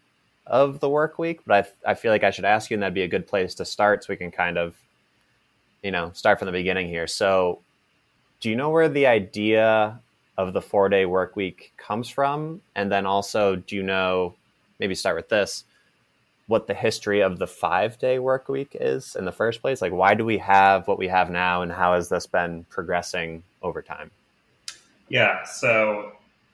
of 0.46 0.80
the 0.80 0.88
work 0.88 1.18
week, 1.18 1.40
but 1.46 1.72
I, 1.86 1.92
I 1.92 1.94
feel 1.94 2.10
like 2.10 2.24
I 2.24 2.30
should 2.30 2.44
ask 2.44 2.70
you, 2.70 2.74
and 2.74 2.82
that'd 2.82 2.94
be 2.94 3.02
a 3.02 3.08
good 3.08 3.26
place 3.26 3.54
to 3.56 3.64
start 3.64 4.04
so 4.04 4.08
we 4.10 4.16
can 4.16 4.30
kind 4.30 4.58
of, 4.58 4.74
you 5.82 5.90
know, 5.90 6.10
start 6.12 6.38
from 6.38 6.46
the 6.46 6.52
beginning 6.52 6.88
here. 6.88 7.06
So, 7.06 7.60
do 8.40 8.50
you 8.50 8.56
know 8.56 8.70
where 8.70 8.88
the 8.88 9.06
idea 9.06 9.98
of 10.36 10.52
the 10.52 10.60
four 10.60 10.88
day 10.88 11.06
work 11.06 11.36
week 11.36 11.72
comes 11.76 12.08
from? 12.08 12.60
And 12.74 12.92
then 12.92 13.06
also, 13.06 13.56
do 13.56 13.76
you 13.76 13.82
know, 13.82 14.34
maybe 14.80 14.94
start 14.94 15.16
with 15.16 15.28
this, 15.28 15.64
what 16.46 16.66
the 16.66 16.74
history 16.74 17.22
of 17.22 17.38
the 17.38 17.46
five 17.46 17.98
day 17.98 18.18
work 18.18 18.48
week 18.48 18.76
is 18.78 19.16
in 19.16 19.24
the 19.24 19.32
first 19.32 19.60
place? 19.60 19.80
Like, 19.80 19.92
why 19.92 20.14
do 20.14 20.24
we 20.24 20.38
have 20.38 20.86
what 20.86 20.98
we 20.98 21.08
have 21.08 21.30
now, 21.30 21.62
and 21.62 21.72
how 21.72 21.94
has 21.94 22.08
this 22.08 22.26
been 22.26 22.64
progressing 22.64 23.42
over 23.62 23.82
time? 23.82 24.10
Yeah, 25.08 25.44
so 25.44 26.12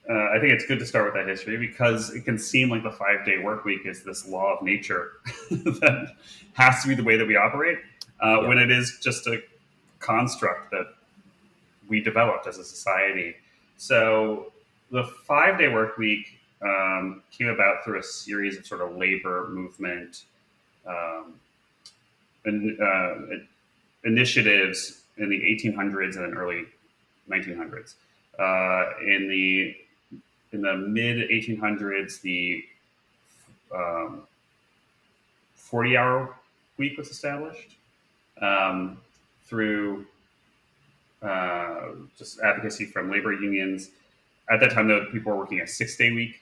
uh, 0.08 0.30
I 0.34 0.38
think 0.40 0.52
it's 0.52 0.66
good 0.66 0.78
to 0.78 0.86
start 0.86 1.04
with 1.04 1.14
that 1.14 1.28
history 1.28 1.56
because 1.56 2.14
it 2.14 2.24
can 2.24 2.38
seem 2.38 2.68
like 2.68 2.82
the 2.82 2.90
five 2.90 3.24
day 3.24 3.38
work 3.38 3.64
week 3.64 3.82
is 3.84 4.02
this 4.02 4.26
law 4.26 4.56
of 4.56 4.62
nature 4.62 5.12
that 5.50 6.14
has 6.54 6.82
to 6.82 6.88
be 6.88 6.94
the 6.94 7.04
way 7.04 7.16
that 7.16 7.26
we 7.26 7.36
operate 7.36 7.78
uh, 8.22 8.40
yeah. 8.40 8.48
when 8.48 8.58
it 8.58 8.70
is 8.70 8.98
just 9.00 9.26
a 9.26 9.42
construct 9.98 10.70
that 10.70 10.86
we 11.88 12.00
developed 12.00 12.46
as 12.46 12.58
a 12.58 12.64
society. 12.64 13.34
So 13.76 14.52
the 14.90 15.04
five 15.04 15.58
day 15.58 15.68
work 15.68 15.96
week 15.96 16.39
um, 16.62 17.22
came 17.30 17.48
about 17.48 17.84
through 17.84 17.98
a 17.98 18.02
series 18.02 18.56
of 18.58 18.66
sort 18.66 18.80
of 18.80 18.96
labor 18.96 19.48
movement 19.50 20.24
um, 20.86 21.34
uh, 22.46 23.14
initiatives 24.04 25.02
in 25.18 25.28
the 25.28 25.36
1800s 25.36 26.16
and 26.16 26.36
early 26.36 26.64
1900s. 27.28 27.94
Uh, 28.38 28.98
in 29.04 29.28
the 29.28 29.76
in 30.52 30.62
the 30.62 30.76
mid 30.76 31.30
1800s, 31.30 32.20
the 32.22 32.64
um, 33.74 34.22
40 35.54 35.96
hour 35.96 36.34
week 36.76 36.98
was 36.98 37.08
established 37.10 37.76
um, 38.40 38.98
through 39.46 40.06
uh, 41.22 41.90
just 42.16 42.40
advocacy 42.40 42.86
from 42.86 43.10
labor 43.10 43.32
unions. 43.32 43.90
At 44.50 44.60
that 44.60 44.72
time, 44.72 44.88
though, 44.88 45.06
people 45.12 45.32
were 45.32 45.38
working 45.38 45.60
a 45.60 45.66
six 45.66 45.96
day 45.96 46.10
week. 46.10 46.39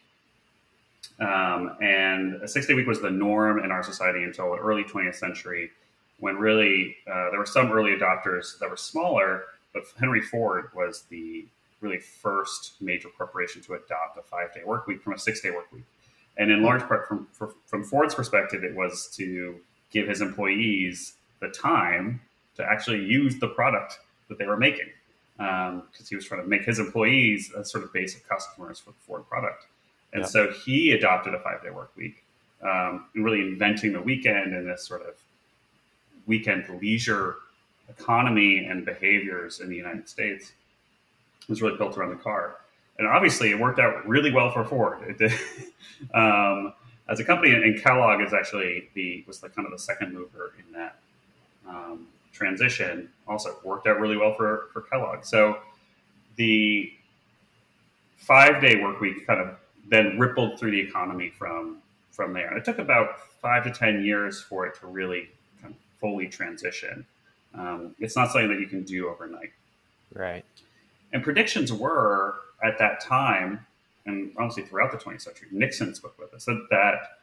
Um, 1.20 1.76
and 1.80 2.34
a 2.42 2.48
six 2.48 2.66
day 2.66 2.74
week 2.74 2.86
was 2.86 3.00
the 3.00 3.10
norm 3.10 3.58
in 3.64 3.70
our 3.70 3.82
society 3.82 4.22
until 4.22 4.52
the 4.52 4.58
early 4.58 4.84
20th 4.84 5.16
century, 5.16 5.70
when 6.20 6.36
really 6.36 6.96
uh, 7.10 7.30
there 7.30 7.38
were 7.38 7.46
some 7.46 7.72
early 7.72 7.96
adopters 7.96 8.58
that 8.60 8.70
were 8.70 8.76
smaller, 8.76 9.44
but 9.72 9.84
Henry 9.98 10.20
Ford 10.20 10.70
was 10.74 11.04
the 11.10 11.46
really 11.80 11.98
first 11.98 12.74
major 12.80 13.08
corporation 13.16 13.62
to 13.62 13.74
adopt 13.74 14.18
a 14.18 14.22
five 14.22 14.52
day 14.54 14.62
work 14.64 14.86
week 14.86 15.02
from 15.02 15.12
a 15.12 15.18
six 15.18 15.40
day 15.40 15.50
work 15.50 15.70
week. 15.72 15.84
And 16.36 16.52
in 16.52 16.62
large 16.62 16.82
part, 16.82 17.08
from, 17.08 17.26
from 17.66 17.84
Ford's 17.84 18.14
perspective, 18.14 18.62
it 18.62 18.74
was 18.74 19.08
to 19.16 19.56
give 19.90 20.06
his 20.06 20.20
employees 20.20 21.14
the 21.40 21.48
time 21.48 22.20
to 22.56 22.64
actually 22.64 23.04
use 23.04 23.38
the 23.38 23.48
product 23.48 23.98
that 24.28 24.38
they 24.38 24.46
were 24.46 24.56
making. 24.56 24.88
Because 25.36 25.72
um, 25.72 26.06
he 26.08 26.16
was 26.16 26.24
trying 26.24 26.42
to 26.42 26.48
make 26.48 26.64
his 26.64 26.78
employees 26.78 27.52
a 27.56 27.64
sort 27.64 27.84
of 27.84 27.92
basic 27.92 28.28
customers 28.28 28.78
for 28.78 28.90
the 28.90 28.96
Ford 29.06 29.28
product. 29.28 29.66
And 30.12 30.22
yeah. 30.22 30.28
so 30.28 30.50
he 30.50 30.92
adopted 30.92 31.34
a 31.34 31.40
five 31.40 31.62
day 31.62 31.70
work 31.70 31.90
week 31.96 32.24
um, 32.62 33.06
and 33.14 33.24
really 33.24 33.40
inventing 33.40 33.92
the 33.92 34.00
weekend 34.00 34.54
and 34.54 34.68
this 34.68 34.86
sort 34.86 35.02
of 35.02 35.14
weekend 36.26 36.68
leisure 36.80 37.36
economy 37.88 38.66
and 38.66 38.84
behaviors 38.84 39.60
in 39.60 39.68
the 39.68 39.76
United 39.76 40.08
States 40.08 40.52
was 41.48 41.62
really 41.62 41.76
built 41.76 41.96
around 41.96 42.10
the 42.10 42.16
car. 42.16 42.56
And 42.98 43.06
obviously, 43.06 43.50
it 43.50 43.58
worked 43.58 43.78
out 43.78 44.06
really 44.06 44.32
well 44.32 44.50
for 44.50 44.64
Ford. 44.64 44.98
It 45.08 45.18
did. 45.18 45.32
um, 46.14 46.74
as 47.08 47.20
a 47.20 47.24
company, 47.24 47.54
and 47.54 47.80
Kellogg 47.80 48.20
is 48.20 48.34
actually 48.34 48.90
the 48.94 49.24
was 49.26 49.38
the 49.38 49.48
kind 49.48 49.66
of 49.66 49.72
the 49.72 49.78
second 49.78 50.12
mover 50.12 50.52
in 50.58 50.72
that 50.72 50.98
um, 51.66 52.06
transition. 52.32 53.08
Also 53.26 53.56
worked 53.64 53.86
out 53.86 54.00
really 54.00 54.16
well 54.16 54.34
for 54.34 54.68
for 54.72 54.82
Kellogg. 54.82 55.24
So 55.24 55.58
the 56.36 56.92
five 58.16 58.60
day 58.60 58.82
work 58.82 59.00
week 59.00 59.26
kind 59.26 59.40
of 59.40 59.56
then 59.88 60.18
rippled 60.18 60.58
through 60.58 60.72
the 60.72 60.80
economy 60.80 61.30
from 61.30 61.78
from 62.10 62.32
there. 62.32 62.48
And 62.48 62.58
it 62.58 62.64
took 62.64 62.78
about 62.78 63.20
five 63.40 63.64
to 63.64 63.70
ten 63.70 64.04
years 64.04 64.40
for 64.40 64.66
it 64.66 64.78
to 64.80 64.86
really 64.86 65.28
kind 65.62 65.74
of 65.74 65.80
fully 66.00 66.26
transition. 66.26 67.06
Um, 67.54 67.94
it's 67.98 68.16
not 68.16 68.30
something 68.30 68.48
that 68.48 68.60
you 68.60 68.66
can 68.66 68.82
do 68.82 69.08
overnight. 69.08 69.52
Right. 70.12 70.44
And 71.12 71.22
predictions 71.22 71.72
were 71.72 72.34
at 72.62 72.78
that 72.78 73.00
time, 73.00 73.66
and 74.04 74.32
honestly 74.36 74.62
throughout 74.64 74.92
the 74.92 74.98
20th 74.98 75.22
century, 75.22 75.48
Nixon 75.50 75.94
spoke 75.94 76.18
with 76.18 76.34
us 76.34 76.44
that, 76.44 76.66
that 76.70 77.18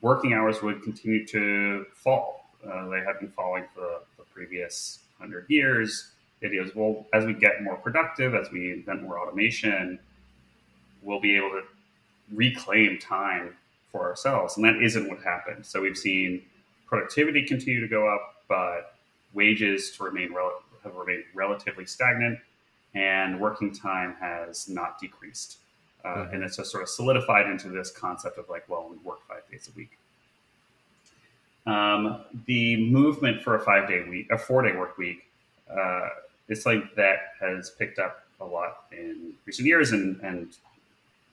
working 0.00 0.32
hours 0.32 0.62
would 0.62 0.82
continue 0.82 1.26
to 1.26 1.86
fall. 1.94 2.46
Uh, 2.64 2.88
they 2.88 3.00
had 3.00 3.18
been 3.18 3.30
falling 3.30 3.64
for 3.74 3.80
the, 3.80 4.00
the 4.18 4.22
previous 4.34 5.00
hundred 5.18 5.46
years. 5.48 6.10
The 6.40 6.48
idea 6.48 6.62
was, 6.62 6.74
well, 6.74 7.06
as 7.12 7.24
we 7.24 7.34
get 7.34 7.62
more 7.62 7.76
productive, 7.76 8.34
as 8.34 8.50
we 8.50 8.72
invent 8.72 9.02
more 9.02 9.18
automation, 9.18 9.98
we'll 11.02 11.20
be 11.20 11.36
able 11.36 11.50
to 11.50 11.62
reclaim 12.32 12.98
time 12.98 13.56
for 13.90 14.02
ourselves. 14.02 14.56
And 14.56 14.64
that 14.64 14.82
isn't 14.82 15.08
what 15.08 15.22
happened. 15.22 15.66
So 15.66 15.82
we've 15.82 15.96
seen 15.96 16.42
productivity 16.86 17.44
continue 17.46 17.80
to 17.80 17.88
go 17.88 18.12
up, 18.12 18.44
but 18.48 18.94
wages 19.34 19.90
to 19.96 20.04
remain 20.04 20.32
rel- 20.32 20.62
have 20.82 20.94
remained 20.94 21.24
relatively 21.34 21.86
stagnant 21.86 22.38
and 22.94 23.40
working 23.40 23.72
time 23.72 24.16
has 24.20 24.68
not 24.68 24.98
decreased. 24.98 25.58
Uh, 26.04 26.08
mm-hmm. 26.08 26.34
And 26.34 26.44
it's 26.44 26.56
just 26.56 26.70
sort 26.70 26.82
of 26.82 26.88
solidified 26.88 27.46
into 27.46 27.68
this 27.68 27.90
concept 27.90 28.38
of 28.38 28.48
like, 28.48 28.68
well, 28.68 28.88
we 28.90 28.96
work 28.98 29.20
five 29.28 29.42
days 29.50 29.68
a 29.72 29.76
week. 29.76 29.98
Um, 31.66 32.24
the 32.46 32.90
movement 32.90 33.42
for 33.42 33.54
a 33.54 33.60
five 33.60 33.88
day 33.88 34.04
week, 34.08 34.30
a 34.30 34.38
four 34.38 34.62
day 34.62 34.74
work 34.76 34.96
week, 34.96 35.28
uh, 35.70 36.08
is 36.48 36.62
something 36.62 36.88
that 36.96 37.34
has 37.40 37.70
picked 37.70 37.98
up 37.98 38.24
a 38.40 38.44
lot 38.44 38.84
in 38.92 39.34
recent 39.44 39.68
years 39.68 39.92
and, 39.92 40.18
and 40.22 40.56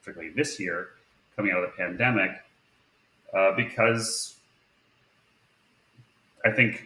particularly 0.08 0.34
this 0.34 0.58
year, 0.58 0.92
coming 1.36 1.52
out 1.52 1.64
of 1.64 1.70
the 1.70 1.78
pandemic 1.78 2.32
uh, 3.34 3.52
because 3.58 4.36
I 6.46 6.52
think 6.52 6.86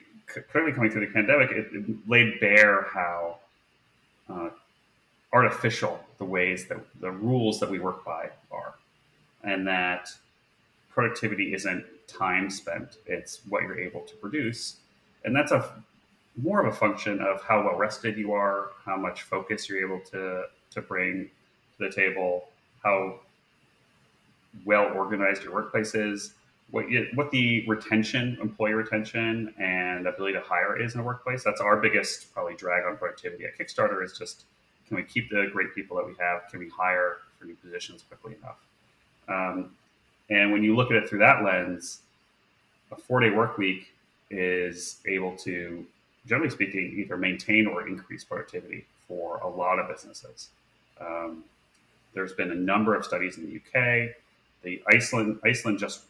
clearly 0.51 0.71
coming 0.71 0.89
through 0.89 1.05
the 1.05 1.13
pandemic, 1.13 1.51
it, 1.51 1.67
it 1.71 2.09
laid 2.09 2.39
bare 2.39 2.87
how 2.91 3.37
uh, 4.27 4.49
artificial 5.31 6.03
the 6.17 6.25
ways 6.25 6.67
that 6.67 6.79
the 6.99 7.11
rules 7.11 7.59
that 7.59 7.69
we 7.69 7.77
work 7.77 8.03
by 8.03 8.31
are, 8.51 8.73
and 9.43 9.67
that 9.67 10.09
productivity 10.89 11.53
isn't 11.53 11.85
time 12.07 12.49
spent; 12.49 12.97
it's 13.05 13.41
what 13.47 13.61
you're 13.61 13.79
able 13.79 14.01
to 14.01 14.15
produce, 14.15 14.77
and 15.23 15.35
that's 15.35 15.51
a 15.51 15.71
more 16.41 16.65
of 16.65 16.73
a 16.73 16.75
function 16.75 17.19
of 17.19 17.43
how 17.43 17.63
well 17.63 17.77
rested 17.77 18.17
you 18.17 18.33
are, 18.33 18.71
how 18.83 18.97
much 18.97 19.21
focus 19.21 19.69
you're 19.69 19.85
able 19.85 19.99
to 20.11 20.45
to 20.71 20.81
bring 20.81 21.29
to 21.77 21.87
the 21.87 21.93
table, 21.93 22.47
how 22.83 23.19
well 24.65 24.91
organized 24.95 25.43
your 25.43 25.53
workplace 25.53 25.95
is, 25.95 26.33
what 26.71 26.89
you, 26.89 27.07
what 27.15 27.31
the 27.31 27.65
retention, 27.67 28.37
employee 28.41 28.73
retention, 28.73 29.53
and 29.59 30.07
ability 30.07 30.33
to 30.33 30.41
hire 30.41 30.79
is 30.79 30.93
in 30.93 31.01
a 31.01 31.03
workplace. 31.03 31.43
That's 31.43 31.61
our 31.61 31.77
biggest 31.77 32.33
probably 32.33 32.55
drag 32.55 32.85
on 32.85 32.97
productivity 32.97 33.45
at 33.45 33.57
Kickstarter. 33.57 34.03
Is 34.03 34.17
just 34.17 34.43
can 34.87 34.97
we 34.97 35.03
keep 35.03 35.29
the 35.29 35.49
great 35.51 35.73
people 35.73 35.97
that 35.97 36.05
we 36.05 36.13
have? 36.19 36.49
Can 36.49 36.59
we 36.59 36.69
hire 36.69 37.17
for 37.39 37.45
new 37.45 37.55
positions 37.55 38.03
quickly 38.07 38.35
enough? 38.41 38.57
Um, 39.27 39.71
and 40.29 40.51
when 40.51 40.63
you 40.63 40.75
look 40.75 40.91
at 40.91 40.97
it 40.97 41.09
through 41.09 41.19
that 41.19 41.43
lens, 41.43 41.99
a 42.91 42.95
four 42.95 43.19
day 43.19 43.29
work 43.29 43.57
week 43.57 43.93
is 44.29 44.97
able 45.05 45.35
to, 45.37 45.85
generally 46.25 46.49
speaking, 46.49 46.93
either 46.97 47.17
maintain 47.17 47.67
or 47.67 47.87
increase 47.87 48.23
productivity 48.23 48.85
for 49.07 49.37
a 49.37 49.47
lot 49.47 49.79
of 49.79 49.89
businesses. 49.89 50.49
Um, 50.99 51.43
there's 52.13 52.33
been 52.33 52.51
a 52.51 52.55
number 52.55 52.95
of 52.95 53.05
studies 53.05 53.37
in 53.37 53.45
the 53.45 53.55
UK. 53.57 54.09
The 54.63 54.81
Iceland 54.87 55.39
Iceland 55.43 55.79
just 55.79 56.01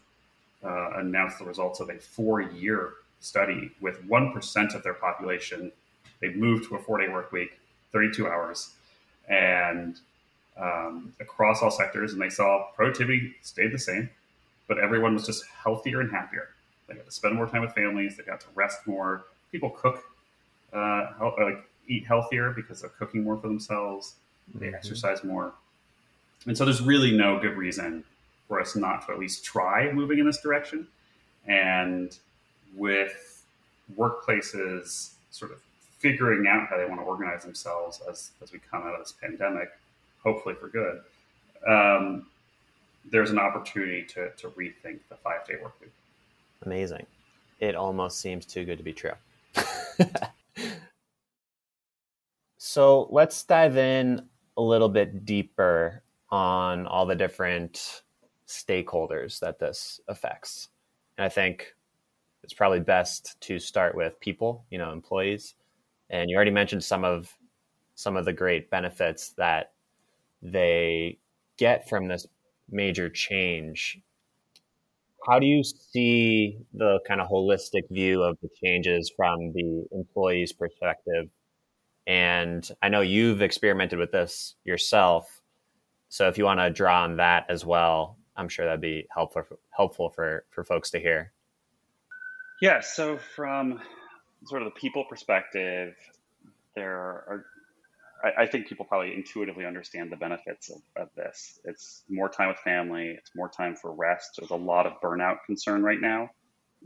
uh, 0.64 0.90
announced 0.96 1.38
the 1.38 1.44
results 1.44 1.80
of 1.80 1.90
a 1.90 1.98
four-year 1.98 2.92
study 3.20 3.72
with 3.80 4.04
one 4.04 4.32
percent 4.32 4.74
of 4.74 4.82
their 4.82 4.94
population. 4.94 5.72
They 6.20 6.30
moved 6.30 6.68
to 6.68 6.76
a 6.76 6.78
four-day 6.78 7.08
work 7.08 7.32
week, 7.32 7.58
32 7.92 8.28
hours, 8.28 8.74
and 9.28 9.98
um, 10.56 11.12
across 11.20 11.62
all 11.62 11.70
sectors, 11.70 12.12
and 12.12 12.20
they 12.20 12.28
saw 12.28 12.66
productivity 12.76 13.34
stayed 13.42 13.72
the 13.72 13.78
same, 13.78 14.10
but 14.68 14.78
everyone 14.78 15.14
was 15.14 15.26
just 15.26 15.44
healthier 15.46 16.00
and 16.00 16.10
happier. 16.10 16.50
They 16.86 16.94
got 16.94 17.06
to 17.06 17.12
spend 17.12 17.34
more 17.34 17.46
time 17.46 17.62
with 17.62 17.72
families. 17.72 18.16
They 18.16 18.24
got 18.24 18.40
to 18.40 18.46
rest 18.54 18.86
more. 18.86 19.24
People 19.50 19.70
cook, 19.70 20.02
uh, 20.72 21.06
like 21.38 21.64
eat 21.88 22.06
healthier 22.06 22.50
because 22.50 22.80
they're 22.80 22.90
cooking 22.90 23.24
more 23.24 23.36
for 23.38 23.48
themselves. 23.48 24.14
They 24.54 24.66
mm-hmm. 24.66 24.74
exercise 24.74 25.24
more, 25.24 25.52
and 26.46 26.56
so 26.56 26.64
there's 26.64 26.82
really 26.82 27.16
no 27.16 27.38
good 27.38 27.56
reason 27.56 28.04
for 28.48 28.60
us 28.60 28.76
not 28.76 29.06
to 29.06 29.12
at 29.12 29.18
least 29.18 29.44
try 29.44 29.90
moving 29.92 30.18
in 30.18 30.26
this 30.26 30.40
direction. 30.40 30.86
And 31.46 32.16
with 32.76 33.44
workplaces 33.96 35.12
sort 35.30 35.52
of 35.52 35.60
figuring 35.98 36.46
out 36.46 36.68
how 36.68 36.76
they 36.76 36.84
want 36.84 37.00
to 37.00 37.04
organize 37.04 37.44
themselves 37.44 38.00
as, 38.10 38.32
as 38.42 38.52
we 38.52 38.58
come 38.70 38.82
out 38.82 38.94
of 38.94 39.00
this 39.00 39.12
pandemic, 39.12 39.70
hopefully 40.22 40.54
for 40.54 40.68
good, 40.68 41.00
um, 41.66 42.26
there's 43.10 43.30
an 43.30 43.38
opportunity 43.38 44.02
to, 44.04 44.30
to 44.36 44.48
rethink 44.50 44.98
the 45.08 45.16
five 45.22 45.46
day 45.46 45.54
work 45.62 45.80
week. 45.80 45.92
Amazing. 46.64 47.06
It 47.60 47.74
almost 47.74 48.20
seems 48.20 48.44
too 48.44 48.64
good 48.64 48.78
to 48.78 48.84
be 48.84 48.92
true. 48.92 49.12
so 52.58 53.08
let's 53.10 53.42
dive 53.44 53.76
in 53.76 54.28
a 54.56 54.62
little 54.62 54.88
bit 54.88 55.24
deeper 55.24 56.02
on 56.32 56.86
all 56.86 57.06
the 57.06 57.14
different 57.14 58.02
stakeholders 58.48 59.38
that 59.40 59.60
this 59.60 60.00
affects. 60.08 60.70
And 61.18 61.24
I 61.26 61.28
think 61.28 61.74
it's 62.42 62.54
probably 62.54 62.80
best 62.80 63.40
to 63.42 63.58
start 63.58 63.94
with 63.94 64.18
people, 64.18 64.64
you 64.70 64.78
know, 64.78 64.92
employees. 64.92 65.54
And 66.10 66.30
you 66.30 66.36
already 66.36 66.50
mentioned 66.50 66.82
some 66.82 67.04
of 67.04 67.32
some 67.94 68.16
of 68.16 68.24
the 68.24 68.32
great 68.32 68.70
benefits 68.70 69.30
that 69.36 69.72
they 70.40 71.18
get 71.58 71.88
from 71.88 72.08
this 72.08 72.26
major 72.70 73.10
change. 73.10 74.00
How 75.28 75.38
do 75.38 75.46
you 75.46 75.62
see 75.62 76.58
the 76.72 76.98
kind 77.06 77.20
of 77.20 77.28
holistic 77.28 77.82
view 77.90 78.22
of 78.22 78.38
the 78.42 78.48
changes 78.64 79.12
from 79.14 79.52
the 79.52 79.84
employee's 79.92 80.52
perspective? 80.52 81.28
And 82.06 82.68
I 82.82 82.88
know 82.88 83.02
you've 83.02 83.42
experimented 83.42 83.98
with 83.98 84.10
this 84.10 84.56
yourself. 84.64 85.41
So 86.12 86.28
if 86.28 86.36
you 86.36 86.44
want 86.44 86.60
to 86.60 86.68
draw 86.68 87.04
on 87.04 87.16
that 87.16 87.46
as 87.48 87.64
well, 87.64 88.18
I'm 88.36 88.50
sure 88.50 88.66
that'd 88.66 88.82
be 88.82 89.06
helpful 89.10 89.44
helpful 89.70 90.10
for 90.10 90.44
for 90.50 90.62
folks 90.62 90.90
to 90.90 91.00
hear. 91.00 91.32
Yeah. 92.60 92.80
So 92.80 93.16
from 93.34 93.80
sort 94.44 94.60
of 94.60 94.66
the 94.66 94.78
people 94.78 95.06
perspective, 95.08 95.94
there 96.76 96.92
are. 96.92 97.46
I, 98.22 98.42
I 98.42 98.46
think 98.46 98.66
people 98.66 98.84
probably 98.84 99.14
intuitively 99.14 99.64
understand 99.64 100.12
the 100.12 100.16
benefits 100.16 100.68
of, 100.68 100.82
of 100.96 101.08
this. 101.16 101.58
It's 101.64 102.04
more 102.10 102.28
time 102.28 102.48
with 102.48 102.58
family. 102.58 103.14
It's 103.16 103.30
more 103.34 103.48
time 103.48 103.74
for 103.74 103.90
rest. 103.90 104.32
There's 104.38 104.50
a 104.50 104.54
lot 104.54 104.86
of 104.86 105.00
burnout 105.02 105.38
concern 105.46 105.82
right 105.82 106.00
now, 106.00 106.28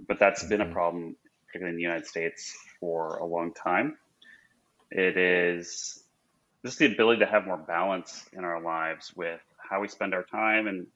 but 0.06 0.20
that's 0.20 0.42
mm-hmm. 0.42 0.50
been 0.50 0.60
a 0.60 0.64
mm-hmm. 0.66 0.72
problem, 0.72 1.16
particularly 1.48 1.72
in 1.72 1.76
the 1.76 1.82
United 1.82 2.06
States, 2.06 2.56
for 2.78 3.16
a 3.16 3.26
long 3.26 3.52
time. 3.52 3.98
It 4.92 5.16
is 5.16 6.05
just 6.66 6.78
the 6.78 6.86
ability 6.86 7.20
to 7.20 7.26
have 7.26 7.46
more 7.46 7.56
balance 7.56 8.24
in 8.32 8.44
our 8.44 8.60
lives 8.60 9.12
with 9.14 9.40
how 9.56 9.80
we 9.80 9.88
spend 9.88 10.14
our 10.14 10.24
time 10.24 10.66
and 10.66 10.86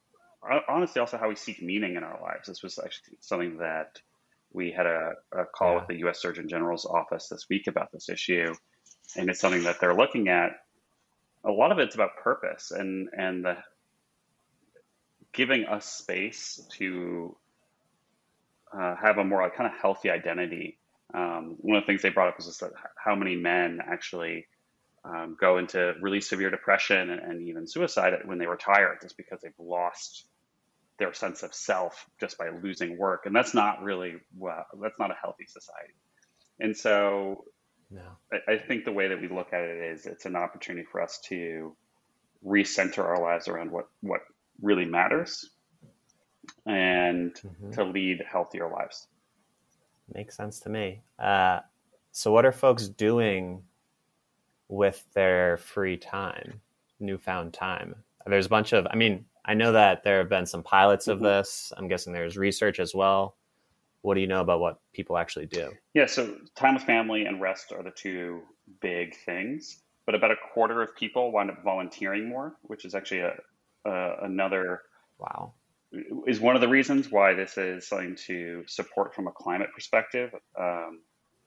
honestly 0.68 1.00
also 1.00 1.16
how 1.16 1.28
we 1.28 1.37
seek 1.37 1.62
meaning 1.62 1.96
in 1.96 2.02
our 2.02 2.20
lives. 2.20 2.48
This 2.48 2.62
was 2.62 2.78
actually 2.78 3.16
something 3.20 3.59
that 3.59 4.00
we 4.52 4.72
had 4.72 4.87
a, 4.87 5.12
a 5.33 5.44
call 5.44 5.72
yeah. 5.72 5.78
with 5.78 5.88
the 5.88 5.98
U.S. 5.98 6.20
Surgeon 6.20 6.48
General's 6.48 6.87
office 6.87 7.28
this 7.28 7.46
week 7.48 7.66
about 7.66 7.92
this 7.92 8.09
issue, 8.09 8.52
and 9.16 9.30
it's 9.30 9.40
something 9.40 9.62
that 9.64 9.80
they're 9.80 9.94
looking 9.94 10.28
at. 10.28 10.52
A 11.44 11.50
lot 11.50 11.72
of 11.72 11.78
it's 11.78 11.94
about 11.94 12.16
purpose 12.22 12.70
and 12.70 13.09
and 13.16 13.44
the 13.44 13.56
giving 15.33 15.66
us 15.66 15.87
space 15.87 16.61
to 16.78 17.37
uh, 18.72 18.96
have 18.96 19.18
a 19.18 19.24
more 19.24 19.48
kind 19.50 19.72
of 19.72 19.80
healthy 19.80 20.11
identity. 20.11 20.78
Um, 21.14 21.56
one 21.61 21.76
of 21.76 21.83
the 21.85 21.87
things 21.87 22.02
they 22.02 22.11
brought 22.11 22.28
up 22.28 22.37
was 22.37 22.46
just 22.46 22.61
that 22.61 22.72
how 22.96 23.14
many 23.14 23.37
men 23.37 23.78
actually 23.85 24.46
um, 25.04 25.36
go 25.40 25.58
into 25.58 25.94
really 26.00 26.20
severe 26.20 26.50
depression 26.50 27.10
and, 27.10 27.20
and, 27.20 27.48
even 27.48 27.66
suicide 27.66 28.12
when 28.26 28.38
they 28.38 28.46
retire 28.46 28.98
just 29.00 29.16
because 29.16 29.40
they've 29.40 29.52
lost 29.58 30.26
their 30.98 31.14
sense 31.14 31.42
of 31.42 31.54
self 31.54 32.06
just 32.20 32.36
by 32.36 32.50
losing 32.62 32.98
work, 32.98 33.24
and 33.24 33.34
that's 33.34 33.54
not 33.54 33.82
really 33.82 34.16
well. 34.36 34.66
That's 34.80 34.98
not 34.98 35.10
a 35.10 35.14
healthy 35.20 35.46
society. 35.46 35.94
And 36.58 36.76
so, 36.76 37.44
no. 37.90 38.02
I, 38.30 38.52
I 38.52 38.58
think 38.58 38.84
the 38.84 38.92
way 38.92 39.08
that 39.08 39.20
we 39.20 39.28
look 39.28 39.54
at 39.54 39.62
it 39.62 39.92
is 39.92 40.04
it's 40.04 40.26
an 40.26 40.36
opportunity 40.36 40.86
for 40.90 41.00
us 41.00 41.18
to 41.28 41.74
recenter 42.46 43.04
our 43.04 43.20
lives 43.20 43.48
around 43.48 43.70
what 43.70 43.86
what 44.02 44.20
really 44.60 44.84
matters 44.84 45.48
and 46.66 47.32
mm-hmm. 47.34 47.70
to 47.72 47.84
lead 47.84 48.22
healthier 48.30 48.70
lives. 48.70 49.06
Makes 50.12 50.36
sense 50.36 50.60
to 50.60 50.68
me. 50.68 51.02
Uh, 51.18 51.60
so, 52.12 52.32
what 52.32 52.44
are 52.44 52.52
folks 52.52 52.88
doing 52.88 53.62
with 54.70 55.04
their 55.14 55.56
free 55.59 55.96
time, 55.96 56.61
newfound 56.98 57.52
time? 57.52 57.94
There's 58.26 58.46
a 58.46 58.50
bunch 58.50 58.72
of, 58.72 58.87
I 58.90 58.96
mean, 58.96 59.24
I 59.44 59.54
know 59.54 59.72
that 59.72 60.04
there 60.04 60.18
have 60.18 60.28
been 60.28 60.46
some 60.46 60.62
pilots 60.62 61.09
of 61.09 61.18
mm-hmm. 61.18 61.26
this. 61.26 61.72
I'm 61.76 61.88
guessing 61.88 62.12
there's 62.12 62.37
research 62.37 62.80
as 62.80 62.94
well. 62.94 63.37
What 64.02 64.14
do 64.14 64.20
you 64.20 64.26
know 64.26 64.40
about 64.40 64.61
what 64.61 64.80
people 64.92 65.18
actually 65.18 65.46
do? 65.46 65.72
Yeah, 65.92 66.06
so 66.06 66.37
time 66.56 66.74
with 66.74 66.85
family 66.85 67.26
and 67.26 67.40
rest 67.40 67.72
are 67.72 67.83
the 67.83 67.90
two 67.90 68.42
big 68.80 69.14
things. 69.26 69.83
But 70.06 70.14
about 70.14 70.30
a 70.30 70.37
quarter 70.54 70.83
of 70.83 70.96
people 70.96 71.33
wind 71.33 71.50
up 71.50 71.62
volunteering 71.62 72.28
more, 72.28 72.56
which 72.62 72.85
is 72.85 72.94
actually 72.94 73.20
a, 73.20 73.35
a 73.85 74.24
another 74.24 74.80
wow 75.18 75.52
is 76.26 76.40
one 76.40 76.54
of 76.54 76.61
the 76.61 76.68
reasons 76.68 77.11
why 77.11 77.35
this 77.35 77.59
is 77.59 77.88
something 77.88 78.14
to 78.14 78.64
support 78.66 79.14
from 79.14 79.26
a 79.26 79.33
climate 79.33 79.70
perspective. 79.74 80.33
Um, 80.59 81.00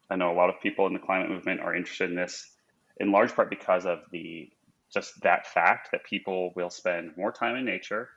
I 0.10 0.16
know 0.16 0.32
a 0.32 0.36
lot 0.36 0.50
of 0.50 0.62
people 0.62 0.86
in 0.88 0.94
the 0.94 1.00
climate 1.00 1.30
movement 1.30 1.62
are 1.62 1.76
interested 1.76 2.10
in 2.10 2.16
this 2.16 2.52
in 2.98 3.12
large 3.12 3.34
part 3.36 3.50
because 3.50 3.86
of 3.86 4.00
the 4.12 4.50
just 4.94 5.20
that 5.22 5.48
fact 5.48 5.90
that 5.92 6.04
people 6.04 6.52
will 6.56 6.70
spend 6.70 7.12
more 7.18 7.32
time 7.32 7.56
in 7.56 7.66
nature 7.66 8.10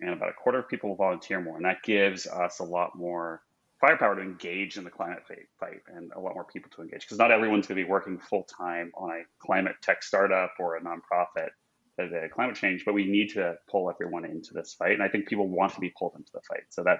and 0.00 0.10
about 0.10 0.28
a 0.28 0.32
quarter 0.32 0.58
of 0.58 0.68
people 0.68 0.90
will 0.90 0.96
volunteer 0.96 1.40
more. 1.40 1.56
And 1.56 1.64
that 1.64 1.82
gives 1.82 2.26
us 2.26 2.58
a 2.58 2.64
lot 2.64 2.96
more 2.96 3.42
firepower 3.80 4.16
to 4.16 4.22
engage 4.22 4.76
in 4.76 4.84
the 4.84 4.90
climate 4.90 5.22
fight 5.60 5.80
and 5.94 6.10
a 6.16 6.20
lot 6.20 6.34
more 6.34 6.44
people 6.44 6.70
to 6.74 6.82
engage 6.82 7.02
because 7.02 7.18
not 7.18 7.30
everyone's 7.30 7.66
going 7.66 7.78
to 7.78 7.84
be 7.84 7.88
working 7.88 8.18
full 8.18 8.44
time 8.44 8.90
on 8.96 9.10
a 9.10 9.22
climate 9.38 9.76
tech 9.82 10.02
startup 10.02 10.52
or 10.58 10.76
a 10.76 10.80
nonprofit 10.80 11.50
uh, 12.00 12.28
climate 12.32 12.56
change, 12.56 12.84
but 12.84 12.94
we 12.94 13.06
need 13.06 13.28
to 13.28 13.54
pull 13.70 13.90
everyone 13.90 14.24
into 14.24 14.52
this 14.52 14.74
fight. 14.74 14.92
And 14.92 15.02
I 15.02 15.08
think 15.08 15.28
people 15.28 15.48
want 15.48 15.74
to 15.74 15.80
be 15.80 15.92
pulled 15.98 16.14
into 16.16 16.30
the 16.32 16.40
fight. 16.48 16.62
So 16.70 16.82
that 16.84 16.98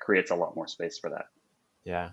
creates 0.00 0.30
a 0.30 0.34
lot 0.34 0.54
more 0.56 0.66
space 0.66 0.98
for 0.98 1.10
that. 1.10 1.26
Yeah. 1.84 2.10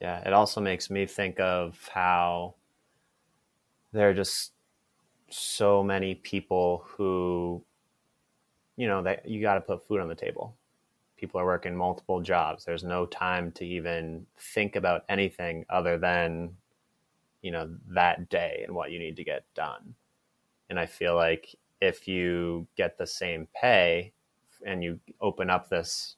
Yeah. 0.00 0.20
It 0.26 0.32
also 0.32 0.60
makes 0.60 0.90
me 0.90 1.06
think 1.06 1.40
of 1.40 1.78
how 1.92 2.54
there 3.92 4.10
are 4.10 4.14
just 4.14 4.52
so 5.30 5.82
many 5.82 6.14
people 6.14 6.84
who 6.86 7.62
you 8.76 8.86
know 8.86 9.02
that 9.02 9.28
you 9.28 9.40
got 9.40 9.54
to 9.54 9.60
put 9.60 9.86
food 9.86 10.00
on 10.00 10.08
the 10.08 10.14
table. 10.14 10.56
People 11.16 11.40
are 11.40 11.46
working 11.46 11.76
multiple 11.76 12.20
jobs. 12.20 12.64
There's 12.64 12.84
no 12.84 13.06
time 13.06 13.50
to 13.52 13.64
even 13.64 14.24
think 14.38 14.76
about 14.76 15.04
anything 15.08 15.64
other 15.68 15.98
than 15.98 16.50
you 17.42 17.50
know 17.50 17.74
that 17.88 18.28
day 18.28 18.62
and 18.66 18.74
what 18.74 18.90
you 18.90 18.98
need 18.98 19.16
to 19.16 19.24
get 19.24 19.44
done. 19.54 19.94
And 20.70 20.78
i 20.78 20.86
feel 20.86 21.14
like 21.14 21.54
if 21.80 22.06
you 22.08 22.66
get 22.76 22.98
the 22.98 23.06
same 23.06 23.48
pay 23.54 24.12
and 24.66 24.82
you 24.82 24.98
open 25.20 25.50
up 25.50 25.68
this 25.68 26.16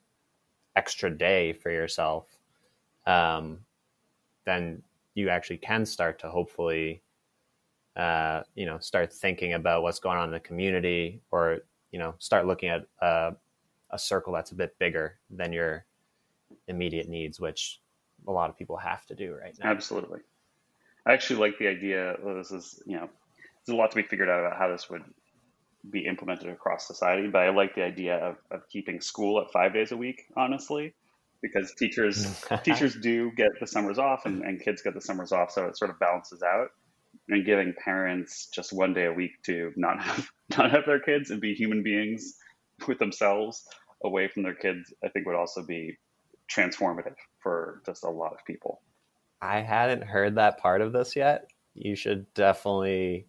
extra 0.77 1.11
day 1.11 1.53
for 1.53 1.71
yourself 1.71 2.27
um, 3.07 3.59
then 4.45 4.83
you 5.15 5.29
actually 5.29 5.59
can 5.59 5.85
start 5.85 6.19
to 6.19 6.29
hopefully 6.29 7.03
uh, 8.01 8.43
you 8.55 8.65
know 8.65 8.79
start 8.79 9.13
thinking 9.13 9.53
about 9.53 9.83
what's 9.83 10.01
going 10.01 10.17
on 10.17 10.25
in 10.25 10.31
the 10.31 10.41
community 10.41 11.21
or 11.31 11.59
you 11.93 11.99
know 11.99 12.15
start 12.19 12.47
looking 12.47 12.71
at 12.71 12.87
uh, 13.03 13.33
a 13.91 13.99
circle 13.99 14.33
that's 14.33 14.53
a 14.53 14.55
bit 14.55 14.79
bigger 14.79 15.19
than 15.29 15.53
your 15.53 15.85
immediate 16.67 17.09
needs 17.09 17.39
which 17.39 17.81
a 18.27 18.33
lot 18.33 18.49
of 18.49 18.57
people 18.57 18.77
have 18.77 19.05
to 19.07 19.15
do 19.15 19.35
right 19.35 19.55
now. 19.63 19.71
Absolutely. 19.71 20.21
I 21.07 21.13
actually 21.13 21.41
like 21.41 21.59
the 21.59 21.69
idea 21.69 22.17
this 22.37 22.51
is 22.51 22.83
you 22.87 22.97
know 22.97 23.09
there's 23.67 23.75
a 23.75 23.79
lot 23.79 23.91
to 23.91 23.97
be 23.97 24.03
figured 24.03 24.31
out 24.31 24.41
about 24.41 24.57
how 24.57 24.69
this 24.69 24.89
would 24.89 25.05
be 25.91 26.07
implemented 26.07 26.51
across 26.51 26.87
society 26.87 27.27
but 27.27 27.39
i 27.39 27.49
like 27.49 27.75
the 27.75 27.83
idea 27.83 28.17
of, 28.17 28.37
of 28.51 28.69
keeping 28.69 29.01
school 29.01 29.41
at 29.41 29.51
five 29.51 29.73
days 29.73 29.93
a 29.93 29.97
week 29.97 30.27
honestly 30.37 30.93
because 31.41 31.73
teachers 31.79 32.45
teachers 32.65 32.95
do 32.97 33.31
get 33.35 33.49
the 33.61 33.67
summers 33.67 33.99
off 33.99 34.27
and, 34.27 34.43
and 34.43 34.61
kids 34.61 34.83
get 34.83 34.93
the 34.93 35.01
summers 35.01 35.33
off 35.33 35.51
so 35.51 35.65
it 35.65 35.79
sort 35.79 35.91
of 35.91 35.99
balances 35.99 36.43
out 36.43 36.69
and 37.31 37.47
giving 37.47 37.73
parents 37.83 38.49
just 38.53 38.73
one 38.73 38.93
day 38.93 39.07
a 39.07 39.13
week 39.13 39.43
to 39.45 39.73
not 39.77 40.03
have 40.03 40.29
not 40.59 40.71
have 40.71 40.85
their 40.87 41.01
kids 41.01 41.31
and 41.31 41.41
be 41.41 41.55
human 41.55 41.83
beings 41.83 42.35
with 42.87 42.99
themselves 42.99 43.65
away 44.05 44.29
from 44.29 44.43
their 44.43 44.55
kids, 44.55 44.93
I 45.05 45.09
think 45.09 45.27
would 45.27 45.37
also 45.37 45.65
be 45.65 45.97
transformative 46.51 47.15
for 47.43 47.83
just 47.87 48.05
a 48.05 48.11
lot 48.11 48.33
of 48.33 48.45
people. 48.47 48.83
I 49.41 49.61
hadn't 49.61 50.03
heard 50.03 50.35
that 50.37 50.59
part 50.59 50.81
of 50.81 50.93
this 50.93 51.15
yet. 51.15 51.51
You 51.75 51.95
should 51.95 52.33
definitely 52.35 53.27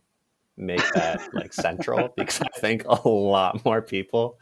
make 0.57 0.81
that 0.93 1.21
like 1.33 1.53
central 1.53 2.09
because 2.17 2.41
I 2.41 2.59
think 2.59 2.85
a 2.85 3.07
lot 3.07 3.63
more 3.65 3.81
people 3.81 4.39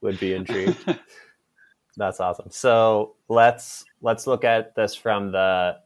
would 0.00 0.18
be 0.18 0.34
intrigued. 0.34 0.98
That's 1.96 2.18
awesome. 2.18 2.50
So 2.50 3.16
let's 3.28 3.84
let's 4.00 4.26
look 4.26 4.44
at 4.44 4.74
this 4.74 4.94
from 4.94 5.30
the 5.30 5.76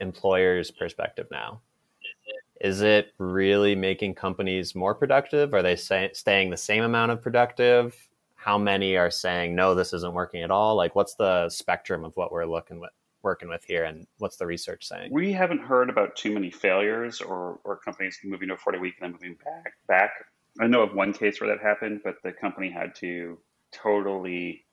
employer's 0.00 0.70
perspective 0.70 1.26
now 1.30 1.62
is 2.64 2.80
it 2.80 3.12
really 3.18 3.74
making 3.74 4.14
companies 4.14 4.74
more 4.74 4.94
productive? 4.94 5.52
Are 5.52 5.62
they 5.62 5.76
say, 5.76 6.08
staying 6.14 6.48
the 6.48 6.56
same 6.56 6.82
amount 6.82 7.12
of 7.12 7.20
productive? 7.20 7.94
How 8.36 8.56
many 8.56 8.96
are 8.96 9.10
saying 9.10 9.54
no, 9.54 9.74
this 9.74 9.92
isn't 9.92 10.14
working 10.14 10.42
at 10.42 10.50
all? 10.50 10.74
Like, 10.74 10.94
what's 10.94 11.14
the 11.14 11.50
spectrum 11.50 12.06
of 12.06 12.16
what 12.16 12.32
we're 12.32 12.46
looking 12.46 12.80
with, 12.80 12.88
working 13.22 13.50
with 13.50 13.62
here, 13.64 13.84
and 13.84 14.06
what's 14.16 14.38
the 14.38 14.46
research 14.46 14.88
saying? 14.88 15.10
We 15.12 15.30
haven't 15.30 15.60
heard 15.60 15.90
about 15.90 16.16
too 16.16 16.32
many 16.32 16.50
failures 16.50 17.20
or, 17.20 17.60
or 17.64 17.76
companies 17.76 18.18
moving 18.24 18.48
to 18.48 18.54
a 18.54 18.56
forty 18.56 18.78
week 18.78 18.94
and 18.98 19.12
then 19.12 19.20
moving 19.20 19.36
back. 19.44 19.74
Back. 19.86 20.10
I 20.58 20.66
know 20.66 20.82
of 20.82 20.94
one 20.94 21.12
case 21.12 21.42
where 21.42 21.50
that 21.50 21.62
happened, 21.62 22.00
but 22.02 22.16
the 22.24 22.32
company 22.32 22.70
had 22.70 22.94
to 22.96 23.38
totally 23.72 24.64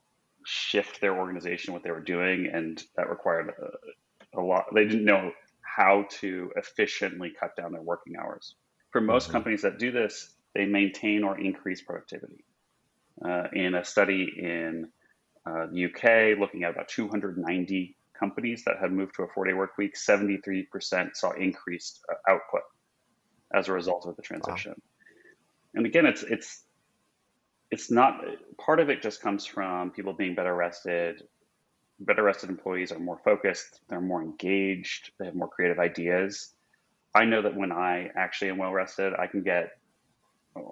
shift 0.46 1.02
their 1.02 1.18
organization, 1.18 1.74
what 1.74 1.84
they 1.84 1.92
were 1.92 2.00
doing, 2.00 2.50
and 2.54 2.82
that 2.96 3.10
required 3.10 3.52
a, 3.62 4.40
a 4.40 4.42
lot. 4.42 4.68
They 4.74 4.86
didn't 4.86 5.04
know 5.04 5.34
how 5.76 6.06
to 6.20 6.52
efficiently 6.56 7.32
cut 7.38 7.56
down 7.56 7.72
their 7.72 7.82
working 7.82 8.16
hours. 8.18 8.56
For 8.92 9.02
most 9.02 9.26
mm-hmm. 9.26 9.34
companies 9.34 9.62
that 9.62 9.80
do 9.80 9.92
this, 9.92 10.34
they 10.54 10.66
maintain 10.66 11.24
or 11.24 11.40
increase 11.40 11.82
productivity. 11.82 12.44
Uh, 13.24 13.44
in 13.54 13.76
a 13.76 13.86
study 13.86 14.32
in 14.38 14.90
uh, 15.46 15.68
the 15.72 15.86
UK, 15.86 16.40
looking 16.40 16.64
at 16.64 16.72
about 16.72 16.88
290 16.88 17.96
companies 18.20 18.64
that 18.66 18.78
had 18.82 18.92
moved 18.92 19.16
to 19.16 19.24
a 19.24 19.28
four-day 19.28 19.54
work 19.54 19.78
week, 19.78 19.96
73% 19.96 21.16
saw 21.16 21.32
increased 21.32 22.00
uh, 22.10 22.32
output 22.32 22.62
as 23.54 23.68
a 23.68 23.74
result 23.74 24.06
of 24.08 24.16
the 24.16 24.22
transition. 24.22 24.72
Wow. 24.72 24.84
And 25.76 25.86
again, 25.86 26.06
it's 26.06 26.24
it's 26.24 26.64
it's 27.70 27.90
not 27.90 28.22
part 28.58 28.80
of 28.80 28.90
it 28.90 29.02
just 29.02 29.22
comes 29.22 29.46
from 29.46 29.92
people 29.92 30.14
being 30.14 30.36
better 30.36 30.54
rested, 30.54 31.22
better 32.02 32.24
rested 32.24 32.50
employees 32.50 32.92
are 32.92 33.00
more 33.00 33.20
focused, 33.24 33.82
they're 33.90 34.02
more 34.02 34.22
engaged, 34.22 35.12
they 35.20 35.26
have 35.26 35.36
more 35.36 35.48
creative 35.48 35.80
ideas. 35.80 36.54
I 37.16 37.26
know 37.26 37.42
that 37.42 37.56
when 37.56 37.72
I 37.72 38.10
actually 38.16 38.52
am 38.52 38.58
well 38.58 38.72
rested, 38.72 39.14
I 39.14 39.28
can 39.28 39.44
get 39.44 39.72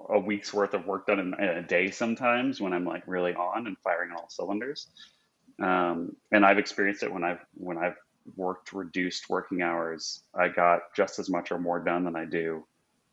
a 0.09 0.19
week's 0.19 0.53
worth 0.53 0.73
of 0.73 0.85
work 0.85 1.07
done 1.07 1.19
in, 1.19 1.33
in 1.35 1.49
a 1.49 1.61
day 1.63 1.89
sometimes 1.91 2.59
when 2.59 2.73
I'm 2.73 2.85
like 2.85 3.03
really 3.07 3.33
on 3.33 3.67
and 3.67 3.77
firing 3.83 4.11
on 4.11 4.17
all 4.17 4.29
cylinders. 4.29 4.87
Um, 5.61 6.15
and 6.31 6.45
I've 6.45 6.57
experienced 6.57 7.03
it 7.03 7.13
when 7.13 7.23
I've 7.23 7.39
when 7.53 7.77
I've 7.77 7.95
worked 8.35 8.73
reduced 8.73 9.29
working 9.29 9.61
hours. 9.61 10.23
I 10.33 10.49
got 10.49 10.81
just 10.95 11.19
as 11.19 11.29
much 11.29 11.51
or 11.51 11.59
more 11.59 11.79
done 11.79 12.05
than 12.05 12.15
I 12.15 12.25
do 12.25 12.65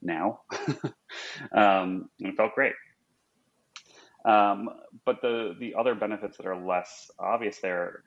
now, 0.02 0.40
um, 1.52 2.08
and 2.20 2.28
it 2.28 2.36
felt 2.36 2.54
great. 2.54 2.74
Um, 4.26 4.68
but 5.04 5.22
the 5.22 5.54
the 5.58 5.76
other 5.76 5.94
benefits 5.94 6.36
that 6.36 6.46
are 6.46 6.56
less 6.60 7.10
obvious 7.18 7.60
there 7.60 8.02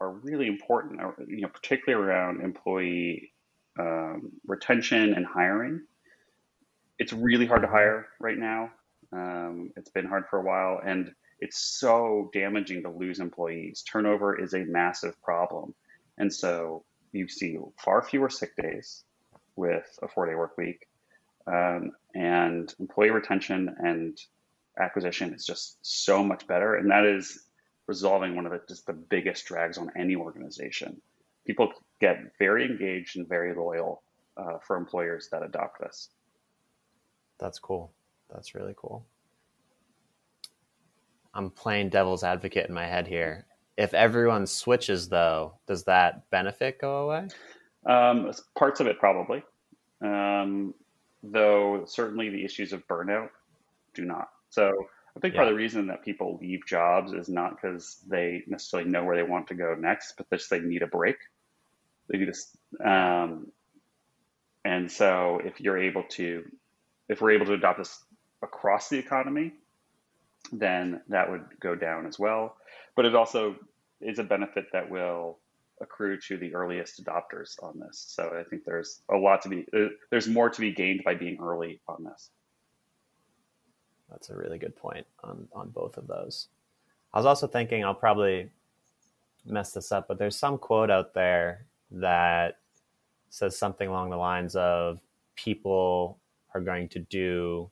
are 0.00 0.10
really 0.10 0.46
important. 0.46 1.00
Uh, 1.00 1.12
you 1.28 1.42
know, 1.42 1.48
particularly 1.48 2.02
around 2.02 2.40
employee 2.40 3.32
um, 3.78 4.32
retention 4.46 5.14
and 5.14 5.26
hiring. 5.26 5.82
It's 6.98 7.12
really 7.12 7.46
hard 7.46 7.62
to 7.62 7.68
hire 7.68 8.08
right 8.18 8.38
now. 8.38 8.70
Um, 9.12 9.70
it's 9.76 9.90
been 9.90 10.06
hard 10.06 10.24
for 10.30 10.38
a 10.38 10.42
while, 10.42 10.80
and 10.84 11.12
it's 11.40 11.58
so 11.58 12.30
damaging 12.32 12.82
to 12.82 12.90
lose 12.90 13.20
employees. 13.20 13.82
Turnover 13.82 14.38
is 14.38 14.54
a 14.54 14.64
massive 14.64 15.20
problem, 15.22 15.74
and 16.18 16.32
so 16.32 16.84
you 17.12 17.28
see 17.28 17.58
far 17.78 18.02
fewer 18.02 18.30
sick 18.30 18.54
days 18.56 19.04
with 19.56 19.98
a 20.02 20.08
four-day 20.08 20.34
work 20.34 20.56
week, 20.56 20.86
um, 21.46 21.90
and 22.14 22.74
employee 22.78 23.10
retention 23.10 23.74
and 23.78 24.18
acquisition 24.78 25.34
is 25.34 25.44
just 25.44 25.78
so 25.82 26.22
much 26.22 26.46
better, 26.46 26.76
and 26.76 26.90
that 26.90 27.04
is 27.04 27.46
resolving 27.86 28.36
one 28.36 28.46
of 28.46 28.52
the 28.52 28.60
just 28.68 28.86
the 28.86 28.92
biggest 28.92 29.46
drags 29.46 29.78
on 29.78 29.90
any 29.96 30.14
organization. 30.14 31.00
People 31.46 31.72
get 32.00 32.18
very 32.38 32.64
engaged 32.64 33.16
and 33.16 33.28
very 33.28 33.54
loyal 33.54 34.02
uh, 34.36 34.58
for 34.66 34.76
employers 34.76 35.28
that 35.32 35.42
adopt 35.42 35.80
this. 35.80 36.10
That's 37.38 37.58
cool. 37.58 37.92
That's 38.32 38.54
really 38.54 38.74
cool. 38.76 39.04
I'm 41.34 41.50
playing 41.50 41.90
devil's 41.90 42.24
advocate 42.24 42.68
in 42.68 42.74
my 42.74 42.86
head 42.86 43.06
here. 43.06 43.46
If 43.76 43.94
everyone 43.94 44.46
switches, 44.46 45.08
though, 45.08 45.54
does 45.66 45.84
that 45.84 46.28
benefit 46.30 46.80
go 46.80 47.08
away? 47.08 47.28
Um, 47.86 48.30
parts 48.58 48.80
of 48.80 48.86
it 48.86 48.98
probably, 48.98 49.42
um, 50.04 50.74
though 51.22 51.84
certainly 51.86 52.28
the 52.28 52.44
issues 52.44 52.72
of 52.72 52.86
burnout 52.86 53.30
do 53.94 54.04
not. 54.04 54.28
So 54.50 54.72
I 55.16 55.20
think 55.20 55.34
yeah. 55.34 55.38
part 55.38 55.48
of 55.48 55.54
the 55.54 55.62
reason 55.62 55.86
that 55.88 56.04
people 56.04 56.38
leave 56.40 56.66
jobs 56.66 57.12
is 57.12 57.28
not 57.28 57.56
because 57.56 57.98
they 58.08 58.42
necessarily 58.46 58.88
know 58.88 59.04
where 59.04 59.16
they 59.16 59.22
want 59.22 59.48
to 59.48 59.54
go 59.54 59.74
next, 59.74 60.14
but 60.16 60.30
just 60.30 60.50
they 60.50 60.60
need 60.60 60.82
a 60.82 60.86
break. 60.86 61.16
They 62.08 62.18
need 62.18 62.30
a, 62.30 62.88
um, 62.88 63.46
and 64.64 64.90
so 64.90 65.40
if 65.44 65.60
you're 65.60 65.78
able 65.78 66.04
to, 66.10 66.44
if 67.08 67.20
we're 67.20 67.32
able 67.32 67.46
to 67.46 67.54
adopt 67.54 67.78
this 67.78 68.04
across 68.42 68.88
the 68.88 68.98
economy, 68.98 69.52
then 70.52 71.00
that 71.08 71.30
would 71.30 71.44
go 71.60 71.74
down 71.74 72.06
as 72.06 72.18
well. 72.18 72.56
But 72.96 73.04
it 73.04 73.14
also 73.14 73.56
is 74.00 74.18
a 74.18 74.24
benefit 74.24 74.66
that 74.72 74.90
will 74.90 75.38
accrue 75.80 76.18
to 76.20 76.36
the 76.36 76.54
earliest 76.54 77.02
adopters 77.02 77.62
on 77.62 77.78
this. 77.78 78.04
So 78.08 78.32
I 78.38 78.44
think 78.48 78.64
there's 78.64 79.00
a 79.10 79.16
lot 79.16 79.42
to 79.42 79.48
be, 79.48 79.66
uh, 79.74 79.88
there's 80.10 80.28
more 80.28 80.50
to 80.50 80.60
be 80.60 80.72
gained 80.72 81.02
by 81.04 81.14
being 81.14 81.38
early 81.40 81.80
on 81.88 82.04
this. 82.04 82.30
That's 84.10 84.30
a 84.30 84.36
really 84.36 84.58
good 84.58 84.76
point 84.76 85.06
on 85.22 85.48
on 85.52 85.70
both 85.70 85.96
of 85.96 86.06
those. 86.06 86.48
I 87.12 87.18
was 87.18 87.26
also 87.26 87.46
thinking 87.46 87.84
I'll 87.84 87.94
probably 87.94 88.50
mess 89.44 89.72
this 89.72 89.92
up, 89.92 90.08
but 90.08 90.18
there's 90.18 90.36
some 90.36 90.58
quote 90.58 90.90
out 90.90 91.14
there 91.14 91.66
that 91.90 92.58
says 93.30 93.56
something 93.56 93.88
along 93.88 94.10
the 94.10 94.16
lines 94.16 94.54
of 94.56 95.00
people 95.36 96.18
are 96.54 96.60
going 96.60 96.88
to 96.88 96.98
do 96.98 97.70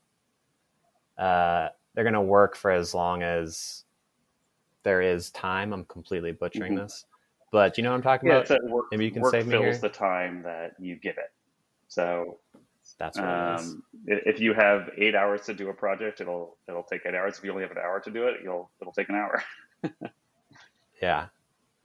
uh, 1.18 1.68
they're 1.94 2.04
going 2.04 2.14
to 2.14 2.20
work 2.20 2.56
for 2.56 2.70
as 2.70 2.94
long 2.94 3.22
as 3.22 3.84
there 4.84 5.02
is 5.02 5.30
time. 5.30 5.72
I'm 5.72 5.84
completely 5.86 6.32
butchering 6.32 6.74
mm-hmm. 6.74 6.82
this, 6.84 7.04
but 7.50 7.76
you 7.76 7.82
know 7.82 7.90
what 7.90 7.96
I'm 7.96 8.02
talking 8.02 8.28
yeah, 8.30 8.38
about? 8.38 8.60
Maybe 8.92 9.04
you 9.04 9.10
can 9.10 9.22
work 9.22 9.32
save 9.32 9.46
me 9.46 9.52
fills 9.52 9.64
here. 9.64 9.78
the 9.78 9.88
time 9.88 10.42
that 10.44 10.74
you 10.78 10.94
give 10.94 11.18
it. 11.18 11.32
So 11.88 12.38
that's 12.98 13.18
what 13.18 13.28
um, 13.28 13.82
If 14.06 14.40
you 14.40 14.54
have 14.54 14.90
eight 14.96 15.14
hours 15.14 15.42
to 15.42 15.54
do 15.54 15.68
a 15.68 15.74
project, 15.74 16.20
it'll 16.20 16.56
it'll 16.68 16.82
take 16.82 17.02
eight 17.06 17.14
hours. 17.14 17.38
If 17.38 17.44
you 17.44 17.50
only 17.50 17.62
have 17.62 17.72
an 17.72 17.78
hour 17.78 18.00
to 18.00 18.10
do 18.10 18.26
it, 18.28 18.36
you'll 18.42 18.70
it'll 18.80 18.92
take 18.92 19.08
an 19.08 19.14
hour. 19.14 19.42
yeah, 21.02 21.26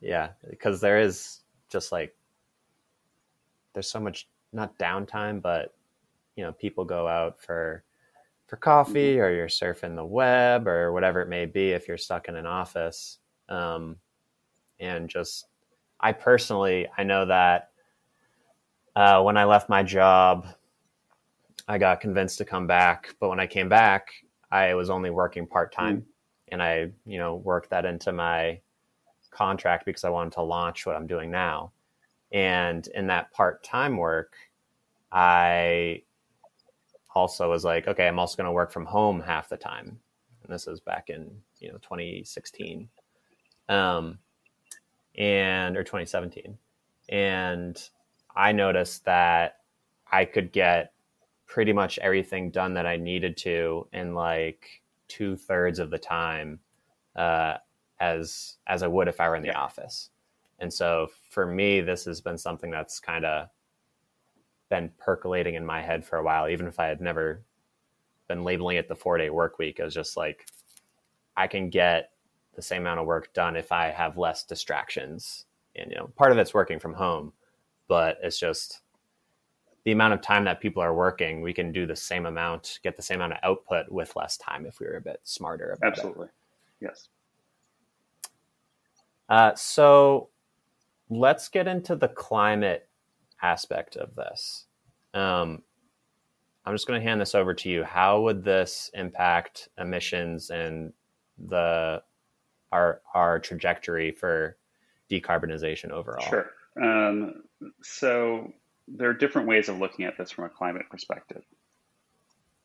yeah, 0.01 0.29
because 0.49 0.81
there 0.81 0.99
is 0.99 1.41
just 1.69 1.91
like 1.91 2.15
there's 3.73 3.89
so 3.89 3.99
much 3.99 4.27
not 4.51 4.77
downtime, 4.77 5.41
but 5.41 5.73
you 6.35 6.43
know 6.43 6.51
people 6.51 6.85
go 6.85 7.07
out 7.07 7.39
for 7.39 7.83
for 8.53 8.57
coffee 8.57 9.19
or 9.19 9.31
you're 9.31 9.47
surfing 9.47 9.95
the 9.95 10.05
web 10.05 10.67
or 10.67 10.93
whatever 10.93 11.21
it 11.21 11.27
may 11.27 11.45
be 11.45 11.71
if 11.71 11.87
you're 11.87 11.97
stuck 11.97 12.27
in 12.27 12.35
an 12.35 12.45
office. 12.45 13.17
Um, 13.49 13.97
and 14.79 15.09
just, 15.09 15.47
I 15.99 16.11
personally, 16.11 16.87
I 16.95 17.03
know 17.03 17.25
that 17.25 17.69
uh, 18.95 19.21
when 19.23 19.37
I 19.37 19.45
left 19.45 19.69
my 19.69 19.81
job, 19.81 20.45
I 21.67 21.77
got 21.77 22.01
convinced 22.01 22.37
to 22.39 22.45
come 22.45 22.67
back. 22.67 23.15
But 23.19 23.29
when 23.29 23.39
I 23.39 23.47
came 23.47 23.69
back, 23.69 24.09
I 24.51 24.73
was 24.73 24.89
only 24.89 25.09
working 25.09 25.47
part 25.47 25.71
time, 25.71 25.97
mm. 25.97 26.05
and 26.49 26.61
I, 26.61 26.91
you 27.05 27.17
know, 27.17 27.35
worked 27.37 27.69
that 27.71 27.85
into 27.85 28.11
my 28.11 28.59
contract 29.31 29.85
because 29.85 30.03
I 30.03 30.09
wanted 30.09 30.33
to 30.33 30.43
launch 30.43 30.85
what 30.85 30.95
I'm 30.95 31.07
doing 31.07 31.31
now. 31.31 31.71
And 32.31 32.85
in 32.87 33.07
that 33.07 33.31
part 33.31 33.63
time 33.63 33.97
work, 33.97 34.33
I 35.11 36.03
also 37.15 37.49
was 37.49 37.63
like, 37.63 37.87
okay, 37.87 38.07
I'm 38.07 38.19
also 38.19 38.35
going 38.35 38.45
to 38.45 38.51
work 38.51 38.71
from 38.71 38.85
home 38.85 39.21
half 39.21 39.49
the 39.49 39.57
time. 39.57 39.99
And 40.43 40.53
this 40.53 40.67
is 40.67 40.79
back 40.79 41.09
in 41.09 41.31
you 41.59 41.69
know 41.69 41.77
2016, 41.77 42.89
um, 43.69 44.17
and 45.15 45.77
or 45.77 45.83
2017, 45.83 46.57
and 47.09 47.89
I 48.35 48.51
noticed 48.51 49.05
that 49.05 49.59
I 50.11 50.25
could 50.25 50.51
get 50.51 50.92
pretty 51.53 51.71
much 51.71 51.99
everything 51.99 52.49
done 52.49 52.73
that 52.73 52.87
I 52.87 52.97
needed 52.97 53.37
to 53.37 53.87
in 53.93 54.15
like 54.15 54.81
two 55.07 55.35
thirds 55.35 55.77
of 55.77 55.91
the 55.91 55.99
time 55.99 56.59
uh, 57.15 57.57
as 57.99 58.55
as 58.65 58.81
I 58.81 58.87
would 58.87 59.07
if 59.07 59.19
I 59.19 59.29
were 59.29 59.35
in 59.35 59.43
the 59.43 59.49
yeah. 59.49 59.59
office. 59.59 60.09
And 60.57 60.73
so 60.73 61.09
for 61.29 61.45
me, 61.45 61.79
this 61.79 62.05
has 62.05 62.21
been 62.21 62.39
something 62.39 62.71
that's 62.71 62.99
kind 62.99 63.23
of 63.23 63.49
been 64.71 64.89
percolating 64.97 65.53
in 65.53 65.63
my 65.63 65.79
head 65.79 66.03
for 66.03 66.17
a 66.17 66.23
while, 66.23 66.49
even 66.49 66.65
if 66.65 66.79
I 66.79 66.87
had 66.87 67.01
never 67.01 67.43
been 68.27 68.43
labeling 68.43 68.77
it 68.77 68.87
the 68.87 68.95
four 68.95 69.19
day 69.19 69.29
work 69.29 69.59
week. 69.59 69.77
It 69.77 69.83
was 69.83 69.93
just 69.93 70.17
like 70.17 70.47
I 71.37 71.45
can 71.45 71.69
get 71.69 72.13
the 72.55 72.63
same 72.63 72.81
amount 72.81 72.99
of 72.99 73.05
work 73.05 73.31
done 73.31 73.55
if 73.55 73.71
I 73.71 73.91
have 73.91 74.17
less 74.17 74.43
distractions. 74.43 75.45
And 75.75 75.91
you 75.91 75.97
know, 75.97 76.07
part 76.15 76.31
of 76.31 76.39
it's 76.39 76.55
working 76.55 76.79
from 76.79 76.95
home, 76.95 77.31
but 77.87 78.17
it's 78.23 78.39
just 78.39 78.81
the 79.83 79.91
amount 79.91 80.13
of 80.13 80.21
time 80.21 80.45
that 80.45 80.61
people 80.61 80.81
are 80.81 80.93
working, 80.93 81.41
we 81.41 81.53
can 81.53 81.71
do 81.71 81.85
the 81.85 81.95
same 81.95 82.25
amount, 82.25 82.79
get 82.83 82.95
the 82.95 83.01
same 83.01 83.17
amount 83.17 83.33
of 83.33 83.39
output 83.43 83.91
with 83.91 84.15
less 84.15 84.37
time 84.37 84.65
if 84.65 84.79
we 84.79 84.85
were 84.85 84.97
a 84.97 85.01
bit 85.01 85.19
smarter 85.23 85.71
about 85.71 85.87
Absolutely. 85.87 86.27
it. 86.27 86.31
Absolutely. 86.81 86.89
Yes. 86.89 87.09
Uh, 89.29 89.55
so 89.55 90.29
let's 91.09 91.49
get 91.49 91.67
into 91.67 91.95
the 91.95 92.07
climate 92.07 92.87
aspect 93.41 93.95
of 93.95 94.15
this. 94.15 94.65
Um, 95.13 95.63
I'm 96.65 96.73
just 96.73 96.87
going 96.87 96.99
to 97.01 97.07
hand 97.07 97.19
this 97.19 97.35
over 97.35 97.53
to 97.53 97.69
you. 97.69 97.83
How 97.83 98.21
would 98.21 98.43
this 98.43 98.89
impact 98.93 99.69
emissions 99.77 100.49
and 100.49 100.93
the 101.37 102.01
our 102.71 103.01
our 103.13 103.39
trajectory 103.39 104.11
for 104.11 104.57
decarbonization 105.11 105.91
overall? 105.91 106.25
Sure. 106.25 106.49
Um, 106.81 107.43
so 107.81 108.51
there 108.87 109.09
are 109.09 109.13
different 109.13 109.47
ways 109.47 109.69
of 109.69 109.79
looking 109.79 110.05
at 110.05 110.17
this 110.17 110.31
from 110.31 110.45
a 110.45 110.49
climate 110.49 110.89
perspective. 110.89 111.43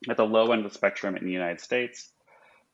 At 0.08 0.16
the 0.16 0.24
low 0.24 0.52
end 0.52 0.64
of 0.64 0.72
the 0.72 0.76
spectrum 0.76 1.16
in 1.16 1.24
the 1.24 1.32
United 1.32 1.60
States, 1.60 2.10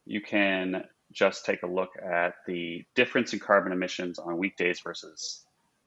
you 0.05 0.20
can 0.20 0.84
just 1.12 1.45
take 1.45 1.62
a 1.62 1.66
look 1.66 1.90
at 2.03 2.34
the 2.47 2.84
difference 2.95 3.32
in 3.32 3.38
carbon 3.38 3.72
emissions 3.72 4.18
on 4.18 4.36
weekdays 4.36 4.80
versus 4.80 5.45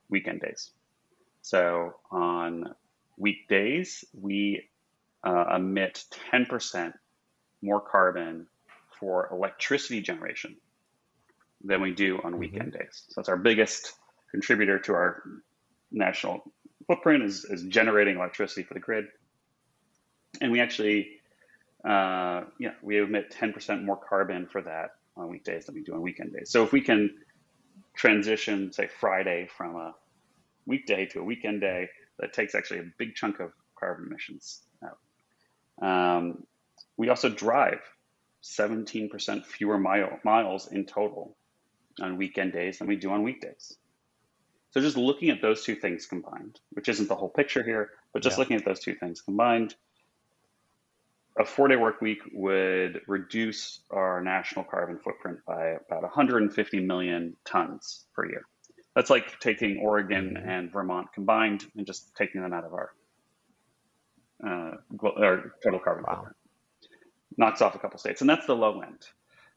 weekend 0.09 0.41
days. 0.41 0.71
So 1.41 1.93
on 2.11 2.73
weekdays, 3.17 4.05
we 4.13 4.63
uh, 5.23 5.55
emit 5.55 6.05
10% 6.31 6.93
more 7.61 7.81
carbon 7.81 8.47
for 8.99 9.29
electricity 9.31 10.01
generation 10.01 10.55
than 11.63 11.81
we 11.81 11.91
do 11.91 12.17
on 12.17 12.31
mm-hmm. 12.31 12.39
weekend 12.39 12.73
days. 12.73 13.03
So 13.09 13.13
that's 13.17 13.29
our 13.29 13.37
biggest 13.37 13.93
contributor 14.31 14.79
to 14.79 14.93
our 14.93 15.23
national 15.91 16.43
footprint 16.87 17.23
is, 17.23 17.45
is 17.45 17.63
generating 17.63 18.17
electricity 18.17 18.63
for 18.63 18.73
the 18.73 18.79
grid. 18.79 19.05
And 20.41 20.51
we 20.51 20.61
actually, 20.61 21.09
uh, 21.85 22.43
yeah, 22.59 22.73
we 22.81 22.99
emit 22.99 23.31
10% 23.31 23.83
more 23.83 23.97
carbon 23.97 24.47
for 24.47 24.61
that 24.61 24.91
on 25.15 25.29
weekdays 25.29 25.65
than 25.65 25.75
we 25.75 25.83
do 25.83 25.93
on 25.93 26.01
weekend 26.01 26.33
days. 26.33 26.49
So 26.49 26.63
if 26.63 26.71
we 26.71 26.81
can 26.81 27.15
transition, 27.95 28.71
say, 28.71 28.87
Friday 28.87 29.47
from 29.57 29.75
a 29.75 29.95
weekday 30.65 31.05
to 31.07 31.19
a 31.19 31.23
weekend 31.23 31.61
day, 31.61 31.89
that 32.19 32.33
takes 32.33 32.55
actually 32.55 32.79
a 32.79 32.91
big 32.97 33.15
chunk 33.15 33.39
of 33.39 33.51
carbon 33.77 34.07
emissions 34.07 34.61
out. 34.83 34.97
Um, 35.81 36.43
we 36.97 37.09
also 37.09 37.29
drive 37.29 37.79
17% 38.43 39.45
fewer 39.45 39.77
mile, 39.77 40.19
miles 40.23 40.71
in 40.71 40.85
total 40.85 41.35
on 42.01 42.17
weekend 42.17 42.53
days 42.53 42.79
than 42.79 42.87
we 42.87 42.95
do 42.95 43.11
on 43.11 43.23
weekdays. 43.23 43.75
So 44.77 44.81
just 44.81 44.95
looking 44.95 45.31
at 45.31 45.41
those 45.41 45.63
two 45.63 45.73
things 45.73 46.05
combined, 46.05 46.59
which 46.73 46.87
isn't 46.87 47.09
the 47.09 47.15
whole 47.15 47.29
picture 47.29 47.63
here, 47.63 47.89
but 48.13 48.21
just 48.21 48.37
yeah. 48.37 48.41
looking 48.41 48.57
at 48.57 48.63
those 48.63 48.79
two 48.79 48.93
things 48.93 49.21
combined, 49.21 49.73
a 51.35 51.45
four 51.45 51.67
day 51.67 51.75
work 51.75 51.99
week 51.99 52.19
would 52.31 53.01
reduce 53.07 53.79
our 53.89 54.21
national 54.21 54.65
carbon 54.65 54.99
footprint 54.99 55.39
by 55.47 55.77
about 55.87 56.03
150 56.03 56.79
million 56.81 57.35
tons 57.43 58.05
per 58.13 58.29
year. 58.29 58.43
That's 58.95 59.09
like 59.09 59.39
taking 59.39 59.79
Oregon 59.79 60.35
mm-hmm. 60.37 60.47
and 60.47 60.71
Vermont 60.71 61.07
combined 61.11 61.65
and 61.75 61.87
just 61.87 62.15
taking 62.15 62.43
them 62.43 62.53
out 62.53 62.63
of 62.63 62.73
our, 62.73 62.91
uh, 64.45 64.75
our 65.03 65.53
total 65.63 65.79
carbon 65.79 66.03
wow. 66.07 66.17
footprint. 66.17 66.35
Knocks 67.35 67.63
off 67.63 67.73
a 67.73 67.79
couple 67.79 67.97
states. 67.97 68.21
And 68.21 68.29
that's 68.29 68.45
the 68.45 68.55
low 68.55 68.79
end. 68.81 69.07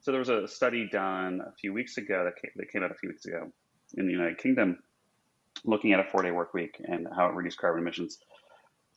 So 0.01 0.13
there 0.13 0.21
was 0.21 0.31
a 0.31 0.49
study 0.49 0.89
done 0.91 1.43
a 1.47 1.53
few 1.61 1.75
weeks 1.75 1.99
ago 1.99 2.25
that 2.25 2.41
came, 2.41 2.53
that 2.57 2.73
came 2.73 2.83
out 2.83 2.91
a 2.91 2.95
few 2.95 3.11
weeks 3.11 3.27
ago 3.27 3.53
in 3.99 4.07
the 4.07 4.13
United 4.13 4.39
Kingdom 4.39 4.79
looking 5.65 5.93
at 5.93 6.01
a 6.01 6.05
four 6.05 6.23
day 6.23 6.31
work 6.31 6.55
week 6.55 6.81
and 6.83 7.07
how 7.15 7.27
it 7.27 7.35
reduced 7.35 7.59
carbon 7.59 7.81
emissions. 7.83 8.19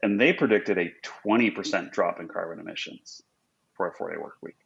And 0.01 0.19
they 0.19 0.33
predicted 0.33 0.77
a 0.77 0.91
20% 1.23 1.91
drop 1.91 2.19
in 2.19 2.27
carbon 2.27 2.59
emissions 2.59 3.21
for 3.73 3.87
a 3.87 3.93
four 3.93 4.11
day 4.11 4.17
work 4.17 4.37
week 4.41 4.57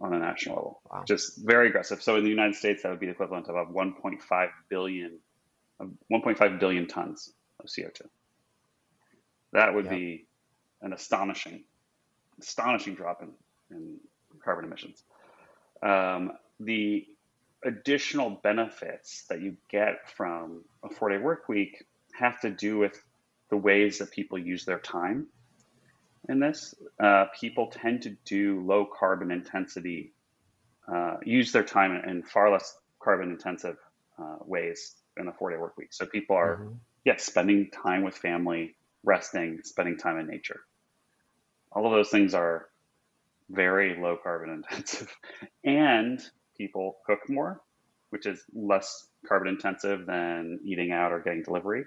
on 0.00 0.12
a 0.14 0.18
national 0.18 0.56
level. 0.56 0.80
Wow. 0.90 1.04
Just 1.06 1.38
very 1.38 1.68
aggressive. 1.68 2.02
So 2.02 2.16
in 2.16 2.24
the 2.24 2.30
United 2.30 2.54
States, 2.54 2.82
that 2.82 2.90
would 2.90 3.00
be 3.00 3.06
the 3.06 3.12
equivalent 3.12 3.48
of 3.48 3.68
1.5 3.68 4.48
billion, 4.68 5.18
1.5 5.80 6.60
billion 6.60 6.86
tons 6.86 7.32
of 7.60 7.66
CO2. 7.66 8.02
That 9.52 9.74
would 9.74 9.88
be 9.88 10.26
an 10.82 10.92
astonishing, 10.92 11.64
astonishing 12.40 12.94
drop 12.94 13.22
in, 13.22 13.30
in 13.74 13.96
carbon 14.44 14.66
emissions. 14.66 15.02
Um, 15.82 16.32
the 16.60 17.06
additional 17.64 18.30
benefits 18.30 19.24
that 19.28 19.40
you 19.40 19.56
get 19.70 20.08
from 20.10 20.64
a 20.90 20.94
four 20.94 21.10
day 21.10 21.18
work 21.18 21.48
week 21.48 21.84
have 22.18 22.40
to 22.40 22.50
do 22.50 22.78
with 22.78 23.00
the 23.50 23.56
ways 23.56 23.98
that 23.98 24.10
people 24.10 24.38
use 24.38 24.64
their 24.64 24.78
time 24.78 25.26
in 26.28 26.40
this. 26.40 26.74
Uh, 27.02 27.26
people 27.38 27.68
tend 27.68 28.02
to 28.02 28.16
do 28.24 28.64
low 28.64 28.86
carbon 28.86 29.30
intensity, 29.30 30.12
uh, 30.92 31.16
use 31.24 31.52
their 31.52 31.62
time 31.62 31.92
in 32.06 32.22
far 32.22 32.50
less 32.52 32.76
carbon 33.02 33.30
intensive 33.30 33.76
uh, 34.18 34.36
ways 34.44 34.96
in 35.16 35.28
a 35.28 35.32
four 35.32 35.50
day 35.50 35.56
work 35.56 35.76
week. 35.76 35.92
So 35.92 36.06
people 36.06 36.36
are, 36.36 36.56
mm-hmm. 36.56 36.74
yeah, 37.04 37.16
spending 37.16 37.70
time 37.70 38.02
with 38.02 38.14
family, 38.14 38.76
resting, 39.04 39.60
spending 39.64 39.96
time 39.96 40.18
in 40.18 40.26
nature. 40.26 40.60
All 41.72 41.86
of 41.86 41.92
those 41.92 42.08
things 42.08 42.34
are 42.34 42.66
very 43.50 44.00
low 44.00 44.16
carbon 44.22 44.50
intensive. 44.70 45.14
And 45.64 46.20
people 46.56 46.98
cook 47.06 47.20
more, 47.28 47.60
which 48.10 48.26
is 48.26 48.42
less 48.54 49.06
carbon 49.26 49.48
intensive 49.48 50.06
than 50.06 50.60
eating 50.64 50.92
out 50.92 51.12
or 51.12 51.20
getting 51.20 51.42
delivery. 51.42 51.84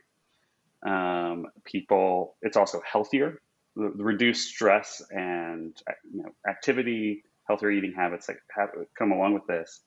Um, 0.86 1.46
people, 1.66 2.36
it's 2.42 2.58
also 2.58 2.82
healthier. 2.90 3.42
The, 3.76 3.90
reduced 3.90 4.50
stress 4.50 5.02
and 5.12 5.76
you 6.14 6.24
know, 6.24 6.30
activity, 6.50 7.24
healthier 7.48 7.72
eating 7.72 7.94
habits 7.96 8.28
that 8.28 8.38
have, 8.56 8.70
come 8.98 9.12
along 9.12 9.34
with 9.34 9.48
this 9.48 9.82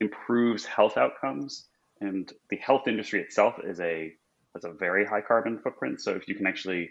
improves 0.00 0.64
health 0.64 0.96
outcomes. 0.96 1.66
And 2.00 2.30
the 2.50 2.56
health 2.56 2.86
industry 2.86 3.20
itself 3.20 3.54
is 3.64 3.80
a 3.80 4.12
has 4.54 4.64
a 4.64 4.72
very 4.72 5.04
high 5.04 5.20
carbon 5.20 5.58
footprint. 5.58 6.00
So 6.00 6.12
if 6.12 6.28
you 6.28 6.34
can 6.34 6.46
actually 6.46 6.90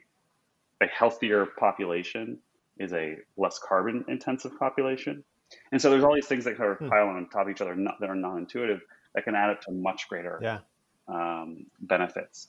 a 0.82 0.88
healthier 0.88 1.46
population 1.58 2.40
is 2.78 2.94
a 2.94 3.16
less 3.38 3.60
carbon 3.60 4.06
intensive 4.08 4.58
population. 4.60 5.24
And 5.72 5.82
so 5.82 5.90
there's 5.90 6.04
all 6.04 6.14
these 6.14 6.28
things 6.28 6.46
that 6.46 6.58
kind 6.58 6.72
of 6.72 6.78
hmm. 6.78 6.90
pile 6.90 7.08
on 7.08 7.28
top 7.30 7.44
of 7.44 7.50
each 7.50 7.62
other 7.62 7.76
not, 7.76 8.00
that 8.00 8.10
are 8.10 8.16
non-intuitive 8.16 8.82
that 9.16 9.24
can 9.24 9.36
add 9.36 9.50
up 9.50 9.62
to 9.62 9.72
much 9.72 10.08
greater 10.10 10.40
yeah. 10.42 10.60
um, 11.08 11.66
benefits. 11.80 12.48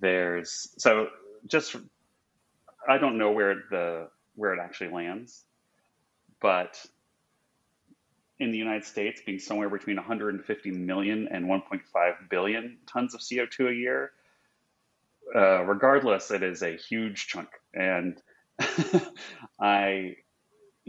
There's 0.00 0.68
so 0.78 1.08
just 1.46 1.76
I 2.88 2.98
don't 2.98 3.18
know 3.18 3.32
where 3.32 3.54
the 3.70 4.08
where 4.36 4.54
it 4.54 4.60
actually 4.60 4.90
lands, 4.90 5.44
but 6.40 6.84
in 8.40 8.52
the 8.52 8.58
United 8.58 8.84
States, 8.84 9.20
being 9.24 9.38
somewhere 9.38 9.68
between 9.68 9.96
150 9.96 10.70
million 10.70 11.28
and 11.30 11.44
1.5 11.44 11.80
billion 12.30 12.78
tons 12.86 13.14
of 13.14 13.20
CO2 13.20 13.70
a 13.70 13.74
year, 13.74 14.12
uh, 15.36 15.62
regardless, 15.64 16.30
it 16.30 16.42
is 16.42 16.62
a 16.62 16.76
huge 16.76 17.26
chunk. 17.26 17.48
And 17.74 18.20
I, 19.60 20.16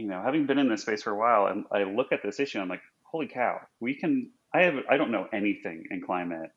you 0.02 0.08
know, 0.08 0.20
having 0.20 0.48
been 0.48 0.58
in 0.58 0.68
this 0.68 0.82
space 0.82 1.04
for 1.04 1.12
a 1.12 1.16
while, 1.16 1.46
and 1.46 1.66
I 1.72 1.84
look 1.84 2.12
at 2.12 2.24
this 2.24 2.40
issue, 2.40 2.60
I'm 2.60 2.68
like, 2.68 2.82
holy 3.04 3.28
cow, 3.28 3.60
we 3.80 3.94
can. 3.94 4.32
I 4.52 4.64
have. 4.64 4.74
I 4.90 4.98
don't 4.98 5.12
know 5.12 5.28
anything 5.32 5.84
in 5.92 6.02
climate 6.02 6.50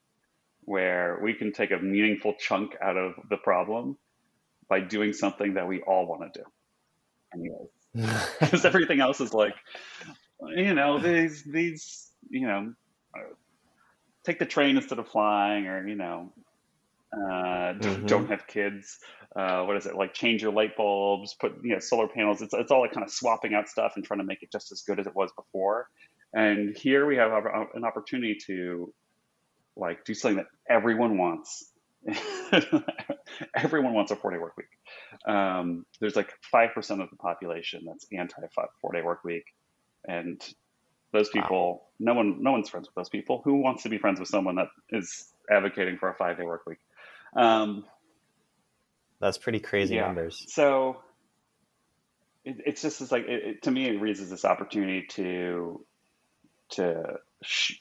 where 0.62 1.20
we 1.22 1.34
can 1.34 1.52
take 1.52 1.70
a 1.70 1.76
meaningful 1.76 2.34
chunk 2.38 2.74
out 2.82 2.96
of 2.96 3.12
the 3.28 3.36
problem 3.36 3.98
by 4.66 4.80
doing 4.80 5.12
something 5.12 5.54
that 5.54 5.68
we 5.68 5.82
all 5.82 6.06
want 6.06 6.32
to 6.32 6.40
do. 6.40 6.46
Anyways, 7.34 8.18
because 8.40 8.64
everything 8.64 9.00
else 9.00 9.20
is 9.20 9.34
like, 9.34 9.54
you 10.56 10.72
know, 10.72 10.98
these 10.98 11.44
these, 11.44 12.10
you 12.30 12.46
know, 12.46 12.72
uh, 13.14 13.34
take 14.24 14.38
the 14.38 14.46
train 14.46 14.78
instead 14.78 14.98
of 14.98 15.06
flying, 15.08 15.66
or 15.66 15.86
you 15.86 15.96
know, 15.96 16.32
uh, 17.14 17.74
mm-hmm. 17.74 18.06
don't 18.06 18.28
have 18.28 18.46
kids. 18.46 18.98
Uh, 19.36 19.64
what 19.64 19.76
is 19.76 19.86
it 19.86 19.96
like? 19.96 20.14
Change 20.14 20.42
your 20.42 20.52
light 20.52 20.76
bulbs, 20.76 21.34
put 21.34 21.54
you 21.62 21.72
know 21.72 21.78
solar 21.78 22.08
panels. 22.08 22.42
It's 22.42 22.54
it's 22.54 22.70
all 22.70 22.80
like 22.80 22.92
kind 22.92 23.04
of 23.04 23.12
swapping 23.12 23.54
out 23.54 23.68
stuff 23.68 23.92
and 23.96 24.04
trying 24.04 24.20
to 24.20 24.24
make 24.24 24.42
it 24.42 24.50
just 24.50 24.72
as 24.72 24.82
good 24.82 25.00
as 25.00 25.06
it 25.06 25.14
was 25.14 25.30
before. 25.36 25.88
And 26.32 26.76
here 26.76 27.06
we 27.06 27.16
have 27.16 27.32
an 27.74 27.84
opportunity 27.84 28.36
to 28.46 28.92
like 29.76 30.04
do 30.04 30.14
something 30.14 30.38
that 30.38 30.46
everyone 30.68 31.18
wants. 31.18 31.70
everyone 33.56 33.94
wants 33.94 34.10
a 34.10 34.16
four 34.16 34.30
day 34.30 34.38
work 34.38 34.56
week. 34.56 34.66
Um, 35.26 35.86
there's 36.00 36.16
like 36.16 36.32
five 36.42 36.74
percent 36.74 37.00
of 37.00 37.10
the 37.10 37.16
population 37.16 37.84
that's 37.86 38.06
anti 38.12 38.42
four 38.80 38.92
day 38.92 39.02
work 39.02 39.24
week, 39.24 39.44
and 40.06 40.40
those 41.14 41.28
people, 41.28 41.84
wow. 42.00 42.12
no 42.12 42.14
one, 42.14 42.42
no 42.42 42.52
one's 42.52 42.68
friends 42.68 42.88
with 42.88 42.94
those 42.96 43.08
people. 43.08 43.40
Who 43.44 43.62
wants 43.62 43.84
to 43.84 43.88
be 43.88 43.98
friends 43.98 44.18
with 44.18 44.28
someone 44.28 44.56
that 44.56 44.66
is 44.90 45.28
advocating 45.50 45.96
for 45.96 46.10
a 46.10 46.14
five 46.14 46.36
day 46.36 46.44
work 46.44 46.62
week? 46.66 46.78
Um, 47.34 47.84
That's 49.20 49.38
pretty 49.38 49.60
crazy 49.60 49.96
yeah. 49.96 50.06
numbers. 50.06 50.44
So 50.48 51.02
it, 52.44 52.56
it's 52.66 52.82
just 52.82 53.00
it's 53.00 53.12
like 53.12 53.24
it, 53.24 53.44
it, 53.44 53.62
to 53.62 53.70
me, 53.70 53.88
it 53.88 54.00
raises 54.00 54.30
this 54.30 54.44
opportunity 54.44 55.06
to 55.10 55.84
to 56.70 57.18
sh- 57.42 57.80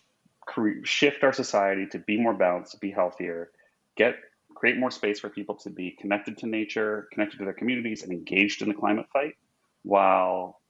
shift 0.83 1.23
our 1.23 1.33
society 1.33 1.87
to 1.91 1.99
be 1.99 2.19
more 2.19 2.33
balanced, 2.33 2.79
be 2.81 2.91
healthier, 2.91 3.51
get 3.95 4.15
create 4.55 4.77
more 4.77 4.91
space 4.91 5.19
for 5.19 5.29
people 5.29 5.55
to 5.55 5.69
be 5.69 5.91
connected 5.99 6.37
to 6.37 6.47
nature, 6.47 7.07
connected 7.11 7.37
to 7.37 7.43
their 7.43 7.53
communities, 7.53 8.03
and 8.03 8.11
engaged 8.11 8.61
in 8.61 8.69
the 8.69 8.73
climate 8.73 9.07
fight, 9.11 9.35
while 9.83 10.61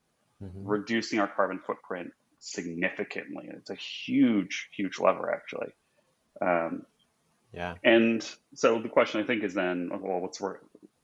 mm-hmm. 0.42 0.66
reducing 0.66 1.20
our 1.20 1.28
carbon 1.28 1.60
footprint 1.66 2.12
significantly. 2.40 3.50
It's 3.50 3.70
a 3.70 3.76
huge, 3.76 4.70
huge 4.76 5.00
lever, 5.00 5.32
actually. 5.32 5.74
Um, 6.42 6.86
yeah. 7.54 7.76
And 7.84 8.28
so 8.56 8.80
the 8.80 8.90
question 8.90 9.22
I 9.22 9.26
think 9.26 9.44
is 9.44 9.54
then, 9.54 9.90
well, 9.92 10.20
what's 10.20 10.42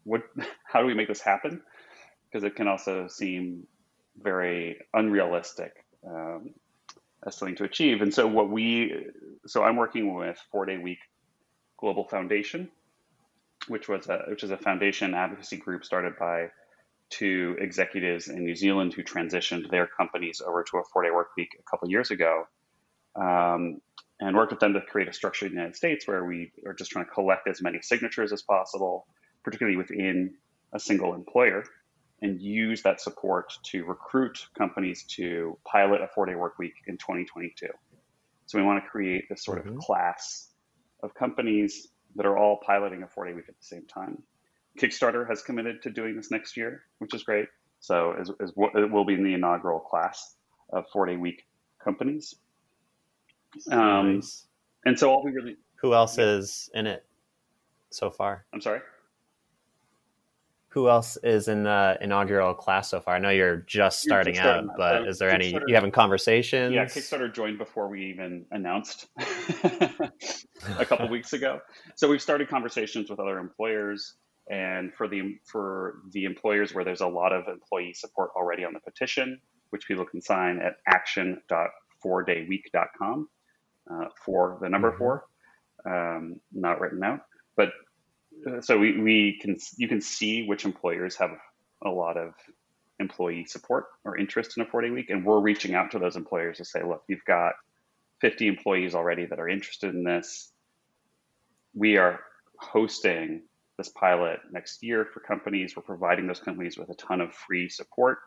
what? 0.03 0.21
How 0.63 0.81
do 0.81 0.87
we 0.87 0.93
make 0.93 1.07
this 1.07 1.21
happen? 1.21 1.61
Because 2.25 2.43
it 2.43 2.55
can 2.55 2.67
also 2.67 3.07
seem 3.07 3.67
very 4.21 4.77
unrealistic 4.93 5.85
um, 6.05 6.53
as 7.25 7.35
something 7.37 7.55
to 7.57 7.63
achieve. 7.63 8.01
And 8.01 8.13
so 8.13 8.27
what 8.27 8.49
we, 8.49 9.07
so 9.45 9.63
I'm 9.63 9.77
working 9.77 10.13
with 10.13 10.37
Four 10.51 10.65
Day 10.65 10.77
Week 10.77 10.99
Global 11.77 12.07
Foundation, 12.07 12.69
which 13.67 13.87
was 13.87 14.07
a 14.07 14.23
which 14.27 14.43
is 14.43 14.51
a 14.51 14.57
foundation 14.57 15.13
advocacy 15.13 15.57
group 15.57 15.85
started 15.85 16.13
by 16.19 16.49
two 17.09 17.55
executives 17.59 18.27
in 18.27 18.43
New 18.43 18.55
Zealand 18.55 18.93
who 18.93 19.03
transitioned 19.03 19.69
their 19.69 19.87
companies 19.87 20.41
over 20.45 20.63
to 20.63 20.77
a 20.77 20.83
four 20.83 21.03
day 21.03 21.11
work 21.11 21.29
week 21.37 21.57
a 21.59 21.63
couple 21.69 21.89
years 21.89 22.11
ago. 22.11 22.47
Um, 23.15 23.81
and 24.19 24.35
worked 24.35 24.51
with 24.51 24.59
them 24.59 24.73
to 24.73 24.81
create 24.81 25.07
a 25.07 25.13
structure 25.13 25.45
in 25.45 25.51
the 25.51 25.57
United 25.57 25.75
States 25.75 26.07
where 26.07 26.25
we 26.25 26.51
are 26.65 26.73
just 26.73 26.91
trying 26.91 27.05
to 27.05 27.11
collect 27.11 27.47
as 27.47 27.61
many 27.61 27.81
signatures 27.81 28.33
as 28.33 28.41
possible, 28.41 29.07
particularly 29.43 29.77
within 29.77 30.33
a 30.73 30.79
single 30.79 31.13
employer, 31.13 31.63
and 32.21 32.41
use 32.41 32.83
that 32.83 32.99
support 32.99 33.53
to 33.63 33.85
recruit 33.85 34.45
companies 34.57 35.05
to 35.05 35.57
pilot 35.65 36.01
a 36.01 36.07
four 36.07 36.25
day 36.25 36.35
work 36.35 36.59
week 36.59 36.73
in 36.87 36.97
2022. 36.97 37.67
So 38.45 38.57
we 38.57 38.63
want 38.63 38.83
to 38.83 38.89
create 38.89 39.25
this 39.29 39.43
sort 39.43 39.63
mm-hmm. 39.63 39.77
of 39.77 39.83
class 39.83 40.49
of 41.01 41.13
companies 41.13 41.87
that 42.15 42.25
are 42.25 42.37
all 42.37 42.59
piloting 42.65 43.03
a 43.03 43.07
four 43.07 43.25
day 43.25 43.33
week 43.33 43.45
at 43.47 43.55
the 43.55 43.65
same 43.65 43.85
time. 43.85 44.21
Kickstarter 44.77 45.27
has 45.27 45.41
committed 45.41 45.81
to 45.83 45.89
doing 45.89 46.15
this 46.15 46.31
next 46.31 46.57
year, 46.57 46.83
which 46.99 47.13
is 47.13 47.23
great. 47.23 47.47
So 47.79 48.13
as, 48.19 48.29
as 48.41 48.51
it 48.75 48.91
will 48.91 49.05
be 49.05 49.13
in 49.13 49.23
the 49.23 49.33
inaugural 49.33 49.79
class 49.79 50.35
of 50.71 50.85
four 50.91 51.05
day 51.05 51.15
week 51.15 51.45
companies. 51.81 52.35
Um, 53.71 54.15
nice. 54.15 54.47
And 54.85 54.97
so 54.97 55.11
all 55.11 55.23
we 55.23 55.31
really. 55.31 55.57
Who 55.81 55.93
else 55.93 56.17
is 56.17 56.69
in 56.73 56.87
it 56.87 57.05
so 57.89 58.09
far? 58.09 58.45
I'm 58.53 58.61
sorry. 58.61 58.79
Who 60.69 60.87
else 60.87 61.17
is 61.23 61.47
in 61.47 61.63
the 61.63 61.97
inaugural 61.99 62.53
class 62.53 62.91
so 62.91 63.01
far? 63.01 63.15
I 63.15 63.19
know 63.19 63.31
you're 63.31 63.65
just 63.67 64.01
starting 64.01 64.35
you're 64.35 64.43
just 64.43 64.69
out, 64.69 64.77
but 64.77 65.07
is 65.07 65.17
there 65.17 65.31
any 65.31 65.57
you 65.67 65.73
having 65.73 65.89
conversations? 65.89 66.75
Yeah, 66.75 66.85
Kickstarter 66.85 67.33
joined 67.33 67.57
before 67.57 67.87
we 67.87 68.05
even 68.05 68.45
announced 68.51 69.07
a 70.77 70.85
couple 70.85 71.09
weeks 71.15 71.33
ago. 71.33 71.59
So 71.95 72.07
we've 72.07 72.21
started 72.21 72.49
conversations 72.49 73.09
with 73.09 73.19
other 73.19 73.39
employers, 73.39 74.13
and 74.51 74.93
for 74.93 75.07
the 75.07 75.39
for 75.43 76.01
the 76.11 76.25
employers 76.25 76.75
where 76.75 76.83
there's 76.83 77.01
a 77.01 77.07
lot 77.07 77.33
of 77.33 77.47
employee 77.47 77.95
support 77.95 78.29
already 78.35 78.63
on 78.63 78.73
the 78.73 78.79
petition, 78.81 79.41
which 79.71 79.87
people 79.87 80.05
can 80.05 80.21
sign 80.21 80.59
at 80.59 80.75
action.fourdayweek.com 80.85 83.27
uh, 83.89 84.05
for 84.25 84.57
the 84.61 84.69
number 84.69 84.89
mm-hmm. 84.91 84.97
four, 84.97 85.25
um, 85.85 86.39
not 86.53 86.79
written 86.79 87.03
out. 87.03 87.21
But 87.55 87.69
uh, 88.47 88.61
so 88.61 88.77
we, 88.77 88.99
we 88.99 89.39
can 89.41 89.57
you 89.77 89.87
can 89.87 90.01
see 90.01 90.45
which 90.47 90.65
employers 90.65 91.15
have 91.17 91.31
a 91.83 91.89
lot 91.89 92.17
of 92.17 92.33
employee 92.99 93.45
support 93.45 93.85
or 94.03 94.17
interest 94.17 94.57
in 94.57 94.63
a 94.63 94.65
four 94.65 94.81
day 94.81 94.89
week, 94.89 95.09
and 95.09 95.25
we're 95.25 95.39
reaching 95.39 95.75
out 95.75 95.91
to 95.91 95.99
those 95.99 96.15
employers 96.15 96.57
to 96.57 96.65
say, 96.65 96.83
look, 96.83 97.03
you've 97.07 97.25
got 97.25 97.53
50 98.21 98.47
employees 98.47 98.95
already 98.95 99.25
that 99.25 99.39
are 99.39 99.47
interested 99.47 99.93
in 99.95 100.03
this. 100.03 100.51
We 101.73 101.97
are 101.97 102.19
hosting 102.57 103.43
this 103.77 103.89
pilot 103.89 104.39
next 104.51 104.83
year 104.83 105.05
for 105.05 105.21
companies. 105.21 105.75
We're 105.75 105.83
providing 105.83 106.27
those 106.27 106.41
companies 106.41 106.77
with 106.77 106.89
a 106.89 106.95
ton 106.95 107.21
of 107.21 107.33
free 107.33 107.69
support 107.69 108.19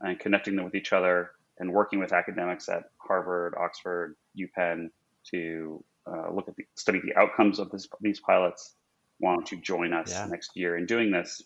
and 0.00 0.18
connecting 0.18 0.56
them 0.56 0.66
with 0.66 0.74
each 0.74 0.92
other 0.92 1.30
and 1.58 1.72
working 1.72 1.98
with 1.98 2.12
academics 2.12 2.68
at 2.68 2.84
Harvard, 2.98 3.54
Oxford, 3.58 4.16
UPenn 4.38 4.90
to 5.30 5.82
uh, 6.06 6.32
look 6.32 6.48
at 6.48 6.56
the 6.56 6.64
study 6.74 7.00
the 7.04 7.18
outcomes 7.18 7.58
of 7.58 7.70
this, 7.70 7.88
these 8.00 8.20
pilots. 8.20 8.74
Why 9.18 9.34
don't 9.34 9.50
you 9.50 9.60
join 9.60 9.92
us 9.92 10.10
yeah. 10.10 10.26
next 10.26 10.52
year 10.54 10.76
in 10.76 10.86
doing 10.86 11.10
this? 11.10 11.42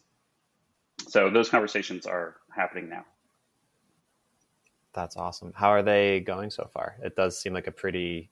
So 1.08 1.30
those 1.30 1.48
conversations 1.48 2.06
are 2.06 2.36
happening 2.54 2.88
now. 2.88 3.04
That's 4.92 5.16
awesome. 5.16 5.52
How 5.54 5.68
are 5.68 5.82
they 5.82 6.20
going 6.20 6.50
so 6.50 6.68
far? 6.72 6.96
It 7.02 7.14
does 7.14 7.40
seem 7.40 7.52
like 7.52 7.68
a 7.68 7.72
pretty 7.72 8.30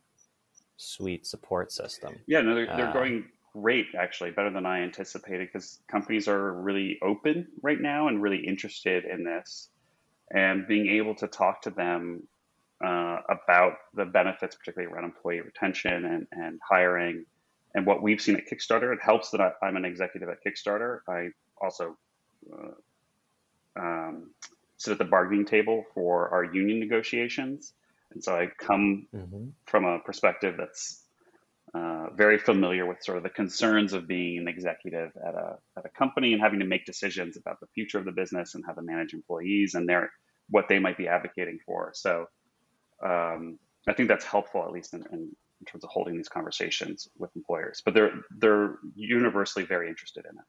sweet 0.77 1.27
support 1.27 1.73
system. 1.73 2.17
Yeah, 2.27 2.41
no, 2.41 2.55
they're, 2.55 2.67
they're 2.67 2.91
uh, 2.91 2.93
going 2.93 3.27
great 3.53 3.87
actually, 3.97 4.33
better 4.33 4.51
than 4.51 4.67
I 4.67 4.81
anticipated 4.81 5.49
because 5.53 5.79
companies 5.89 6.29
are 6.29 6.53
really 6.53 6.99
open 7.03 7.47
right 7.63 7.81
now 7.81 8.09
and 8.09 8.21
really 8.21 8.39
interested 8.39 9.05
in 9.05 9.25
this 9.25 9.71
and 10.31 10.67
being 10.67 10.89
able 10.89 11.15
to 11.17 11.27
talk 11.27 11.63
to 11.63 11.71
them 11.71 12.23
uh, 12.85 13.19
about 13.29 13.75
the 13.95 14.05
benefits, 14.05 14.57
particularly 14.57 14.93
around 14.93 15.05
employee 15.05 15.41
retention 15.41 16.05
and, 16.05 16.27
and 16.33 16.61
hiring, 16.69 17.25
and 17.75 17.87
what 17.87 18.03
we've 18.03 18.21
seen 18.21 18.37
at 18.37 18.49
Kickstarter. 18.49 18.93
It 18.93 19.01
helps 19.03 19.31
that 19.31 19.41
I, 19.41 19.53
am 19.67 19.77
an 19.77 19.85
executive 19.85 20.29
at 20.29 20.39
Kickstarter. 20.45 21.01
I 21.09 21.29
also 21.61 21.97
uh, 22.53 23.81
um, 23.81 24.31
sit 24.77 24.93
at 24.93 24.99
the 24.99 25.05
bargaining 25.05 25.45
table 25.45 25.85
for 25.95 26.29
our 26.31 26.45
union 26.45 26.79
negotiations, 26.79 27.73
and 28.13 28.23
so 28.23 28.35
I 28.35 28.49
come 28.59 29.07
mm-hmm. 29.15 29.49
from 29.67 29.85
a 29.85 29.99
perspective 30.01 30.55
that's 30.59 31.03
uh, 31.75 32.07
very 32.15 32.39
familiar 32.39 32.87
with 32.87 33.03
sort 33.03 33.19
of 33.19 33.23
the 33.23 33.31
concerns 33.31 33.93
of 33.93 34.07
being 34.07 34.39
an 34.39 34.49
executive 34.49 35.11
at 35.27 35.35
a 35.35 35.57
at 35.77 35.85
a 35.85 35.89
company 35.91 36.33
and 36.33 36.41
having 36.41 36.61
to 36.61 36.67
make 36.67 36.85
decisions 36.87 37.37
about 37.37 37.61
the 37.61 37.67
future 37.75 37.99
of 37.99 38.05
the 38.05 38.13
business 38.13 38.55
and 38.55 38.65
how 38.67 38.73
to 38.73 38.83
manage 38.83 39.13
employees 39.13 39.75
and 39.75 39.89
their 39.89 40.11
what 40.51 40.67
they 40.69 40.79
might 40.79 40.97
be 40.97 41.09
advocating 41.09 41.59
for. 41.67 41.91
So 41.95 42.27
um, 43.05 43.59
I 43.87 43.93
think 43.93 44.09
that's 44.09 44.25
helpful 44.25 44.65
at 44.65 44.73
least 44.73 44.95
in, 44.95 45.05
in, 45.13 45.19
in, 45.21 45.67
terms 45.67 45.85
of 45.85 45.91
holding 45.91 46.17
these 46.17 46.29
conversations 46.29 47.09
with 47.19 47.31
employers. 47.37 47.83
But 47.85 47.95
they're 47.95 48.13
they're 48.39 48.77
universally 48.95 49.65
very 49.65 49.89
interested 49.89 50.25
in 50.25 50.39
it. 50.39 50.45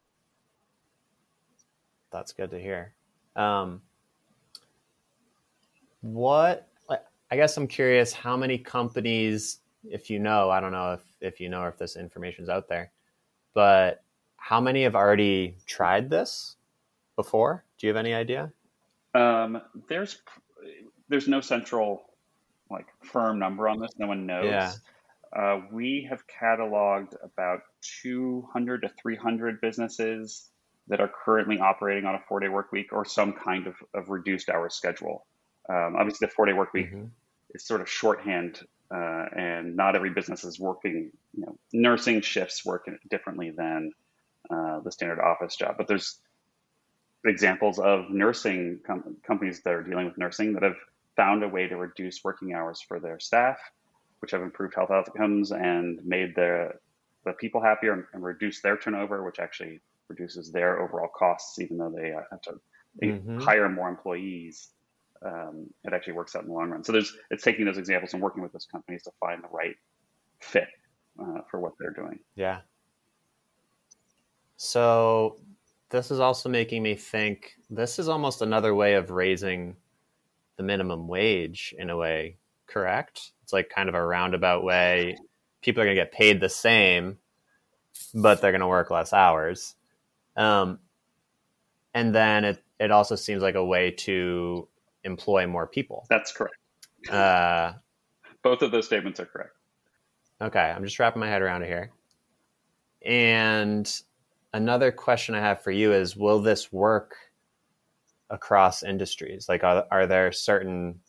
That's 2.12 2.32
good 2.32 2.52
to 2.52 2.60
hear. 2.60 2.94
Um, 3.36 3.82
what 6.02 6.68
I 7.32 7.36
guess 7.36 7.58
I'm 7.58 7.68
curious 7.68 8.14
how 8.14 8.38
many 8.38 8.58
companies 8.58 9.60
if 9.84 10.10
you 10.10 10.20
know, 10.20 10.50
I 10.50 10.60
don't 10.60 10.72
know 10.72 10.94
if, 10.94 11.02
if 11.22 11.40
you 11.40 11.50
know 11.50 11.66
if 11.66 11.78
this 11.78 11.96
information 11.96 12.44
is 12.44 12.50
out 12.50 12.70
there, 12.70 12.92
but 13.54 14.04
how 14.38 14.62
many 14.62 14.84
have 14.84 14.96
already 14.96 15.56
tried 15.66 16.10
this 16.10 16.56
before? 17.16 17.64
Do 17.78 17.88
you 17.88 17.94
have 17.94 17.98
any 17.98 18.14
idea? 18.14 18.52
Um, 19.14 19.62
there's 19.88 20.22
there's 21.10 21.28
no 21.28 21.42
central 21.42 22.04
like 22.70 22.88
firm 23.04 23.40
number 23.40 23.68
on 23.68 23.80
this. 23.80 23.92
No 23.98 24.08
one 24.08 24.26
knows. 24.26 24.46
Yeah. 24.46 24.72
Uh, 25.36 25.62
we 25.72 26.08
have 26.10 26.24
cataloged 26.28 27.14
about 27.24 27.60
200 28.02 28.82
to 28.82 28.90
300 29.02 29.62
businesses 29.62 30.50
that 30.88 31.00
are 31.00 31.12
currently 31.24 31.60
operating 31.60 32.06
on 32.06 32.16
a 32.16 32.20
four 32.28 32.40
day 32.40 32.50
work 32.50 32.72
week 32.72 32.92
or 32.92 33.06
some 33.06 33.34
kind 33.34 33.68
of, 33.68 33.76
of 33.94 34.10
reduced 34.10 34.50
hours 34.50 34.74
schedule. 34.74 35.28
Um, 35.70 35.96
obviously, 35.98 36.26
the 36.28 36.34
four 36.34 36.48
day 36.48 36.54
work 36.54 36.74
week 36.74 36.88
mm-hmm. 36.88 37.06
is 37.54 37.66
sort 37.66 37.82
of 37.82 37.90
shorthand, 37.90 38.62
uh, 38.94 39.26
and 39.36 39.76
not 39.76 39.96
every 39.96 40.10
business 40.10 40.44
is 40.44 40.60
working. 40.60 41.12
You 41.36 41.46
know, 41.46 41.58
nursing 41.74 42.22
shifts 42.22 42.66
work 42.66 42.90
differently 43.10 43.52
than 43.52 43.92
uh, 44.50 44.80
the 44.80 44.92
standard 44.92 45.20
office 45.20 45.56
job, 45.56 45.76
but 45.78 45.88
there's 45.88 46.20
examples 47.26 47.80
of 47.80 48.10
nursing 48.10 48.80
com- 48.86 49.18
companies 49.26 49.62
that 49.62 49.74
are 49.74 49.84
dealing 49.84 50.06
with 50.06 50.18
nursing 50.18 50.54
that 50.54 50.64
have 50.64 50.78
found 51.16 51.44
a 51.44 51.48
way 51.48 51.68
to 51.68 51.76
reduce 51.76 52.24
working 52.24 52.54
hours 52.54 52.82
for 52.82 53.00
their 53.00 53.20
staff, 53.20 53.58
which 54.20 54.32
have 54.32 54.42
improved 54.42 54.74
health 54.74 54.92
outcomes 54.92 55.52
and 55.52 56.00
made 56.06 56.34
the 56.36 56.72
the 57.26 57.34
people 57.34 57.62
happier 57.62 57.94
and, 57.94 58.06
and 58.14 58.24
reduce 58.24 58.62
their 58.62 58.78
turnover, 58.78 59.24
which 59.24 59.40
actually 59.40 59.82
reduces 60.08 60.52
their 60.52 60.82
overall 60.82 61.10
costs, 61.14 61.60
even 61.60 61.78
though 61.78 61.94
they 61.96 62.14
uh, 62.14 62.22
have 62.32 62.42
to 62.42 62.60
mm-hmm. 63.04 63.40
hire 63.40 63.70
more 63.70 63.90
employees. 63.90 64.70
Um, 65.26 65.68
it 65.84 65.94
actually 65.94 66.14
works 66.14 66.36
out 66.36 66.44
in 66.44 66.50
the 66.50 66.54
long 66.54 66.70
run. 66.70 66.84
So 66.84 66.92
there's 66.92 67.16
it's 67.30 67.44
taking 67.44 67.66
those 67.66 67.78
examples 67.78 68.14
and 68.14 68.22
working 68.22 68.42
with 68.42 68.54
those 68.54 68.68
companies 68.72 69.04
to 69.04 69.12
find 69.20 69.44
the 69.44 69.50
right 69.52 69.76
fit 70.40 70.68
uh, 71.22 71.42
for 71.52 71.60
what 71.60 71.74
they're 71.80 71.92
doing. 71.92 72.20
Yeah. 72.36 72.62
So 74.56 75.38
this 75.90 76.12
is 76.12 76.20
also 76.20 76.50
making 76.50 76.84
me 76.84 76.96
think 76.96 77.56
this 77.70 78.00
is 78.00 78.08
almost 78.08 78.42
another 78.42 78.74
way 78.74 78.94
of 78.94 79.10
raising 79.10 79.76
the 80.58 80.64
minimum 80.64 81.08
wage 81.08 81.74
in 81.78 81.90
a 81.90 81.98
way, 81.98 82.38
correct? 82.68 83.32
It's 83.44 83.54
like 83.54 83.70
kind 83.70 83.90
of 83.90 83.96
a 83.96 84.06
roundabout 84.06 84.64
way. 84.64 85.18
People 85.62 85.82
are 85.82 85.86
going 85.86 85.98
to 85.98 86.02
get 86.02 86.12
paid 86.12 86.40
the 86.40 86.50
same, 86.50 87.18
but 88.14 88.42
they're 88.42 88.52
going 88.52 88.62
to 88.62 88.68
work 88.68 88.92
less 88.92 89.14
hours. 89.14 89.76
Um, 90.38 90.80
and 91.94 92.16
then 92.16 92.46
it, 92.46 92.64
it 92.80 92.92
also 92.92 93.16
seems 93.16 93.42
like 93.42 93.56
a 93.56 93.66
way 93.66 93.92
to 93.92 94.68
employ 95.04 95.48
more 95.48 95.68
people. 95.68 96.06
That's 96.10 96.32
correct. 96.32 96.56
Uh, 97.10 97.74
Both 98.44 98.62
of 98.62 98.72
those 98.72 98.86
statements 98.86 99.20
are 99.20 99.26
correct. 99.26 99.52
Okay, 100.42 100.60
I'm 100.60 100.84
just 100.84 101.00
wrapping 101.00 101.20
my 101.20 101.28
head 101.28 101.42
around 101.42 101.64
it 101.64 101.68
here. 101.68 101.92
And 103.06 103.92
another 104.54 104.92
question 104.92 105.36
I 105.36 105.40
have 105.40 105.62
for 105.62 105.72
you 105.72 105.94
is 105.94 106.16
Will 106.16 106.42
this 106.42 106.72
work 106.72 107.16
across 108.30 108.84
industries? 108.84 109.48
Like, 109.50 109.64
are, 109.64 109.86
are 109.92 110.08
there 110.08 110.32
certain, 110.32 111.00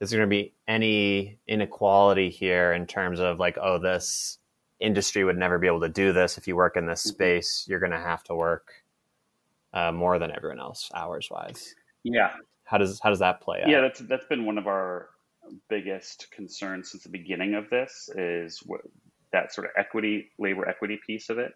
is 0.00 0.10
there 0.10 0.18
going 0.18 0.28
to 0.28 0.36
be 0.36 0.54
any 0.68 1.38
inequality 1.46 2.30
here 2.30 2.72
in 2.72 2.86
terms 2.86 3.20
of 3.20 3.38
like, 3.38 3.56
oh, 3.60 3.78
this 3.78 4.38
industry 4.80 5.24
would 5.24 5.38
never 5.38 5.58
be 5.58 5.66
able 5.66 5.80
to 5.80 5.88
do 5.88 6.12
this. 6.12 6.38
If 6.38 6.46
you 6.46 6.56
work 6.56 6.76
in 6.76 6.86
this 6.86 7.02
mm-hmm. 7.02 7.14
space, 7.14 7.64
you're 7.68 7.80
going 7.80 7.92
to 7.92 7.98
have 7.98 8.22
to 8.24 8.34
work 8.34 8.72
uh, 9.72 9.92
more 9.92 10.18
than 10.18 10.30
everyone 10.30 10.60
else 10.60 10.90
hours 10.94 11.28
wise. 11.30 11.74
Yeah. 12.02 12.30
How 12.66 12.78
does 12.78 13.00
how 13.02 13.10
does 13.10 13.20
that 13.20 13.40
play 13.40 13.62
out? 13.62 13.68
Yeah, 13.68 13.80
that's 13.80 14.00
that's 14.00 14.26
been 14.26 14.44
one 14.44 14.58
of 14.58 14.66
our 14.66 15.08
biggest 15.68 16.30
concerns 16.30 16.90
since 16.90 17.04
the 17.04 17.08
beginning 17.08 17.54
of 17.54 17.70
this 17.70 18.10
is 18.16 18.60
what, 18.66 18.80
that 19.32 19.54
sort 19.54 19.66
of 19.68 19.72
equity, 19.76 20.30
labor 20.38 20.68
equity 20.68 20.98
piece 21.06 21.30
of 21.30 21.38
it. 21.38 21.54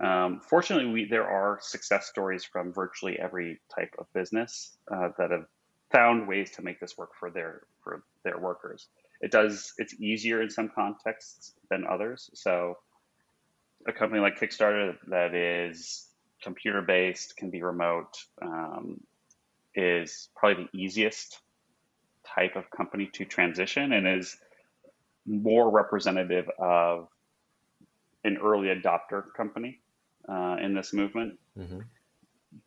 Um, 0.00 0.40
fortunately, 0.40 0.90
we, 0.90 1.04
there 1.04 1.28
are 1.28 1.58
success 1.60 2.06
stories 2.06 2.44
from 2.44 2.72
virtually 2.72 3.18
every 3.18 3.60
type 3.74 3.94
of 3.98 4.10
business 4.12 4.76
uh, 4.90 5.10
that 5.18 5.30
have 5.30 5.46
found 5.92 6.28
ways 6.28 6.50
to 6.52 6.62
make 6.62 6.80
this 6.80 6.98
work 6.98 7.10
for 7.18 7.30
their 7.30 7.62
for 7.82 8.02
their 8.24 8.38
workers 8.38 8.88
it 9.20 9.30
does 9.30 9.72
it's 9.78 9.94
easier 10.00 10.42
in 10.42 10.50
some 10.50 10.68
contexts 10.68 11.54
than 11.70 11.84
others 11.86 12.30
so 12.34 12.76
a 13.86 13.92
company 13.92 14.20
like 14.20 14.38
kickstarter 14.38 14.96
that 15.06 15.34
is 15.34 16.08
computer 16.42 16.82
based 16.82 17.36
can 17.36 17.50
be 17.50 17.62
remote 17.62 18.16
um, 18.42 19.00
is 19.78 20.28
probably 20.36 20.68
the 20.72 20.78
easiest 20.78 21.40
type 22.34 22.56
of 22.56 22.70
company 22.70 23.08
to 23.12 23.24
transition 23.24 23.92
and 23.92 24.06
is 24.06 24.36
more 25.26 25.70
representative 25.70 26.48
of 26.58 27.08
an 28.24 28.38
early 28.42 28.68
adopter 28.68 29.22
company 29.36 29.80
uh, 30.28 30.56
in 30.60 30.74
this 30.74 30.92
movement 30.92 31.38
mm-hmm. 31.56 31.80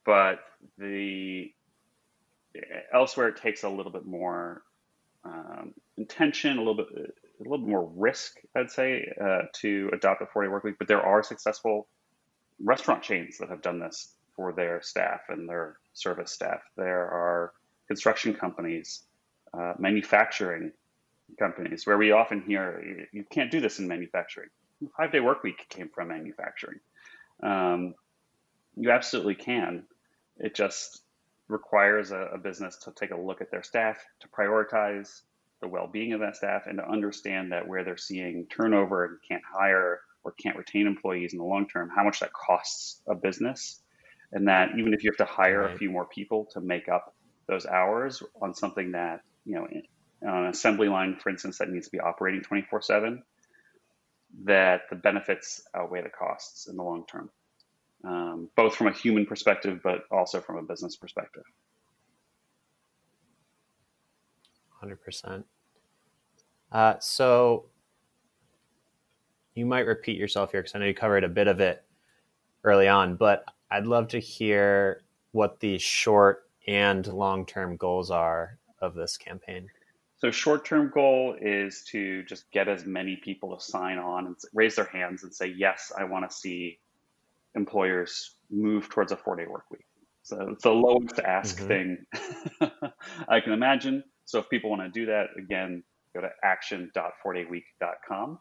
but 0.05 0.39
the 0.77 1.51
elsewhere 2.93 3.29
it 3.29 3.37
takes 3.37 3.63
a 3.63 3.69
little 3.69 3.91
bit 3.91 4.05
more 4.05 4.63
um, 5.23 5.73
intention, 5.97 6.57
a 6.57 6.61
little 6.61 6.75
bit, 6.75 6.87
a 6.89 7.43
little 7.43 7.59
bit 7.59 7.69
more 7.69 7.91
risk, 7.95 8.39
I'd 8.55 8.71
say, 8.71 9.11
uh, 9.21 9.43
to 9.61 9.89
adopt 9.93 10.21
a 10.21 10.25
40 10.25 10.49
work 10.49 10.63
week. 10.63 10.75
But 10.79 10.87
there 10.87 11.01
are 11.01 11.23
successful 11.23 11.87
restaurant 12.63 13.03
chains 13.03 13.37
that 13.39 13.49
have 13.49 13.61
done 13.61 13.79
this 13.79 14.15
for 14.41 14.51
their 14.51 14.81
staff 14.81 15.21
and 15.29 15.47
their 15.47 15.77
service 15.93 16.31
staff. 16.31 16.61
There 16.75 17.05
are 17.05 17.53
construction 17.87 18.33
companies, 18.33 19.03
uh, 19.53 19.73
manufacturing 19.77 20.71
companies, 21.37 21.85
where 21.85 21.97
we 21.99 22.11
often 22.11 22.41
hear 22.41 23.07
you 23.11 23.23
can't 23.29 23.51
do 23.51 23.61
this 23.61 23.77
in 23.77 23.87
manufacturing. 23.87 24.49
Five 24.97 25.11
day 25.11 25.19
work 25.19 25.43
week 25.43 25.67
came 25.69 25.89
from 25.93 26.07
manufacturing. 26.07 26.79
Um, 27.43 27.93
you 28.75 28.89
absolutely 28.89 29.35
can. 29.35 29.83
It 30.37 30.55
just 30.55 31.03
requires 31.47 32.09
a, 32.09 32.31
a, 32.33 32.37
business 32.39 32.77
to 32.85 32.91
take 32.91 33.11
a 33.11 33.21
look 33.21 33.41
at 33.41 33.51
their 33.51 33.61
staff, 33.61 33.97
to 34.21 34.27
prioritize 34.29 35.21
the 35.61 35.67
well-being 35.67 36.13
of 36.13 36.21
that 36.21 36.35
staff, 36.35 36.63
and 36.65 36.79
to 36.79 36.89
understand 36.89 37.51
that 37.51 37.67
where 37.67 37.83
they're 37.83 37.97
seeing 37.97 38.47
turnover 38.47 39.05
and 39.05 39.17
can't 39.27 39.43
hire 39.45 39.99
or 40.23 40.31
can't 40.31 40.57
retain 40.57 40.87
employees 40.87 41.33
in 41.33 41.39
the 41.39 41.45
long 41.45 41.67
term, 41.67 41.91
how 41.95 42.03
much 42.03 42.21
that 42.21 42.33
costs 42.33 43.01
a 43.07 43.13
business, 43.13 43.81
and 44.31 44.47
that 44.47 44.69
even 44.77 44.93
if 44.93 45.03
you 45.03 45.11
have 45.11 45.27
to 45.27 45.31
hire 45.31 45.61
right. 45.61 45.75
a 45.75 45.77
few 45.77 45.89
more 45.89 46.05
people 46.05 46.47
to 46.53 46.61
make 46.61 46.87
up 46.89 47.13
those 47.47 47.65
hours 47.65 48.23
on 48.41 48.53
something 48.53 48.91
that 48.91 49.21
you 49.45 49.55
know 49.55 49.67
on 50.27 50.43
an 50.43 50.49
assembly 50.49 50.87
line, 50.87 51.17
for 51.21 51.29
instance, 51.29 51.57
that 51.57 51.69
needs 51.69 51.87
to 51.87 51.91
be 51.91 51.99
operating 51.99 52.41
24/7, 52.41 53.21
that 54.45 54.81
the 54.89 54.95
benefits 54.95 55.61
outweigh 55.75 56.01
the 56.01 56.09
costs 56.09 56.67
in 56.67 56.77
the 56.77 56.83
long 56.83 57.05
term 57.05 57.29
um, 58.03 58.49
both 58.55 58.75
from 58.75 58.87
a 58.87 58.93
human 58.93 59.25
perspective, 59.25 59.79
but 59.83 60.03
also 60.11 60.41
from 60.41 60.57
a 60.57 60.63
business 60.63 60.95
perspective. 60.95 61.43
100%. 64.83 65.43
Uh, 66.71 66.95
so 66.99 67.65
you 69.53 69.65
might 69.65 69.85
repeat 69.85 70.17
yourself 70.17 70.51
here 70.51 70.61
because 70.61 70.73
I 70.75 70.79
know 70.79 70.85
you 70.85 70.93
covered 70.93 71.23
a 71.23 71.29
bit 71.29 71.47
of 71.47 71.59
it 71.59 71.83
early 72.63 72.87
on, 72.87 73.15
but 73.15 73.45
I'd 73.71 73.87
love 73.87 74.09
to 74.09 74.19
hear 74.19 75.01
what 75.31 75.61
the 75.61 75.77
short 75.77 76.49
and 76.67 77.07
long 77.07 77.45
term 77.45 77.77
goals 77.77 78.11
are 78.11 78.59
of 78.79 78.93
this 78.95 79.17
campaign. 79.17 79.69
So, 80.17 80.29
short 80.29 80.65
term 80.65 80.91
goal 80.93 81.35
is 81.41 81.83
to 81.91 82.23
just 82.23 82.51
get 82.51 82.67
as 82.67 82.85
many 82.85 83.15
people 83.15 83.55
to 83.55 83.63
sign 83.63 83.97
on 83.97 84.27
and 84.27 84.35
raise 84.53 84.75
their 84.75 84.85
hands 84.85 85.23
and 85.23 85.33
say, 85.33 85.47
Yes, 85.47 85.91
I 85.97 86.03
want 86.03 86.29
to 86.29 86.35
see 86.35 86.77
employers 87.55 88.35
move 88.49 88.89
towards 88.89 89.11
a 89.11 89.17
four 89.17 89.35
day 89.35 89.47
work 89.47 89.65
week. 89.71 89.85
So 90.23 90.49
it's 90.51 90.63
the 90.63 90.69
lowest 90.71 91.19
ask 91.19 91.57
mm-hmm. 91.57 91.67
thing 91.67 92.05
I 93.27 93.39
can 93.39 93.53
imagine. 93.53 94.03
So 94.25 94.37
if 94.39 94.49
people 94.49 94.69
want 94.69 94.81
to 94.83 94.89
do 94.89 95.07
that, 95.07 95.29
again, 95.37 95.83
go 96.13 96.21
to 96.21 96.29
action.fourdayweek.com. 96.43 98.39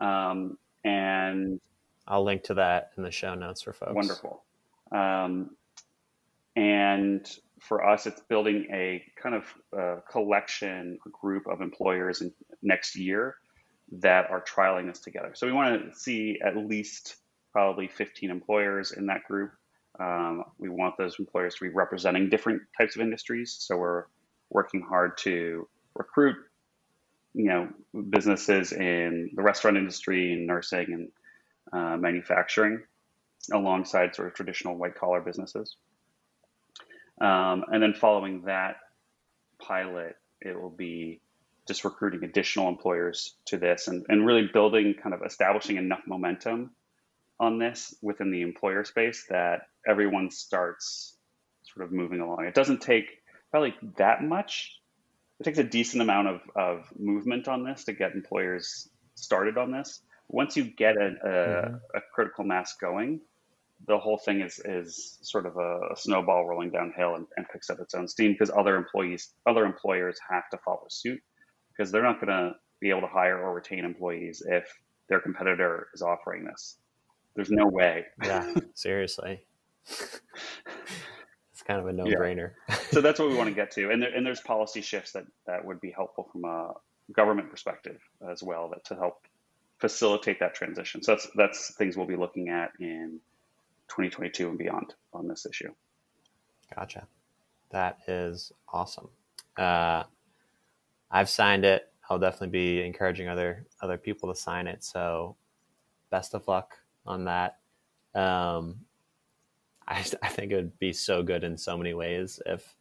Um, 0.00 0.58
and 0.84 1.60
I'll 2.06 2.24
link 2.24 2.44
to 2.44 2.54
that 2.54 2.90
in 2.96 3.02
the 3.02 3.10
show 3.10 3.34
notes 3.34 3.62
for 3.62 3.72
folks. 3.72 3.94
Wonderful. 3.94 4.44
Um, 4.92 5.50
and 6.56 7.28
for 7.60 7.86
us, 7.86 8.06
it's 8.06 8.20
building 8.28 8.66
a 8.72 9.02
kind 9.20 9.34
of 9.34 9.44
uh, 9.76 10.00
collection, 10.10 10.98
group 11.12 11.46
of 11.46 11.60
employers 11.60 12.20
in 12.20 12.32
next 12.62 12.96
year 12.96 13.36
that 13.92 14.30
are 14.30 14.42
trialing 14.42 14.86
this 14.88 15.00
together. 15.00 15.32
So 15.34 15.46
we 15.46 15.52
want 15.52 15.92
to 15.92 15.98
see 15.98 16.38
at 16.44 16.56
least 16.56 17.16
probably 17.52 17.88
15 17.88 18.30
employers 18.30 18.92
in 18.92 19.06
that 19.06 19.24
group. 19.24 19.52
Um, 19.98 20.44
we 20.58 20.68
want 20.68 20.96
those 20.96 21.18
employers 21.18 21.54
to 21.56 21.64
be 21.64 21.70
representing 21.70 22.28
different 22.28 22.62
types 22.78 22.96
of 22.96 23.02
industries. 23.02 23.56
So 23.58 23.76
we're 23.76 24.04
working 24.50 24.82
hard 24.82 25.16
to 25.18 25.68
recruit, 25.94 26.36
you 27.34 27.46
know, 27.46 27.68
businesses 28.10 28.72
in 28.72 29.30
the 29.34 29.42
restaurant 29.42 29.76
industry 29.76 30.32
and 30.32 30.46
nursing 30.46 30.86
and 30.92 31.08
uh, 31.72 31.96
manufacturing, 31.96 32.82
alongside 33.52 34.14
sort 34.14 34.28
of 34.28 34.34
traditional 34.34 34.76
white 34.76 34.94
collar 34.94 35.20
businesses. 35.20 35.76
Um, 37.20 37.64
and 37.72 37.82
then 37.82 37.94
following 37.94 38.42
that 38.42 38.76
pilot, 39.58 40.16
it 40.40 40.60
will 40.60 40.70
be 40.70 41.20
just 41.66 41.84
recruiting 41.84 42.24
additional 42.24 42.68
employers 42.68 43.34
to 43.46 43.58
this 43.58 43.88
and, 43.88 44.06
and 44.08 44.26
really 44.26 44.48
building 44.52 44.94
kind 45.00 45.14
of 45.14 45.22
establishing 45.24 45.76
enough 45.76 46.00
momentum 46.06 46.70
on 47.40 47.58
this 47.58 47.94
within 48.02 48.30
the 48.30 48.42
employer 48.42 48.84
space 48.84 49.26
that 49.28 49.62
everyone 49.86 50.30
starts 50.30 51.16
sort 51.62 51.86
of 51.86 51.92
moving 51.92 52.20
along. 52.20 52.46
It 52.46 52.54
doesn't 52.54 52.80
take 52.80 53.22
probably 53.50 53.74
that 53.96 54.22
much. 54.22 54.80
It 55.40 55.44
takes 55.44 55.58
a 55.58 55.64
decent 55.64 56.02
amount 56.02 56.28
of, 56.28 56.40
of 56.56 56.92
movement 56.98 57.46
on 57.46 57.64
this 57.64 57.84
to 57.84 57.92
get 57.92 58.14
employers 58.14 58.88
started 59.14 59.56
on 59.58 59.70
this. 59.70 60.00
Once 60.28 60.56
you 60.56 60.64
get 60.64 60.96
a, 60.96 61.06
a, 61.06 61.28
mm-hmm. 61.28 61.74
a 61.94 62.00
critical 62.12 62.44
mass 62.44 62.74
going, 62.80 63.20
the 63.86 63.98
whole 63.98 64.18
thing 64.18 64.40
is 64.40 64.60
is 64.64 65.18
sort 65.22 65.46
of 65.46 65.56
a, 65.56 65.92
a 65.92 65.96
snowball 65.96 66.46
rolling 66.46 66.70
downhill 66.70 67.14
and, 67.14 67.26
and, 67.36 67.46
picks 67.48 67.70
up 67.70 67.78
its 67.80 67.94
own 67.94 68.08
steam 68.08 68.32
because 68.32 68.50
other 68.50 68.76
employees, 68.76 69.34
other 69.46 69.64
employers 69.64 70.18
have 70.28 70.48
to 70.50 70.58
follow 70.58 70.86
suit 70.88 71.20
because 71.70 71.92
they're 71.92 72.02
not 72.02 72.20
going 72.20 72.28
to 72.28 72.52
be 72.80 72.90
able 72.90 73.02
to 73.02 73.06
hire 73.06 73.38
or 73.38 73.54
retain 73.54 73.84
employees 73.84 74.42
if 74.46 74.64
their 75.08 75.20
competitor 75.20 75.88
is 75.94 76.02
offering 76.02 76.44
this. 76.44 76.76
There's 77.34 77.50
no 77.50 77.66
way. 77.66 78.04
Yeah, 78.24 78.54
seriously. 78.74 79.42
it's 79.86 81.62
kind 81.64 81.80
of 81.80 81.86
a 81.86 81.92
no-brainer. 81.92 82.52
Yeah. 82.68 82.74
so 82.90 83.00
that's 83.00 83.20
what 83.20 83.28
we 83.28 83.36
want 83.36 83.48
to 83.48 83.54
get 83.54 83.70
to, 83.72 83.90
and 83.90 84.02
there, 84.02 84.12
and 84.14 84.26
there's 84.26 84.40
policy 84.40 84.80
shifts 84.80 85.12
that 85.12 85.24
that 85.46 85.64
would 85.64 85.80
be 85.80 85.92
helpful 85.92 86.28
from 86.32 86.44
a 86.44 86.72
government 87.12 87.50
perspective 87.50 88.00
as 88.28 88.42
well, 88.42 88.68
that 88.70 88.84
to 88.86 88.96
help 88.96 89.22
facilitate 89.78 90.40
that 90.40 90.54
transition. 90.54 91.02
So 91.02 91.12
that's 91.12 91.28
that's 91.34 91.74
things 91.74 91.96
we'll 91.96 92.06
be 92.06 92.16
looking 92.16 92.48
at 92.48 92.72
in 92.80 93.20
2022 93.88 94.48
and 94.48 94.58
beyond 94.58 94.94
on 95.12 95.28
this 95.28 95.46
issue. 95.46 95.72
Gotcha. 96.74 97.06
That 97.70 97.98
is 98.06 98.52
awesome. 98.72 99.08
Uh, 99.56 100.04
I've 101.10 101.28
signed 101.28 101.64
it. 101.64 101.90
I'll 102.10 102.18
definitely 102.18 102.48
be 102.48 102.84
encouraging 102.84 103.28
other 103.28 103.66
other 103.80 103.98
people 103.98 104.32
to 104.32 104.38
sign 104.38 104.66
it. 104.66 104.82
So, 104.84 105.36
best 106.10 106.34
of 106.34 106.46
luck 106.48 106.74
on 107.06 107.24
that. 107.24 107.58
Um, 108.14 108.80
I, 109.88 110.04
I 110.22 110.28
think 110.28 110.52
it 110.52 110.56
would 110.56 110.78
be 110.78 110.92
so 110.92 111.22
good 111.22 111.44
in 111.44 111.56
so 111.56 111.76
many 111.76 111.94
ways 111.94 112.40
if 112.44 112.74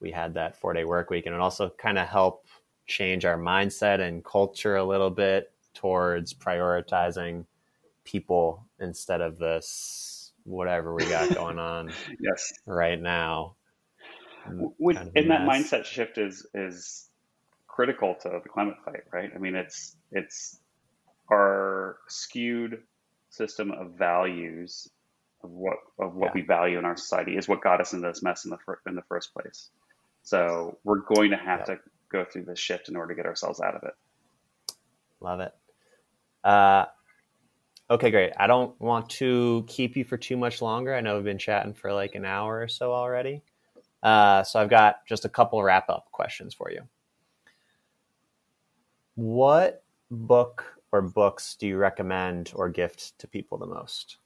we 0.00 0.12
had 0.12 0.34
that 0.34 0.56
four 0.56 0.74
day 0.74 0.84
work 0.84 1.10
week, 1.10 1.26
and 1.26 1.34
it 1.34 1.40
also 1.40 1.70
kind 1.78 1.98
of 1.98 2.06
help 2.06 2.46
change 2.86 3.24
our 3.24 3.38
mindset 3.38 4.00
and 4.00 4.24
culture 4.24 4.76
a 4.76 4.84
little 4.84 5.10
bit 5.10 5.50
towards 5.76 6.32
prioritizing 6.34 7.44
people 8.04 8.66
instead 8.80 9.20
of 9.20 9.38
this 9.38 10.32
whatever 10.44 10.94
we 10.94 11.04
got 11.06 11.34
going 11.34 11.58
on 11.58 11.92
yes. 12.20 12.52
right 12.66 13.00
now. 13.00 13.56
Would, 14.78 14.96
kind 14.96 15.08
of 15.08 15.16
and 15.16 15.30
that 15.30 15.40
mindset 15.42 15.84
shift 15.84 16.18
is 16.18 16.46
is 16.54 17.08
critical 17.66 18.14
to 18.22 18.40
the 18.42 18.48
climate 18.48 18.76
fight 18.84 19.02
right? 19.12 19.30
I 19.34 19.38
mean 19.38 19.54
it's 19.54 19.96
it's 20.12 20.58
our 21.30 21.98
skewed 22.08 22.82
system 23.28 23.72
of 23.72 23.98
values 23.98 24.88
of 25.42 25.50
what 25.50 25.76
of 25.98 26.14
what 26.14 26.28
yeah. 26.28 26.40
we 26.40 26.40
value 26.42 26.78
in 26.78 26.84
our 26.84 26.96
society 26.96 27.36
is 27.36 27.48
what 27.48 27.60
got 27.60 27.80
us 27.80 27.92
into 27.92 28.06
this 28.06 28.22
mess 28.22 28.44
in 28.44 28.50
the 28.50 28.58
fir- 28.64 28.80
in 28.86 28.94
the 28.94 29.02
first 29.02 29.34
place. 29.34 29.68
So 30.22 30.78
we're 30.84 31.00
going 31.00 31.32
to 31.32 31.36
have 31.36 31.66
to 31.66 31.78
go 32.10 32.24
through 32.24 32.44
this 32.44 32.58
shift 32.58 32.88
in 32.88 32.96
order 32.96 33.14
to 33.14 33.16
get 33.16 33.26
ourselves 33.26 33.60
out 33.60 33.74
of 33.74 33.82
it. 33.82 33.94
Love 35.20 35.40
it 35.40 35.52
uh, 36.46 36.86
okay, 37.90 38.12
great. 38.12 38.32
I 38.36 38.46
don't 38.46 38.80
want 38.80 39.10
to 39.10 39.64
keep 39.66 39.96
you 39.96 40.04
for 40.04 40.16
too 40.16 40.36
much 40.36 40.62
longer. 40.62 40.94
I 40.94 41.00
know 41.00 41.16
we've 41.16 41.24
been 41.24 41.38
chatting 41.38 41.74
for 41.74 41.92
like 41.92 42.14
an 42.14 42.24
hour 42.24 42.60
or 42.60 42.68
so 42.68 42.92
already. 42.92 43.42
Uh, 44.00 44.44
so 44.44 44.60
I've 44.60 44.70
got 44.70 45.04
just 45.06 45.24
a 45.24 45.28
couple 45.28 45.60
wrap 45.60 45.90
up 45.90 46.06
questions 46.12 46.54
for 46.54 46.70
you. 46.70 46.82
What 49.16 49.82
book 50.08 50.64
or 50.92 51.02
books 51.02 51.56
do 51.56 51.66
you 51.66 51.78
recommend 51.78 52.52
or 52.54 52.68
gift 52.68 53.18
to 53.18 53.26
people 53.26 53.58
the 53.58 53.66
most? 53.66 54.18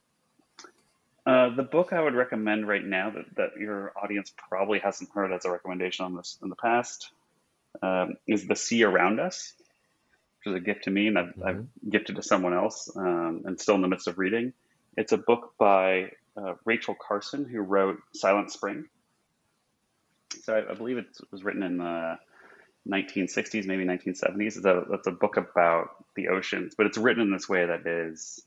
Uh, 1.25 1.55
the 1.55 1.63
book 1.63 1.93
I 1.93 2.01
would 2.01 2.13
recommend 2.13 2.67
right 2.67 2.85
now 2.85 3.09
that, 3.09 3.35
that 3.35 3.49
your 3.59 3.93
audience 4.01 4.31
probably 4.37 4.77
hasn't 4.77 5.09
heard 5.11 5.31
as 5.31 5.45
a 5.45 5.51
recommendation 5.51 6.05
on 6.05 6.15
this 6.15 6.37
in 6.43 6.49
the 6.49 6.55
past 6.55 7.11
um, 7.81 8.15
is 8.27 8.45
The 8.45 8.55
Sea 8.55 8.83
Around 8.83 9.19
Us 9.19 9.53
which 10.43 10.53
is 10.53 10.57
a 10.57 10.63
gift 10.63 10.85
to 10.85 10.91
me, 10.91 11.07
and 11.07 11.17
I've, 11.17 11.25
mm-hmm. 11.25 11.47
I've 11.47 11.65
gifted 11.89 12.15
to 12.15 12.23
someone 12.23 12.53
else, 12.53 12.89
um, 12.95 13.43
and 13.45 13.59
still 13.59 13.75
in 13.75 13.81
the 13.81 13.87
midst 13.87 14.07
of 14.07 14.17
reading. 14.17 14.53
It's 14.97 15.11
a 15.11 15.17
book 15.17 15.53
by 15.57 16.11
uh, 16.35 16.53
Rachel 16.65 16.95
Carson, 16.95 17.45
who 17.45 17.59
wrote 17.61 17.99
Silent 18.13 18.51
Spring. 18.51 18.85
So 20.43 20.55
I, 20.55 20.71
I, 20.71 20.73
believe 20.73 20.97
it 20.97 21.05
was 21.31 21.43
written 21.43 21.63
in 21.63 21.77
the 21.77 22.17
1960s, 22.89 23.65
maybe 23.65 23.85
1970s. 23.85 24.57
It's 24.57 24.65
a, 24.65 24.83
it's 24.91 25.07
a 25.07 25.11
book 25.11 25.37
about 25.37 25.89
the 26.15 26.29
oceans, 26.29 26.73
but 26.77 26.87
it's 26.87 26.97
written 26.97 27.21
in 27.21 27.31
this 27.31 27.47
way 27.47 27.65
that 27.65 27.85
is 27.85 28.43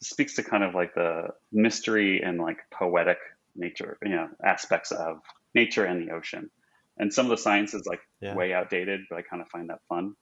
speaks 0.00 0.34
to 0.34 0.42
kind 0.42 0.62
of 0.62 0.74
like 0.74 0.94
the 0.94 1.28
mystery 1.52 2.22
and 2.22 2.38
like 2.38 2.58
poetic 2.70 3.18
nature, 3.54 3.96
you 4.02 4.10
know, 4.10 4.28
aspects 4.44 4.92
of 4.92 5.20
nature 5.54 5.84
and 5.84 6.06
the 6.06 6.12
ocean. 6.12 6.50
And 6.98 7.12
some 7.12 7.26
of 7.26 7.30
the 7.30 7.38
science 7.38 7.72
is 7.72 7.86
like 7.86 8.00
yeah. 8.20 8.34
way 8.34 8.52
outdated, 8.52 9.02
but 9.08 9.16
I 9.16 9.22
kind 9.22 9.40
of 9.40 9.48
find 9.48 9.70
that 9.70 9.80
fun. 9.88 10.14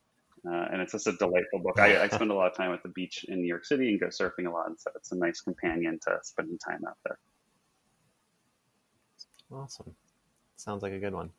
Uh, 0.46 0.66
and 0.72 0.82
it's 0.82 0.92
just 0.92 1.06
a 1.06 1.12
delightful 1.12 1.60
book. 1.60 1.78
I, 1.78 2.02
I, 2.02 2.08
spend 2.08 2.30
a 2.30 2.34
lot 2.34 2.50
of 2.50 2.56
time 2.56 2.72
at 2.72 2.82
the 2.82 2.90
beach 2.90 3.24
in 3.28 3.40
New 3.40 3.46
York 3.46 3.64
City 3.64 3.88
and 3.88 3.98
go 3.98 4.08
surfing 4.08 4.46
a 4.46 4.50
lot, 4.50 4.66
and 4.66 4.78
so 4.78 4.90
it's 4.94 5.10
a 5.12 5.16
nice 5.16 5.40
companion 5.40 5.98
to 6.06 6.18
spending 6.22 6.58
time 6.58 6.80
out 6.86 6.98
there. 7.04 7.18
Awesome. 9.50 9.94
Sounds 10.56 10.82
like 10.82 10.92
a 10.92 10.98
good 10.98 11.14
one. 11.14 11.30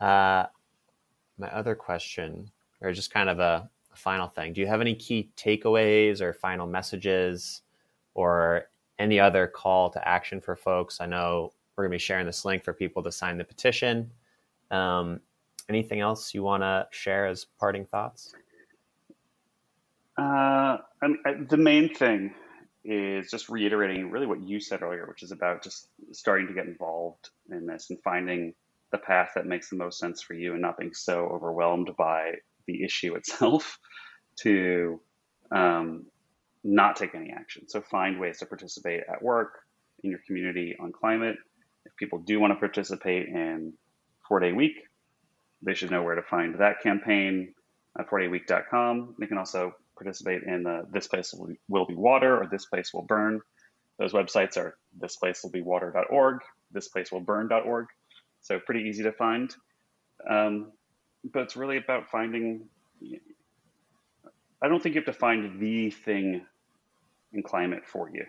Uh, 0.00 0.46
my 1.38 1.48
other 1.52 1.74
question, 1.74 2.50
or 2.80 2.90
just 2.92 3.12
kind 3.12 3.28
of 3.28 3.38
a, 3.38 3.68
a 3.92 3.96
final 3.96 4.28
thing, 4.28 4.54
do 4.54 4.62
you 4.62 4.66
have 4.66 4.80
any 4.80 4.94
key 4.94 5.30
takeaways 5.36 6.22
or 6.22 6.32
final 6.32 6.66
messages 6.66 7.62
or 8.14 8.64
any 8.98 9.20
other 9.20 9.46
call 9.46 9.90
to 9.90 10.08
action 10.08 10.40
for 10.40 10.56
folks? 10.56 11.00
I 11.02 11.06
know 11.06 11.52
we're 11.76 11.84
going 11.84 11.92
to 11.92 11.94
be 11.96 11.98
sharing 11.98 12.26
this 12.26 12.44
link 12.46 12.64
for 12.64 12.72
people 12.72 13.02
to 13.02 13.12
sign 13.12 13.36
the 13.36 13.44
petition. 13.44 14.10
Um, 14.70 15.20
anything 15.70 16.00
else 16.00 16.34
you 16.34 16.42
want 16.42 16.62
to 16.62 16.86
share 16.90 17.26
as 17.26 17.46
parting 17.58 17.86
thoughts? 17.86 18.34
Uh, 20.18 20.76
I 21.02 21.06
mean, 21.06 21.46
the 21.48 21.56
main 21.56 21.94
thing 21.94 22.34
is 22.84 23.30
just 23.30 23.48
reiterating 23.48 24.10
really 24.10 24.26
what 24.26 24.42
you 24.42 24.60
said 24.60 24.82
earlier, 24.82 25.06
which 25.06 25.22
is 25.22 25.32
about 25.32 25.62
just 25.62 25.88
starting 26.12 26.46
to 26.48 26.52
get 26.52 26.66
involved 26.66 27.30
in 27.50 27.66
this 27.66 27.88
and 27.90 27.98
finding 28.02 28.52
the 28.92 28.98
path 28.98 29.30
that 29.34 29.46
makes 29.46 29.70
the 29.70 29.76
most 29.76 29.98
sense 29.98 30.20
for 30.20 30.34
you 30.34 30.52
and 30.52 30.60
not 30.60 30.76
being 30.76 30.92
so 30.92 31.26
overwhelmed 31.26 31.90
by 31.96 32.32
the 32.66 32.84
issue 32.84 33.14
itself 33.20 33.78
to 34.40 35.00
um, 35.52 36.04
not 36.64 36.96
take 36.96 37.14
any 37.14 37.30
action. 37.30 37.68
So 37.68 37.80
find 37.80 38.20
ways 38.20 38.38
to 38.38 38.46
participate 38.46 39.02
at 39.10 39.22
work, 39.22 39.60
in 40.02 40.10
your 40.10 40.20
community 40.26 40.76
on 40.80 40.92
climate. 40.92 41.36
If 41.84 41.96
people 41.96 42.18
do 42.18 42.40
want 42.40 42.52
to 42.52 42.58
participate 42.58 43.28
in 43.28 43.72
four 44.26 44.40
day 44.40 44.52
week, 44.52 44.74
they 45.62 45.74
should 45.74 45.90
know 45.90 46.02
where 46.02 46.14
to 46.14 46.22
find 46.22 46.58
that 46.58 46.80
campaign 46.82 47.54
at 47.98 48.08
fourdayweek.com. 48.08 49.16
They 49.18 49.26
can 49.26 49.38
also 49.38 49.74
participate 49.96 50.42
in 50.44 50.62
the 50.62 50.86
This 50.90 51.08
Place 51.08 51.34
Will 51.68 51.86
Be 51.86 51.94
Water 51.94 52.36
or 52.42 52.48
This 52.50 52.66
Place 52.66 52.92
Will 52.92 53.02
Burn. 53.02 53.40
Those 53.98 54.12
websites 54.12 54.56
are 54.56 54.78
thisplacewillbewater.org, 54.98 56.38
thisplacewillburn.org. 56.74 57.86
So 58.40 58.58
pretty 58.58 58.88
easy 58.88 59.02
to 59.02 59.12
find. 59.12 59.54
Um, 60.28 60.72
but 61.22 61.42
it's 61.42 61.56
really 61.56 61.76
about 61.76 62.10
finding. 62.10 62.68
I 64.62 64.68
don't 64.68 64.82
think 64.82 64.94
you 64.94 65.00
have 65.00 65.12
to 65.12 65.18
find 65.18 65.60
the 65.60 65.90
thing 65.90 66.46
in 67.32 67.42
climate 67.42 67.86
for 67.86 68.10
you. 68.12 68.24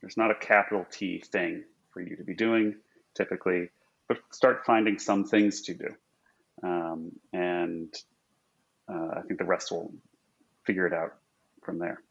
There's 0.00 0.16
not 0.16 0.30
a 0.30 0.34
capital 0.34 0.86
T 0.90 1.22
thing 1.30 1.64
for 1.92 2.00
you 2.00 2.16
to 2.16 2.24
be 2.24 2.34
doing 2.34 2.74
typically, 3.16 3.68
but 4.08 4.18
start 4.32 4.64
finding 4.64 4.98
some 4.98 5.24
things 5.24 5.62
to 5.62 5.74
do. 5.74 5.88
Um, 6.62 7.12
and 7.32 7.94
uh, 8.88 9.18
I 9.18 9.22
think 9.26 9.38
the 9.38 9.44
rest 9.44 9.70
will 9.70 9.92
figure 10.64 10.86
it 10.86 10.92
out 10.92 11.16
from 11.62 11.78
there. 11.78 12.02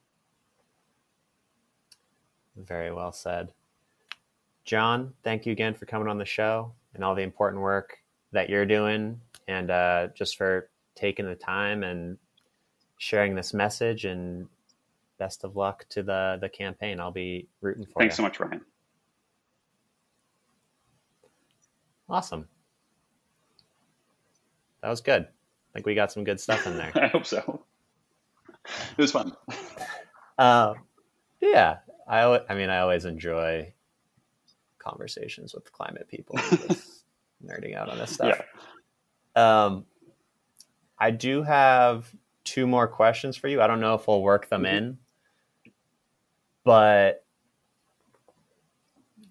Very 2.56 2.92
well 2.92 3.12
said. 3.12 3.54
John, 4.66 5.14
thank 5.24 5.46
you 5.46 5.52
again 5.52 5.74
for 5.74 5.86
coming 5.86 6.08
on 6.08 6.18
the 6.18 6.26
show 6.26 6.74
and 6.94 7.04
all 7.04 7.16
the 7.16 7.22
important 7.22 7.62
work 7.62 7.98
that 8.32 8.50
you're 8.50 8.66
doing, 8.66 9.20
and 9.48 9.72
uh, 9.72 10.08
just 10.16 10.38
for 10.38 10.70
taking 10.96 11.26
the 11.26 11.36
time 11.36 11.84
and 11.84 12.18
sharing 12.98 13.34
this 13.36 13.54
message. 13.54 14.06
And 14.06 14.48
best 15.18 15.44
of 15.44 15.56
luck 15.56 15.86
to 15.90 16.04
the 16.04 16.38
the 16.42 16.50
campaign. 16.50 17.00
I'll 17.00 17.12
be 17.12 17.48
rooting 17.62 17.86
for 17.86 18.00
Thanks 18.00 18.18
you. 18.18 18.24
Thanks 18.24 18.38
so 18.38 18.44
much, 18.44 18.52
Ryan. 18.52 18.66
Awesome. 22.10 22.48
That 24.90 24.94
was 24.94 25.02
good. 25.02 25.22
I 25.22 25.72
think 25.72 25.86
we 25.86 25.94
got 25.94 26.12
some 26.12 26.24
good 26.24 26.40
stuff 26.40 26.66
in 26.66 26.76
there. 26.76 26.92
I 26.96 27.10
hope 27.10 27.28
so. 27.28 27.64
It 28.66 28.98
was 28.98 29.12
fun. 29.12 29.34
Uh, 30.36 30.74
yeah, 31.42 31.78
I, 32.08 32.42
I 32.50 32.56
mean, 32.56 32.72
I 32.72 32.80
always 32.80 33.06
enjoy 33.06 33.72
conversations 34.80 35.54
with 35.54 35.72
climate 35.72 36.08
people, 36.08 36.38
nerding 37.46 37.76
out 37.76 37.88
on 37.88 38.00
this 38.00 38.14
stuff. 38.16 38.42
Yeah. 39.36 39.66
Um, 39.66 39.86
I 40.98 41.12
do 41.12 41.44
have 41.44 42.12
two 42.44 42.66
more 42.66 42.88
questions 42.88 43.38
for 43.38 43.48
you. 43.48 43.62
I 43.62 43.68
don't 43.68 43.82
know 43.82 43.94
if 43.94 44.08
we'll 44.08 44.24
work 44.24 44.50
them 44.50 44.64
mm-hmm. 44.64 44.76
in, 44.76 44.98
but 46.64 47.24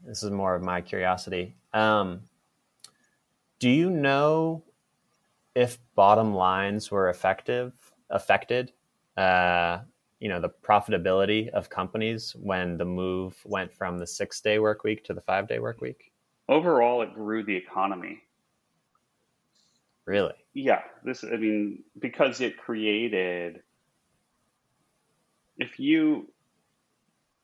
this 0.06 0.22
is 0.22 0.30
more 0.30 0.54
of 0.54 0.62
my 0.62 0.82
curiosity. 0.82 1.56
Um, 1.72 2.20
do 3.58 3.68
you 3.68 3.90
know 3.90 4.62
if 5.58 5.76
bottom 5.96 6.32
lines 6.34 6.88
were 6.88 7.08
effective 7.08 7.72
affected 8.10 8.72
uh, 9.16 9.80
you 10.20 10.28
know 10.28 10.40
the 10.40 10.48
profitability 10.48 11.48
of 11.48 11.68
companies 11.68 12.34
when 12.38 12.78
the 12.78 12.84
move 12.84 13.34
went 13.44 13.72
from 13.72 13.98
the 13.98 14.06
six 14.06 14.40
day 14.40 14.60
work 14.60 14.84
week 14.84 15.04
to 15.04 15.12
the 15.12 15.20
five 15.20 15.48
day 15.48 15.58
work 15.58 15.80
week? 15.80 16.12
Overall, 16.48 17.02
it 17.02 17.12
grew 17.12 17.42
the 17.42 17.56
economy. 17.56 18.22
Really? 20.06 20.32
Yeah. 20.54 20.82
This, 21.04 21.24
I 21.24 21.36
mean, 21.36 21.82
because 21.98 22.40
it 22.40 22.56
created. 22.56 23.60
If 25.58 25.80
you 25.80 26.28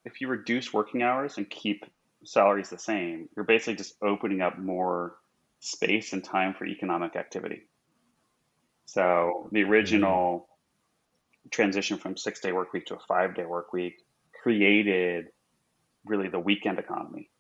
if 0.05 0.21
you 0.21 0.29
reduce 0.29 0.73
working 0.73 1.03
hours 1.03 1.37
and 1.37 1.51
keep 1.51 1.85
salaries 2.25 2.71
the 2.71 2.79
same, 2.79 3.29
you're 3.35 3.45
basically 3.45 3.75
just 3.75 3.97
opening 4.01 4.41
up 4.41 4.57
more 4.57 5.17
space 5.59 6.13
and 6.13 6.23
time 6.23 6.55
for 6.55 6.65
economic 6.65 7.17
activity. 7.17 7.63
So 8.87 9.49
the 9.53 9.63
original 9.63 10.49
transition 11.51 11.99
from 11.99 12.17
six 12.17 12.41
day 12.41 12.53
work 12.53 12.73
week 12.73 12.87
to 12.87 12.97
a 12.97 12.99
five 13.07 13.35
day 13.35 13.45
work 13.45 13.73
week 13.73 13.97
created 14.43 15.27
really 16.05 16.29
the 16.29 16.39
weekend 16.39 16.79
economy. 16.79 17.31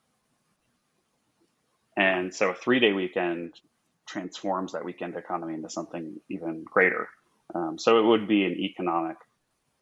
And 1.97 2.34
so 2.34 2.51
a 2.51 2.55
three 2.55 2.80
day 2.80 2.92
weekend 2.92 3.55
transforms 4.07 4.72
that 4.72 4.84
weekend 4.84 5.16
economy 5.16 5.55
into 5.55 5.70
something 5.70 6.20
even 6.28 6.64
greater. 6.64 7.09
Um, 7.55 7.78
so 7.78 7.99
it 7.99 8.03
would 8.03 8.26
be 8.26 8.45
an 8.45 8.53
economic, 8.53 9.16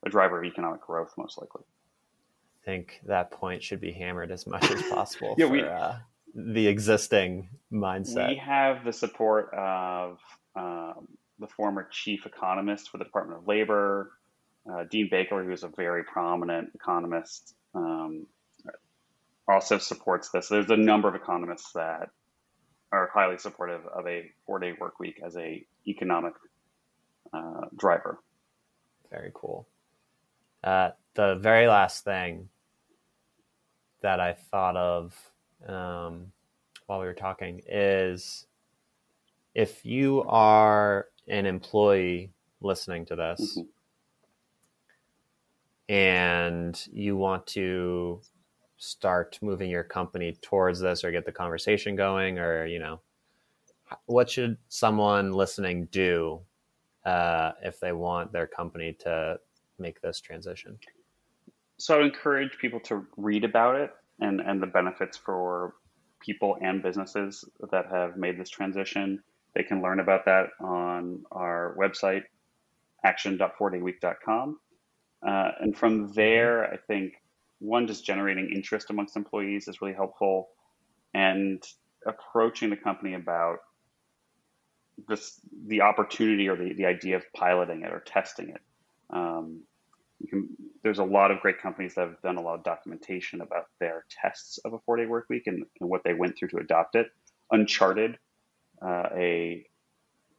a 0.05 0.11
driver 0.11 0.39
of 0.39 0.45
economic 0.45 0.83
growth, 0.83 1.13
most 1.17 1.39
likely. 1.39 1.63
I 2.63 2.65
think 2.65 3.01
that 3.07 3.31
point 3.31 3.63
should 3.63 3.81
be 3.81 3.93
hammered 3.93 4.31
as 4.31 4.47
much 4.47 4.71
as 4.71 4.83
possible 4.83 5.35
yeah, 5.39 5.47
for 5.47 5.53
we, 5.53 5.63
uh, 5.63 5.95
the 6.35 6.67
existing 6.69 7.49
mindset. 7.73 8.29
We 8.29 8.37
have 8.37 8.85
the 8.85 8.93
support 8.93 9.53
of 9.55 10.19
um, 10.55 11.09
the 11.43 11.49
former 11.49 11.87
chief 11.91 12.25
economist 12.25 12.89
for 12.89 12.99
the 12.99 13.05
Department 13.05 13.41
of 13.41 13.47
Labor, 13.47 14.13
uh, 14.71 14.85
Dean 14.91 15.09
Baker, 15.11 15.45
who 15.45 15.53
is 15.53 15.65
a 15.65 15.69
very 15.69 16.05
prominent 16.05 16.71
economist, 16.75 17.55
um, 17.75 18.27
also 19.47 19.77
supports 19.79 20.31
this. 20.31 20.49
There's 20.49 20.71
a 20.71 20.77
number 20.77 21.09
of 21.09 21.15
economists 21.15 21.73
that 21.75 22.09
are 22.93 23.11
highly 23.13 23.39
supportive 23.39 23.85
of 23.87 24.07
a 24.07 24.31
four-day 24.47 24.75
work 24.81 25.01
week 25.01 25.21
as 25.25 25.37
a 25.37 25.65
economic 25.87 26.35
uh, 27.33 27.67
driver. 27.77 28.19
Very 29.11 29.33
cool. 29.35 29.67
Uh, 30.63 30.91
the 31.15 31.37
very 31.37 31.67
last 31.67 32.05
thing 32.05 32.49
that 34.01 34.21
I 34.21 34.35
thought 34.35 34.77
of 34.77 35.15
um, 35.67 36.33
while 36.87 37.01
we 37.01 37.07
were 37.07 37.15
talking 37.15 37.63
is 37.67 38.47
if 39.55 39.85
you 39.85 40.23
are 40.29 41.07
an 41.29 41.47
employee 41.47 42.33
listening 42.61 43.05
to 43.07 43.17
this. 43.17 43.59
Mm-hmm. 43.59 43.69
and 45.89 46.87
you 46.93 47.17
want 47.17 47.47
to 47.47 48.21
start 48.79 49.39
moving 49.43 49.71
your 49.71 49.85
company 49.85 50.37
towards 50.43 50.81
this 50.81 51.05
or 51.05 51.13
get 51.13 51.25
the 51.25 51.33
conversation 51.33 51.95
going 51.95 52.39
or 52.39 52.67
you 52.67 52.79
know 52.79 53.01
what 54.07 54.31
should 54.31 54.57
someone 54.69 55.33
listening 55.33 55.87
do 55.91 56.41
uh, 57.05 57.53
if 57.63 57.79
they 57.81 57.93
want 57.93 58.33
their 58.33 58.47
company 58.47 58.93
to 59.01 59.39
make 59.79 60.01
this 60.01 60.21
transition? 60.21 60.79
So 61.79 62.01
i 62.01 62.05
encourage 62.05 62.57
people 62.59 62.81
to 62.81 63.07
read 63.17 63.45
about 63.45 63.77
it 63.77 63.91
and 64.21 64.41
and 64.41 64.63
the 64.63 64.67
benefits 64.67 65.17
for 65.17 65.75
people 66.21 66.57
and 66.61 66.83
businesses 66.83 67.45
that 67.71 67.87
have 67.91 68.17
made 68.17 68.39
this 68.39 68.49
transition 68.49 69.23
they 69.55 69.63
can 69.63 69.83
learn 69.83 70.01
about 70.01 70.25
that 70.27 70.49
on 70.61 71.25
our 71.31 71.77
website, 71.79 72.23
action.fourdayweek.com. 73.05 74.59
Uh, 75.27 75.51
and 75.61 75.77
from 75.77 76.09
there, 76.13 76.73
I 76.73 76.77
think 76.77 77.15
one, 77.59 77.87
just 77.87 78.05
generating 78.05 78.51
interest 78.53 78.91
amongst 78.91 79.17
employees 79.17 79.69
is 79.69 79.81
really 79.81 79.95
helpful, 79.95 80.49
and 81.15 81.63
approaching 82.07 82.71
the 82.71 82.77
company 82.77 83.15
about 83.15 83.59
this 85.09 85.41
the 85.67 85.81
opportunity 85.83 86.49
or 86.49 86.57
the, 86.57 86.73
the 86.75 86.87
idea 86.87 87.17
of 87.17 87.25
piloting 87.35 87.83
it 87.83 87.93
or 87.93 88.01
testing 88.01 88.49
it. 88.51 88.61
Um, 89.11 89.63
can, 90.29 90.49
there's 90.83 90.99
a 90.99 91.05
lot 91.05 91.31
of 91.31 91.41
great 91.41 91.61
companies 91.61 91.95
that 91.95 92.09
have 92.09 92.21
done 92.23 92.37
a 92.37 92.43
lot 92.43 92.55
of 92.55 92.65
documentation 92.65 93.41
about 93.41 93.67
their 93.81 94.05
tests 94.11 94.59
of 94.65 94.73
a 94.73 94.79
four 94.81 94.97
day 94.97 95.07
work 95.07 95.27
week 95.29 95.47
and, 95.47 95.65
and 95.81 95.89
what 95.89 96.03
they 96.05 96.15
went 96.15 96.37
through 96.37 96.49
to 96.49 96.59
adopt 96.59 96.95
it. 96.95 97.09
Uncharted 97.51 98.19
uh, 98.85 99.09
a 99.15 99.67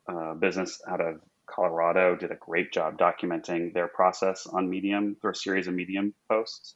uh, 0.08 0.34
business 0.36 0.82
out 0.88 1.02
of 1.02 1.22
Colorado 1.46 2.16
did 2.16 2.32
a 2.32 2.36
great 2.36 2.72
job 2.72 2.98
documenting 2.98 3.74
their 3.74 3.88
process 3.88 4.48
on 4.48 4.70
Medium 4.70 5.16
through 5.20 5.32
a 5.32 5.36
series 5.36 5.68
of 5.68 5.74
Medium 5.74 6.14
posts. 6.30 6.76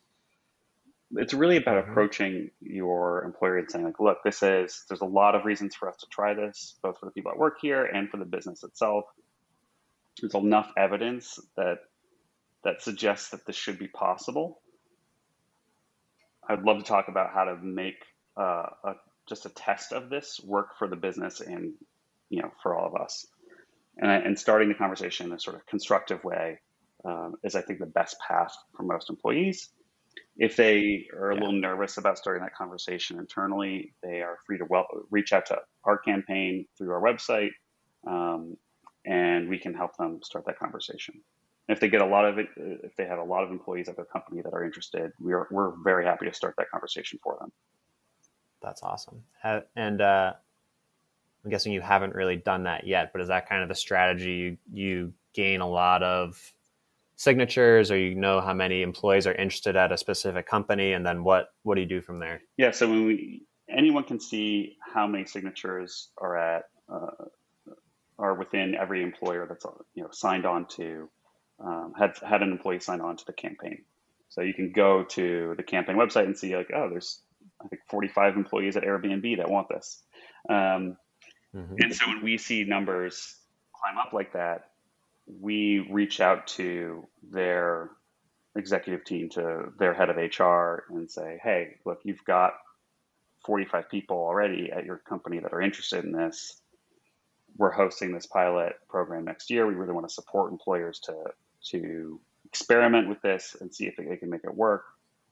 It's 1.11 1.34
really 1.34 1.57
about 1.57 1.82
mm-hmm. 1.82 1.91
approaching 1.91 2.49
your 2.61 3.24
employer 3.24 3.57
and 3.57 3.72
saying, 3.72 3.86
like, 3.86 3.99
look, 3.99 4.18
this 4.24 4.43
is, 4.43 4.84
there's 4.89 5.01
a 5.01 5.05
lot 5.05 5.36
of 5.36 5.45
reasons 5.45 5.76
for 5.76 5.89
us 5.89 5.97
to 5.97 6.07
try 6.11 6.34
this, 6.34 6.76
both 6.84 6.99
for 6.99 7.05
the 7.05 7.11
people 7.11 7.32
that 7.32 7.39
work 7.39 7.57
here 7.61 7.86
and 7.86 8.09
for 8.09 8.18
the 8.18 8.26
business 8.26 8.63
itself. 8.63 9.05
There's 10.20 10.36
enough 10.36 10.72
evidence 10.78 11.39
that 11.55 11.80
that 12.63 12.82
suggests 12.82 13.30
that 13.30 13.45
this 13.45 13.55
should 13.55 13.80
be 13.80 13.88
possible. 13.88 14.59
I'd 16.49 16.63
love 16.63 16.80
to 16.80 16.84
talk 16.84 17.07
about 17.07 17.32
how 17.34 17.45
to 17.45 17.55
make 17.55 18.03
uh, 18.36 18.65
a 18.84 18.93
just 19.28 19.45
a 19.45 19.49
test 19.49 19.91
of 19.91 20.09
this 20.09 20.39
work 20.43 20.78
for 20.78 20.88
the 20.88 20.95
business 20.95 21.41
and 21.41 21.73
you 22.30 22.41
know 22.41 22.51
for 22.61 22.75
all 22.75 22.88
of 22.88 22.99
us. 22.99 23.28
And, 23.97 24.11
and 24.11 24.39
starting 24.39 24.69
the 24.69 24.75
conversation 24.75 25.28
in 25.28 25.34
a 25.34 25.39
sort 25.39 25.55
of 25.55 25.65
constructive 25.65 26.23
way 26.23 26.59
um, 27.05 27.36
is 27.43 27.55
i 27.55 27.61
think 27.61 27.80
the 27.80 27.86
best 27.86 28.17
path 28.25 28.55
for 28.75 28.84
most 28.84 29.09
employees. 29.09 29.69
If 30.36 30.55
they 30.55 31.07
are 31.13 31.32
a 31.32 31.36
yeah. 31.36 31.41
little 31.41 31.59
nervous 31.59 31.97
about 31.97 32.17
starting 32.17 32.43
that 32.43 32.55
conversation 32.55 33.19
internally 33.19 33.93
they 34.03 34.21
are 34.21 34.38
free 34.45 34.57
to 34.59 34.65
well, 34.65 34.88
reach 35.11 35.34
out 35.34 35.47
to 35.47 35.59
our 35.84 35.97
campaign 35.97 36.65
through 36.78 36.91
our 36.91 37.01
website 37.01 37.51
um, 38.07 38.57
and 39.05 39.49
we 39.49 39.57
can 39.57 39.73
help 39.73 39.95
them 39.97 40.19
start 40.23 40.45
that 40.45 40.59
conversation. 40.59 41.21
If 41.69 41.80
they 41.80 41.89
get 41.89 42.01
a 42.01 42.05
lot 42.05 42.25
of 42.25 42.38
it 42.39 42.47
if 42.55 42.95
they 42.95 43.05
have 43.05 43.19
a 43.19 43.23
lot 43.23 43.43
of 43.43 43.51
employees 43.51 43.89
at 43.89 43.95
their 43.95 44.05
company 44.05 44.41
that 44.41 44.53
are 44.53 44.63
interested 44.63 45.11
we're, 45.19 45.47
we're 45.51 45.73
very 45.84 46.05
happy 46.05 46.25
to 46.25 46.34
start 46.34 46.55
that 46.57 46.69
conversation 46.71 47.19
for 47.21 47.38
them 47.39 47.51
that's 48.68 48.84
awesome. 48.84 49.24
And 49.76 50.01
uh, 50.01 50.34
I'm 51.43 51.49
guessing 51.49 51.72
you 51.72 51.82
haven't 51.82 52.13
really 52.13 52.36
done 52.36 52.63
that 52.63 52.86
yet, 52.86 53.11
but 53.13 53.22
is 53.22 53.30
that 53.30 53.47
kind 53.47 53.63
of 53.63 53.70
the 53.70 53.76
strategy? 53.76 54.32
You, 54.32 54.57
you 54.72 55.13
gain 55.34 55.61
a 55.61 55.70
lot 55.70 56.03
of 56.03 56.53
signatures, 57.15 57.89
or 57.89 57.97
you 57.97 58.15
know 58.15 58.41
how 58.41 58.53
many 58.53 58.82
employees 58.82 59.26
are 59.26 59.34
interested 59.34 59.76
at 59.76 59.91
a 59.91 59.97
specific 59.97 60.47
company, 60.47 60.93
and 60.93 61.05
then 61.05 61.24
what 61.24 61.53
what 61.63 61.76
do 61.76 61.82
you 61.82 61.88
do 61.88 62.01
from 62.01 62.20
there? 62.20 62.41
Yeah, 62.57 62.72
so 62.72 62.89
when 62.89 63.05
we 63.05 63.43
anyone 63.70 64.03
can 64.03 64.20
see 64.20 64.78
how 64.93 65.07
many 65.07 65.26
signatures 65.26 66.09
are 66.18 66.38
at 66.38 66.65
uh, 66.91 67.26
are 68.20 68.34
within 68.34 68.76
every 68.76 69.01
employer 69.01 69.45
that's 69.47 69.65
you 69.95 70.03
know 70.03 70.09
signed 70.11 70.45
on 70.45 70.65
to 70.76 71.09
um, 71.63 71.93
had 71.97 72.18
had 72.18 72.41
an 72.41 72.51
employee 72.51 72.82
sign 72.82 72.99
on 72.99 73.15
to 73.15 73.26
the 73.26 73.34
campaign. 73.34 73.84
So 74.30 74.41
you 74.41 74.53
can 74.53 74.74
go 74.74 75.03
to 75.03 75.53
the 75.55 75.63
campaign 75.63 75.95
website 75.95 76.26
and 76.26 76.38
see 76.38 76.55
like, 76.55 76.70
oh, 76.76 76.89
there's 76.89 77.22
I 77.63 77.67
think 77.67 77.81
45 77.89 78.35
employees 78.35 78.77
at 78.77 78.83
Airbnb 78.83 79.37
that 79.37 79.49
want 79.49 79.69
this. 79.69 80.03
Um, 80.49 80.97
mm-hmm. 81.55 81.75
And 81.79 81.95
so 81.95 82.07
when 82.07 82.23
we 82.23 82.37
see 82.37 82.63
numbers 82.63 83.35
climb 83.73 83.97
up 83.97 84.13
like 84.13 84.33
that, 84.33 84.69
we 85.27 85.79
reach 85.91 86.21
out 86.21 86.47
to 86.47 87.07
their 87.31 87.89
executive 88.55 89.03
team, 89.05 89.29
to 89.29 89.71
their 89.77 89.93
head 89.93 90.09
of 90.09 90.17
HR, 90.17 90.85
and 90.89 91.09
say, 91.09 91.39
hey, 91.43 91.75
look, 91.85 91.99
you've 92.03 92.23
got 92.25 92.53
45 93.45 93.89
people 93.89 94.17
already 94.17 94.71
at 94.71 94.85
your 94.85 94.97
company 94.97 95.39
that 95.39 95.53
are 95.53 95.61
interested 95.61 96.03
in 96.03 96.11
this. 96.11 96.61
We're 97.57 97.71
hosting 97.71 98.13
this 98.13 98.25
pilot 98.25 98.75
program 98.87 99.25
next 99.25 99.49
year. 99.49 99.65
We 99.65 99.73
really 99.73 99.93
want 99.93 100.07
to 100.07 100.13
support 100.13 100.51
employers 100.51 100.99
to 101.01 101.15
to 101.71 102.19
experiment 102.45 103.09
with 103.09 103.21
this 103.21 103.57
and 103.59 103.73
see 103.73 103.87
if 103.87 103.95
they 103.97 104.15
can 104.15 104.29
make 104.29 104.43
it 104.43 104.53
work 104.53 104.85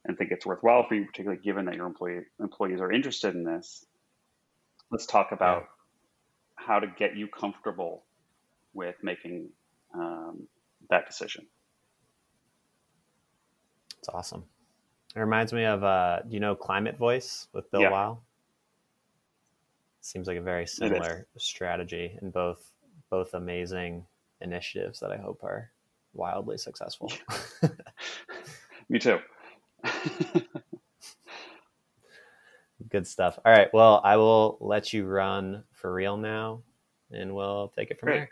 and 0.06 0.18
think 0.18 0.32
it's 0.32 0.45
worthwhile 0.45 0.86
for 0.88 0.95
you, 0.95 1.06
particularly 1.06 1.41
given 1.43 1.66
that 1.66 1.76
your 1.76 1.88
employee, 1.88 2.22
employees 2.39 2.80
are 2.80 2.91
interested 2.91 3.34
in 3.36 3.43
this, 3.43 3.86
let's 4.91 5.06
talk 5.06 5.32
about 5.32 5.66
how 6.56 6.80
to 6.80 6.88
get 6.97 7.16
you 7.16 7.28
comfortable 7.28 8.03
with 8.74 8.95
making 9.01 9.49
um, 9.93 10.47
that 10.89 11.08
decision. 11.08 11.45
It's 13.99 14.10
awesome. 14.10 14.43
It 15.16 15.20
reminds 15.20 15.53
me 15.53 15.66
of, 15.66 15.84
uh, 15.84 16.20
you 16.30 16.39
know 16.39 16.56
Climate 16.56 16.97
Voice 16.97 17.47
with 17.53 17.70
Bill 17.72 17.82
yeah. 17.82 17.91
Weihl? 17.91 18.20
Seems 20.01 20.28
like 20.28 20.38
a 20.38 20.41
very 20.41 20.68
similar 20.68 21.26
strategy 21.38 22.20
in 22.22 22.30
both 22.30 22.72
both 23.10 23.34
amazing 23.34 24.06
initiatives 24.41 24.99
that 24.99 25.12
I 25.12 25.18
hope 25.18 25.43
are 25.43 25.72
wildly 26.14 26.58
successful. 26.58 27.12
Me 28.89 28.99
too. 28.99 29.20
Good 32.90 33.08
stuff. 33.08 33.40
All 33.46 33.52
right. 33.52 33.74
Well, 33.74 34.02
I 34.04 34.18
will 34.18 34.58
let 34.60 34.94
you 34.94 35.06
run 35.06 35.64
for 35.74 35.94
real 35.94 36.18
now, 36.18 36.62
and 37.12 37.34
we'll 37.34 37.70
take 37.70 37.90
it 37.92 38.00
from 38.00 38.08
Great. 38.08 38.18
there. 38.18 38.30